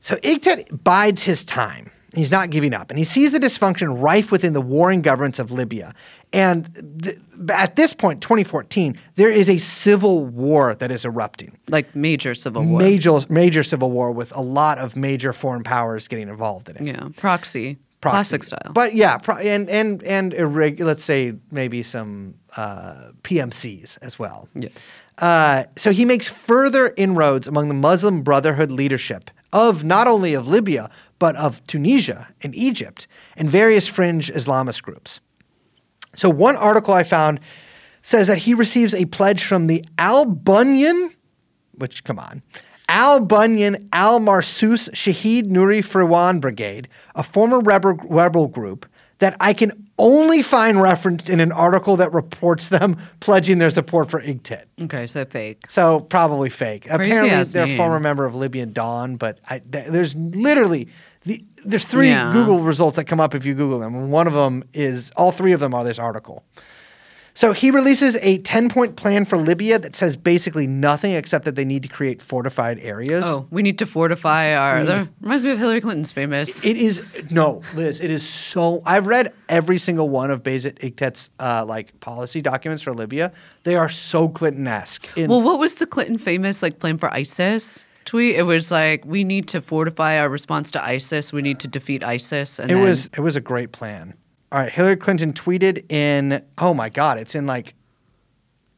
[0.00, 1.90] So Igtet bides his time.
[2.14, 5.50] He's not giving up, and he sees the dysfunction rife within the warring governments of
[5.50, 5.94] Libya.
[6.30, 7.18] And th-
[7.50, 11.56] at this point, 2014, there is a civil war that is erupting.
[11.68, 12.78] Like major civil war.
[12.78, 16.82] Major, major civil war with a lot of major foreign powers getting involved in it.
[16.82, 17.08] Yeah.
[17.16, 17.78] Proxy.
[18.02, 18.14] Proxy.
[18.16, 18.72] Classic style.
[18.74, 24.48] But yeah, pro- and and and irreg- let's say maybe some uh, PMCs as well.
[24.54, 24.68] Yeah.
[25.18, 30.48] Uh, so he makes further inroads among the Muslim Brotherhood leadership of not only of
[30.48, 33.06] Libya but of Tunisia and Egypt
[33.36, 35.20] and various fringe Islamist groups.
[36.16, 37.38] So one article I found
[38.02, 41.14] says that he receives a pledge from the Al Bunyan,
[41.76, 42.42] which come on,
[42.88, 48.86] Al Bunyan Al Marsus Shahid Nuri Firwan Brigade, a former rebel, rebel group
[49.18, 54.10] that I can only find referenced in an article that reports them pledging their support
[54.10, 54.64] for Igtet.
[54.80, 55.68] Okay, so fake.
[55.68, 56.86] So probably fake.
[56.90, 60.88] Apparently, ass they're a former member of Libyan Dawn, but I, th- there's literally
[61.24, 62.32] the there's three Yeah.
[62.32, 63.94] Google results that come up if you Google them.
[63.94, 66.42] and One of them is all three of them are this article.
[67.34, 71.54] So he releases a 10 point plan for Libya that says basically nothing except that
[71.56, 73.22] they need to create fortified areas.
[73.24, 74.84] Oh, we need to fortify our.
[74.84, 76.64] That reminds me of Hillary Clinton's famous.
[76.64, 78.00] It is no, Liz.
[78.00, 78.82] It is so.
[78.84, 83.32] I've read every single one of Basit Igtet's uh, like policy documents for Libya.
[83.62, 85.08] They are so Clinton-esque.
[85.16, 88.36] Well, what was the Clinton famous like plan for ISIS tweet?
[88.36, 91.32] It was like we need to fortify our response to ISIS.
[91.32, 92.58] We need to defeat ISIS.
[92.58, 94.14] And It then- was it was a great plan.
[94.52, 97.74] All right, Hillary Clinton tweeted in oh my god, it's in like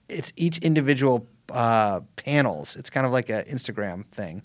[0.09, 2.77] it's each individual uh, panels.
[2.77, 4.45] It's kind of like an Instagram thing.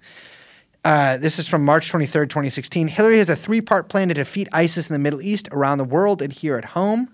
[0.83, 2.87] Uh, this is from March 23rd, 2016.
[2.87, 5.83] Hillary has a three part plan to defeat ISIS in the Middle East, around the
[5.83, 7.13] world, and here at home.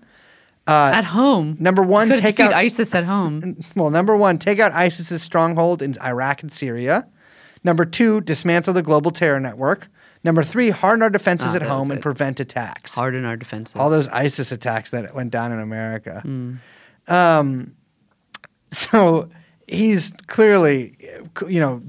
[0.94, 1.58] at home.
[1.60, 3.62] Number one, Could've take defeat out ISIS at home.
[3.76, 7.06] Well, number one, take out ISIS's stronghold in Iraq and Syria.
[7.64, 9.88] Number two, dismantle the global terror network.
[10.26, 12.94] Number three, harden our defenses Ah, at home and prevent attacks.
[12.96, 13.76] Harden our defenses.
[13.76, 16.20] All those ISIS attacks that went down in America.
[16.20, 16.54] Hmm.
[17.06, 17.76] Um,
[18.72, 19.30] so
[19.68, 20.96] he's clearly,
[21.48, 21.80] you know,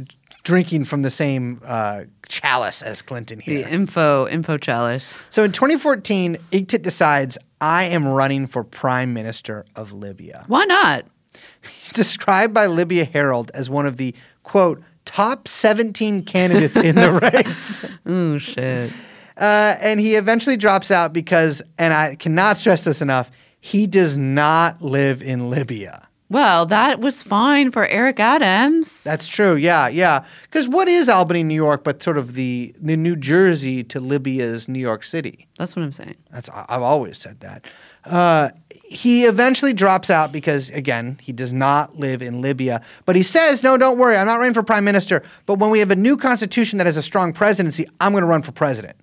[0.43, 3.63] drinking from the same uh, chalice as Clinton here.
[3.63, 5.17] the info info chalice.
[5.31, 10.45] So in 2014, Igtet decides, I am running for prime minister of Libya.
[10.47, 11.05] Why not?
[11.81, 17.11] He's described by Libya Herald as one of the, quote, top 17 candidates in the
[17.33, 17.83] race.
[18.05, 18.91] Oh shit.
[19.37, 24.17] Uh, and he eventually drops out because, and I cannot stress this enough, he does
[24.17, 26.07] not live in Libya.
[26.29, 29.03] Well, that was fine for Eric Adams.
[29.05, 29.55] That's true.
[29.55, 30.25] Yeah, yeah.
[30.43, 34.67] Because what is Albany, New York, but sort of the the New Jersey to Libya's
[34.67, 35.47] New York City?
[35.57, 36.17] That's what I'm saying.
[36.29, 37.65] That's I've always said that.
[38.03, 38.49] Uh,
[38.89, 42.81] he eventually drops out because again he does not live in Libya.
[43.05, 44.15] But he says, "No, don't worry.
[44.15, 45.23] I'm not running for prime minister.
[45.45, 48.27] But when we have a new constitution that has a strong presidency, I'm going to
[48.27, 48.95] run for president."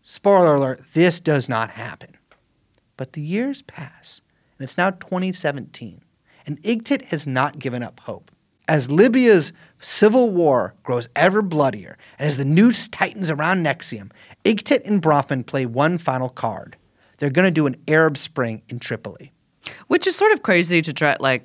[0.00, 2.16] Spoiler alert: This does not happen.
[2.96, 4.20] But the years pass,
[4.58, 6.00] and it's now 2017,
[6.46, 8.30] and Igtet has not given up hope.
[8.66, 14.10] As Libya's civil war grows ever bloodier, and as the noose tightens around NXIVM,
[14.44, 16.76] Igtet and Bronfman play one final card.
[17.18, 19.32] They're going to do an Arab Spring in Tripoli.
[19.86, 21.44] Which is sort of crazy to try like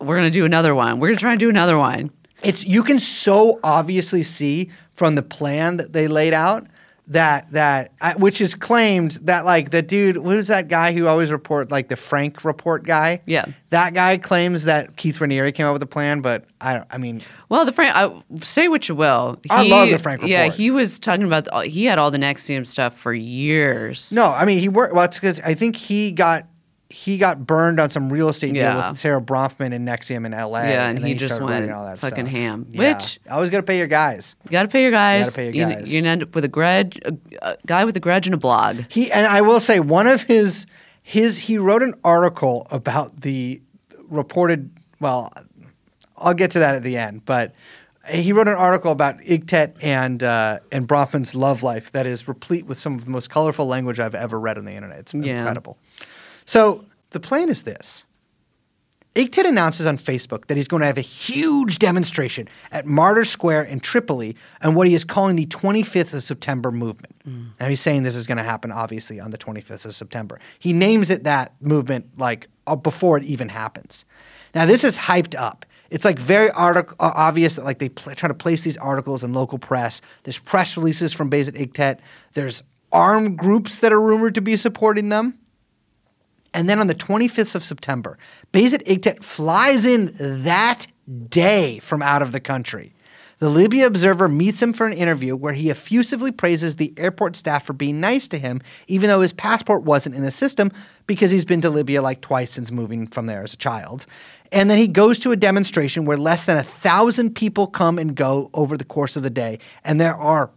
[0.00, 0.98] we're gonna do another one.
[0.98, 2.10] We're gonna try and do another one.
[2.42, 6.66] It's you can so obviously see from the plan that they laid out
[7.08, 11.70] that that which is claimed that like the dude who's that guy who always report
[11.70, 13.44] like the Frank report guy Yeah.
[13.68, 17.20] that guy claims that Keith Raniere came up with the plan but I I mean
[17.50, 18.10] Well, the Frank, I,
[18.40, 19.38] say what you will.
[19.50, 20.30] I love the Frank report.
[20.30, 21.44] Yeah, he was talking about.
[21.44, 24.10] The, he had all the NXIVM stuff for years.
[24.12, 26.46] no I mean he worked well it's because I think he got
[26.94, 30.68] he got burned on some real estate deal with Sara Bronfman and NXIVM in L.A.
[30.68, 32.28] Yeah, and then he just went all that fucking stuff.
[32.32, 32.66] ham.
[32.70, 32.94] Yeah.
[32.94, 34.36] Which- was gonna pay your guys.
[34.44, 35.26] You got to pay your guys.
[35.26, 35.92] Got to pay your You- guys.
[35.92, 38.38] You're gonna end up with a grudge, a, a guy with a grudge and a
[38.38, 38.82] blog.
[38.88, 40.66] He and I will say one of his
[41.02, 43.60] his he wrote an article about the
[44.08, 44.70] reported.
[45.00, 45.32] Well,
[46.16, 47.54] I'll get to that at the end, but
[48.08, 52.66] he wrote an article about Igtet and uh, and Bronfman's love life that is replete
[52.66, 54.98] with some of the most colorful language I've ever read on the internet.
[55.00, 55.38] It's Yeah.
[55.38, 55.76] incredible.
[56.46, 58.04] So the plan is this.
[59.14, 63.62] Igtet announces on Facebook that he's going to have a huge demonstration at Martyr Square
[63.64, 67.14] in Tripoli on what he is calling the 25th of September movement.
[67.60, 70.40] Now he's saying this is going to happen obviously on the 25th of September.
[70.58, 74.04] He names it that movement like uh, before it even happens.
[74.52, 75.64] Now this is hyped up.
[75.90, 79.22] It's like very artic- uh, obvious that like they pl- try to place these articles
[79.22, 80.00] in local press.
[80.24, 82.00] There's press releases from Basit Igtet.
[82.32, 85.38] There's armed groups that are rumored to be supporting them.
[86.54, 88.16] And then on the 25th of September,
[88.52, 90.86] Basit Igtet flies in that
[91.28, 92.94] day from out of the country.
[93.40, 97.66] The Libya Observer meets him for an interview where he effusively praises the airport staff
[97.66, 100.70] for being nice to him, even though his passport wasn't in the system
[101.06, 104.06] because he's been to Libya like twice since moving from there as a child.
[104.52, 108.14] And then he goes to a demonstration where less than a thousand people come and
[108.14, 109.58] go over the course of the day.
[109.82, 110.50] And there are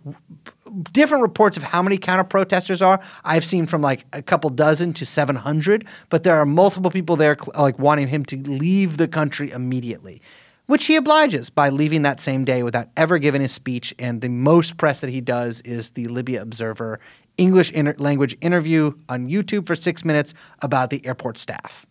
[0.91, 2.99] different reports of how many counter protesters are.
[3.23, 7.38] I've seen from like a couple dozen to 700, but there are multiple people there
[7.56, 10.22] uh, like wanting him to leave the country immediately,
[10.68, 13.94] which he obliges by leaving that same day without ever giving a speech.
[13.99, 16.99] And the most press that he does is the Libya Observer
[17.38, 21.85] English inter- language interview on YouTube for six minutes about the airport staff.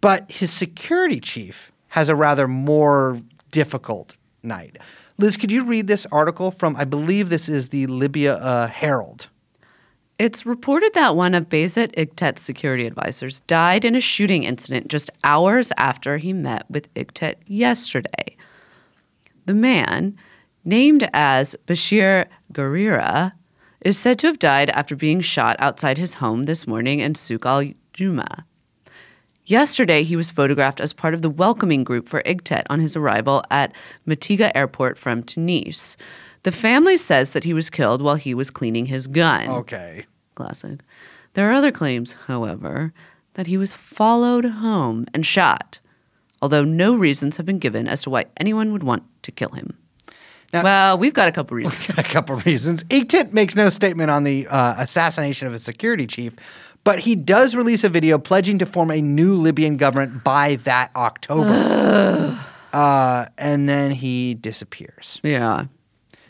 [0.00, 4.78] But his security chief has a rather more difficult night.
[5.18, 9.28] Liz, could you read this article from, I believe this is the Libya uh, Herald?
[10.18, 15.10] It's reported that one of Basit Igtet's security advisors died in a shooting incident just
[15.24, 18.36] hours after he met with Igtet yesterday.
[19.46, 20.16] The man,
[20.64, 23.32] named as Bashir Garira,
[23.80, 27.46] is said to have died after being shot outside his home this morning in Souk
[27.46, 28.44] al Juma.
[29.48, 33.44] Yesterday, he was photographed as part of the welcoming group for Igtet on his arrival
[33.48, 33.72] at
[34.04, 35.96] Mitiga Airport from Tunis.
[36.42, 39.48] The family says that he was killed while he was cleaning his gun.
[39.48, 40.04] Okay.
[40.34, 40.80] Classic.
[41.34, 42.92] There are other claims, however,
[43.34, 45.78] that he was followed home and shot,
[46.42, 49.78] although no reasons have been given as to why anyone would want to kill him.
[50.52, 51.88] Now- well, we've got a couple reasons.
[51.98, 52.82] a couple reasons.
[52.84, 56.34] Igtet makes no statement on the uh, assassination of a security chief,
[56.86, 60.90] but he does release a video pledging to form a new Libyan government by that
[60.96, 62.38] October.
[62.72, 65.20] uh, and then he disappears.
[65.22, 65.66] yeah.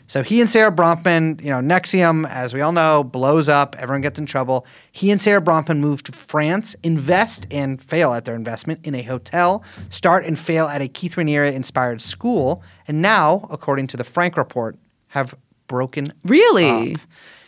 [0.09, 3.75] So he and Sara Bronfman, you know, NXIVM, as we all know, blows up.
[3.77, 4.65] Everyone gets in trouble.
[4.93, 9.01] He and Sara Bronfman move to France, invest and fail at their investment in a
[9.01, 14.05] hotel, start and fail at a Keith Raniere inspired school, and now, according to the
[14.05, 14.77] Frank report,
[15.09, 15.35] have
[15.67, 16.95] broken Really?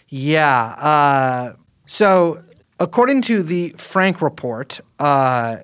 [0.09, 0.63] yeah.
[0.77, 1.53] Uh,
[1.85, 2.43] so,
[2.79, 5.57] according to the Frank report, uh,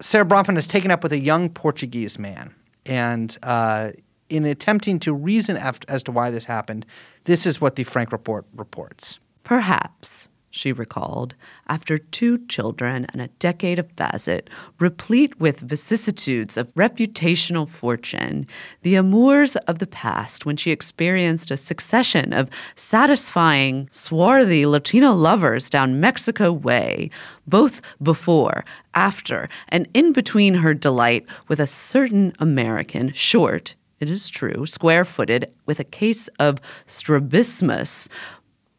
[0.00, 2.54] Sara Bronfman has taken up with a young Portuguese man.
[2.86, 3.90] And uh,
[4.28, 6.86] in attempting to reason as to why this happened,
[7.24, 9.18] this is what the Frank report reports.
[9.42, 11.34] Perhaps, she recalled,
[11.68, 14.48] after two children and a decade of Basit,
[14.78, 18.46] replete with vicissitudes of reputational fortune,
[18.82, 25.68] the amours of the past when she experienced a succession of satisfying, swarthy Latino lovers
[25.68, 27.10] down Mexico Way,
[27.46, 28.64] both before,
[28.94, 35.04] after, and in between her delight with a certain American, short, it is true, square
[35.04, 38.08] footed, with a case of strabismus,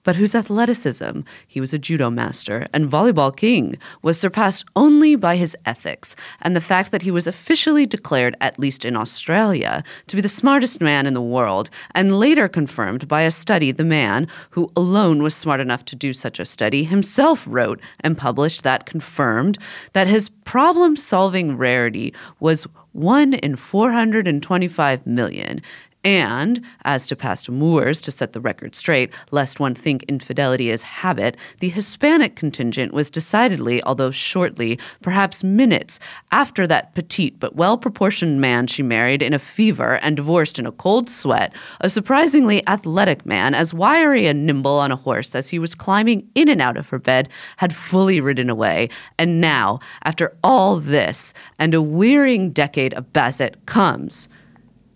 [0.09, 5.35] but whose athleticism, he was a judo master and volleyball king, was surpassed only by
[5.35, 10.15] his ethics and the fact that he was officially declared, at least in Australia, to
[10.15, 14.27] be the smartest man in the world, and later confirmed by a study the man,
[14.49, 18.87] who alone was smart enough to do such a study, himself wrote and published that
[18.87, 19.59] confirmed
[19.93, 25.61] that his problem solving rarity was 1 in 425 million.
[26.05, 30.83] And, as to past amours, to set the record straight, lest one think infidelity is
[30.83, 35.99] habit, the Hispanic contingent was decidedly, although shortly, perhaps minutes,
[36.31, 40.65] after that petite but well proportioned man she married in a fever and divorced in
[40.65, 45.49] a cold sweat, a surprisingly athletic man, as wiry and nimble on a horse as
[45.49, 47.27] he was climbing in and out of her bed,
[47.57, 48.87] had fully ridden away.
[49.17, 54.29] And now, after all this, and a wearying decade of Basit, comes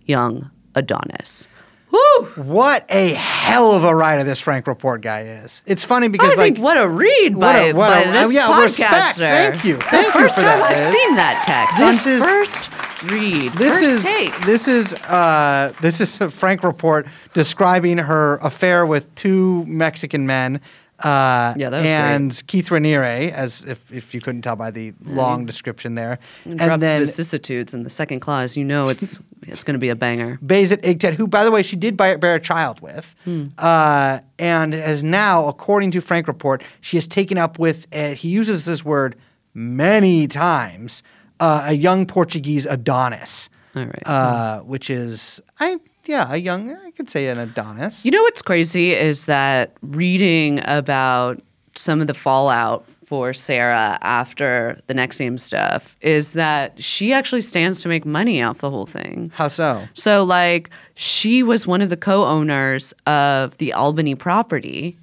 [0.05, 1.47] young Adonis.
[1.91, 2.25] Woo!
[2.37, 5.61] What a hell of a writer this Frank report guy is.
[5.67, 8.11] It's funny because, I like, think what a read what by, a- what by a-
[8.11, 8.91] this yeah, respect.
[8.91, 9.29] podcaster.
[9.29, 9.75] Thank you.
[9.75, 10.91] The Thank you first for time that, I've Liz.
[10.91, 13.51] seen that text This on is- first read.
[13.53, 14.35] this first is take.
[14.41, 17.05] this is uh, this is a Frank report
[17.35, 20.61] describing her affair with two Mexican men.
[21.03, 24.93] Uh, Yeah, that was and Keith Raniere, as if, if you couldn't tell by the
[25.05, 28.55] long description there, and, and then vicissitudes in the second clause.
[28.55, 30.39] You know it's it's going to be a banger.
[30.45, 33.47] Basit Igtet, who, by the way, she did bear, bear a child with, Hmm.
[33.57, 38.29] uh, and has now, according to Frank Report, she has taken up with, uh, he
[38.29, 39.15] uses this word
[39.53, 41.03] many times,
[41.41, 44.07] uh, a young Portuguese Adonis, All right.
[44.07, 48.05] uh, which is, I yeah, a young, I could say an Adonis.
[48.05, 51.41] You know what's crazy is that reading about
[51.75, 57.81] some of the fallout for Sara after the NXIVM stuff is that she actually stands
[57.81, 59.31] to make money off the whole thing.
[59.35, 59.87] How so?
[59.93, 64.97] So, like, she was one of the co-owners of the Albany property,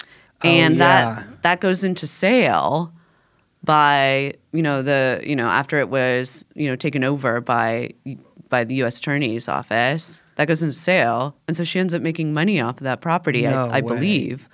[0.00, 0.78] oh, and yeah.
[1.24, 2.92] that that goes into sale
[3.64, 7.90] by you know the you know after it was you know taken over by
[8.48, 8.98] by the U.S.
[8.98, 10.22] Attorney's office.
[10.36, 13.42] That goes into sale, and so she ends up making money off of that property.
[13.42, 14.48] No I, I believe,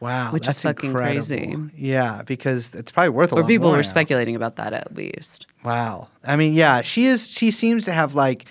[0.00, 1.14] Wow, Which is fucking incredible.
[1.26, 1.56] crazy.
[1.76, 3.88] Yeah, because it's probably worth a or lot people more were now.
[3.88, 5.48] speculating about that at least.
[5.64, 6.06] Wow.
[6.24, 7.26] I mean, yeah, she is.
[7.28, 8.46] She seems to have like,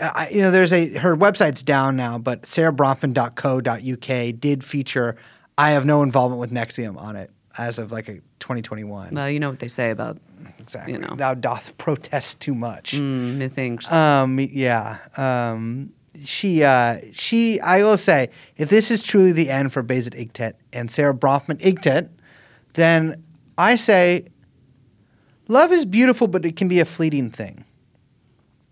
[0.00, 5.16] uh, I- you know, there's a her website's down now, but sarahbronfman.co.uk did feature.
[5.58, 9.10] I have no involvement with NXIVM on it as of like a 2021.
[9.12, 10.18] Well, you know what they say about
[10.74, 10.94] exactly.
[10.94, 11.14] you know.
[11.14, 12.92] Thou doth protest too much.
[12.92, 13.90] mm, the things.
[13.90, 14.38] Um.
[14.40, 14.98] Yeah.
[15.16, 15.92] Um.
[16.24, 16.62] She.
[16.62, 16.98] Uh.
[17.12, 17.60] She.
[17.60, 21.60] I will say, if this is truly the end for Basit Igtet and Sara Bronfman
[21.60, 22.08] Igtet,
[22.74, 23.22] then
[23.58, 24.28] I say,
[25.48, 27.64] love is beautiful, but it can be a fleeting thing.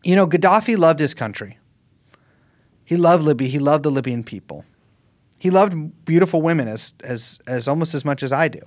[0.02, 1.58] You know, Gaddafi loved his country.
[2.84, 3.48] He loved Libya.
[3.48, 4.64] He loved the Libyan people.
[5.38, 8.60] He loved beautiful women as as as almost as much as I do.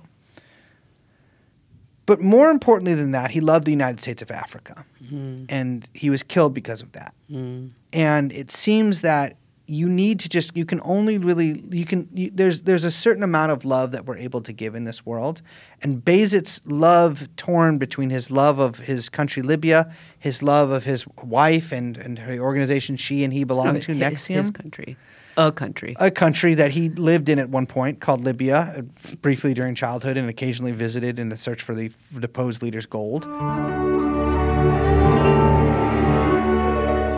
[2.06, 5.44] But more importantly than that, he loved the United States of Africa, mm-hmm.
[5.48, 7.14] and he was killed because of that.
[7.30, 7.68] Mm-hmm.
[7.92, 9.36] And it seems that
[9.66, 13.22] you need to just you can only really you can you, there's there's a certain
[13.22, 15.40] amount of love that we're able to give in this world.
[15.82, 21.06] And Basit's love torn between his love of his country Libya his love of his
[21.22, 24.34] wife and and her organization she and he belonged to his, NXIVM.
[24.34, 24.96] his country,
[25.36, 25.96] a country.
[25.98, 28.82] a country that he lived in at one point called Libya, uh,
[29.22, 33.24] briefly during childhood, and occasionally visited in the search for the deposed leader's gold.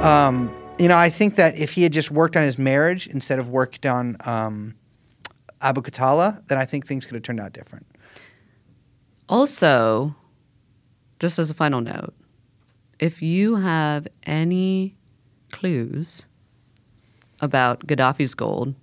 [0.06, 3.38] Um, you know, I think that if he had just worked on his marriage instead
[3.38, 4.74] of worked on um,
[5.60, 7.86] Abu Khattala, then I think things could have turned out different.
[9.28, 10.14] Also,
[11.18, 12.14] just as a final note,
[12.98, 14.96] if you have any
[15.50, 16.26] clues
[17.40, 18.74] about Gaddafi's gold,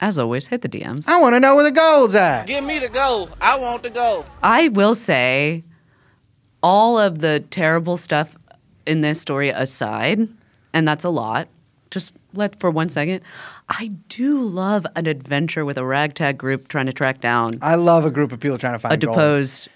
[0.00, 1.08] as always, hit the DMs.
[1.08, 2.46] I want to know where the gold's at.
[2.46, 3.34] Give me the gold.
[3.40, 4.26] I want the gold.
[4.42, 5.64] I will say,
[6.62, 8.36] all of the terrible stuff
[8.86, 10.28] in this story aside,
[10.72, 11.48] and that's a lot.
[11.90, 13.20] Just let for one second.
[13.68, 18.04] I do love an adventure with a ragtag group trying to track down I love
[18.04, 19.16] a group of people trying to find a gold.
[19.16, 19.68] deposed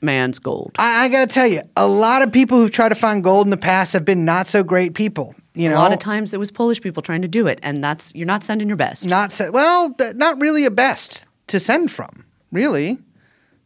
[0.00, 0.72] man's gold.
[0.78, 3.46] I, I got to tell you, a lot of people who've tried to find gold
[3.46, 5.34] in the past have been not so great people.
[5.54, 7.82] You know, a lot of times it was Polish people trying to do it, and
[7.82, 9.06] that's you're not sending your best.
[9.08, 12.98] not se- well, th- not really a best to send from, really.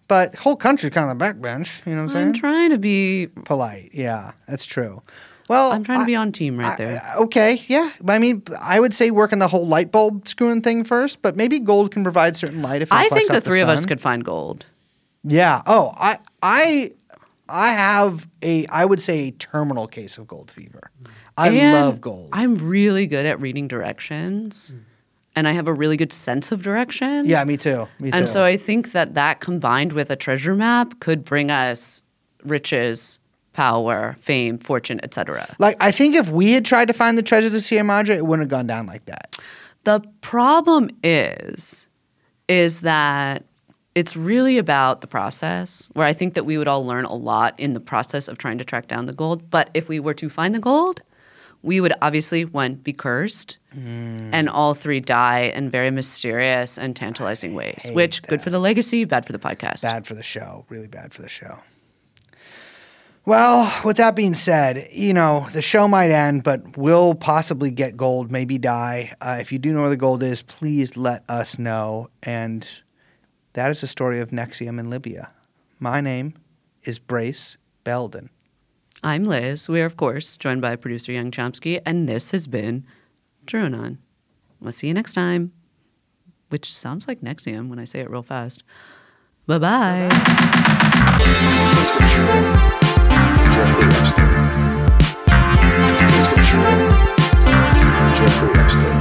[0.07, 1.85] But whole country kind of the backbench.
[1.87, 2.27] You know what I'm saying?
[2.29, 3.27] I'm trying to be.
[3.45, 5.03] Polite, yeah, that's true.
[5.49, 7.03] Well, I'm trying to I- be on team right I- there.
[7.03, 7.91] I- okay, yeah.
[8.07, 11.37] I mean, I would say work on the whole light bulb screwing thing first, but
[11.37, 14.23] maybe gold can provide certain light if I think the three of us could find
[14.25, 14.67] gold.
[15.25, 15.63] Yeah.
[15.67, 16.93] Oh, I, I,
[17.49, 20.91] I have a, I would say a terminal case of gold fever.
[21.39, 22.31] I And love gold.
[22.33, 24.79] I'm really good at reading directions, hmm.
[25.37, 27.27] and I have a really good sense of direction.
[27.27, 27.87] yeah, me too.
[28.01, 28.17] Me too.
[28.17, 32.03] And so I think that that combined with a treasure map could bring us
[32.45, 33.21] riches,
[33.53, 35.55] power, fame, fortune, etc.
[35.59, 38.27] like, I think if we had tried to find the treasures of Sierra Madre, it
[38.27, 39.39] wouldn't have gone down like that.
[39.85, 41.89] The problem is,
[42.49, 43.45] is that
[43.95, 45.89] it's really about the process.
[45.95, 48.59] Where I think that we would all learn a lot in the process of trying
[48.59, 49.51] to track down the gold.
[49.51, 51.03] But if we were to find the gold,
[51.63, 54.31] we would obviously one be cursed, Mm.
[54.33, 57.91] and all three die in very mysterious and tantalizing ways.
[57.93, 59.83] Which good for the legacy, bad for the podcast.
[59.83, 60.65] Bad for the show.
[60.71, 61.59] Really bad for the show.
[63.27, 67.95] Well, with that being said, you know, the show might end, but we'll possibly get
[67.97, 69.13] gold, maybe die.
[69.21, 72.09] Uh, if you do know where the gold is, please let us know.
[72.23, 72.67] And
[73.53, 75.31] that is the story of NXIVM in Libya.
[75.79, 76.35] My name
[76.85, 78.31] is Brace Belden.
[79.03, 79.69] I'm Liz.
[79.69, 82.85] We are, of course, joined by producer Young Chomsky, and this has been
[83.47, 83.99] Drone
[84.61, 85.53] We'll see you next time,
[86.49, 88.65] which sounds like NXIVM when I say it real fast.
[89.47, 90.09] Bye bye.
[98.19, 98.99] Jeffrey Epstein.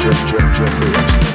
[0.00, 1.29] Jeff, Jeff, Jeffrey Epstein.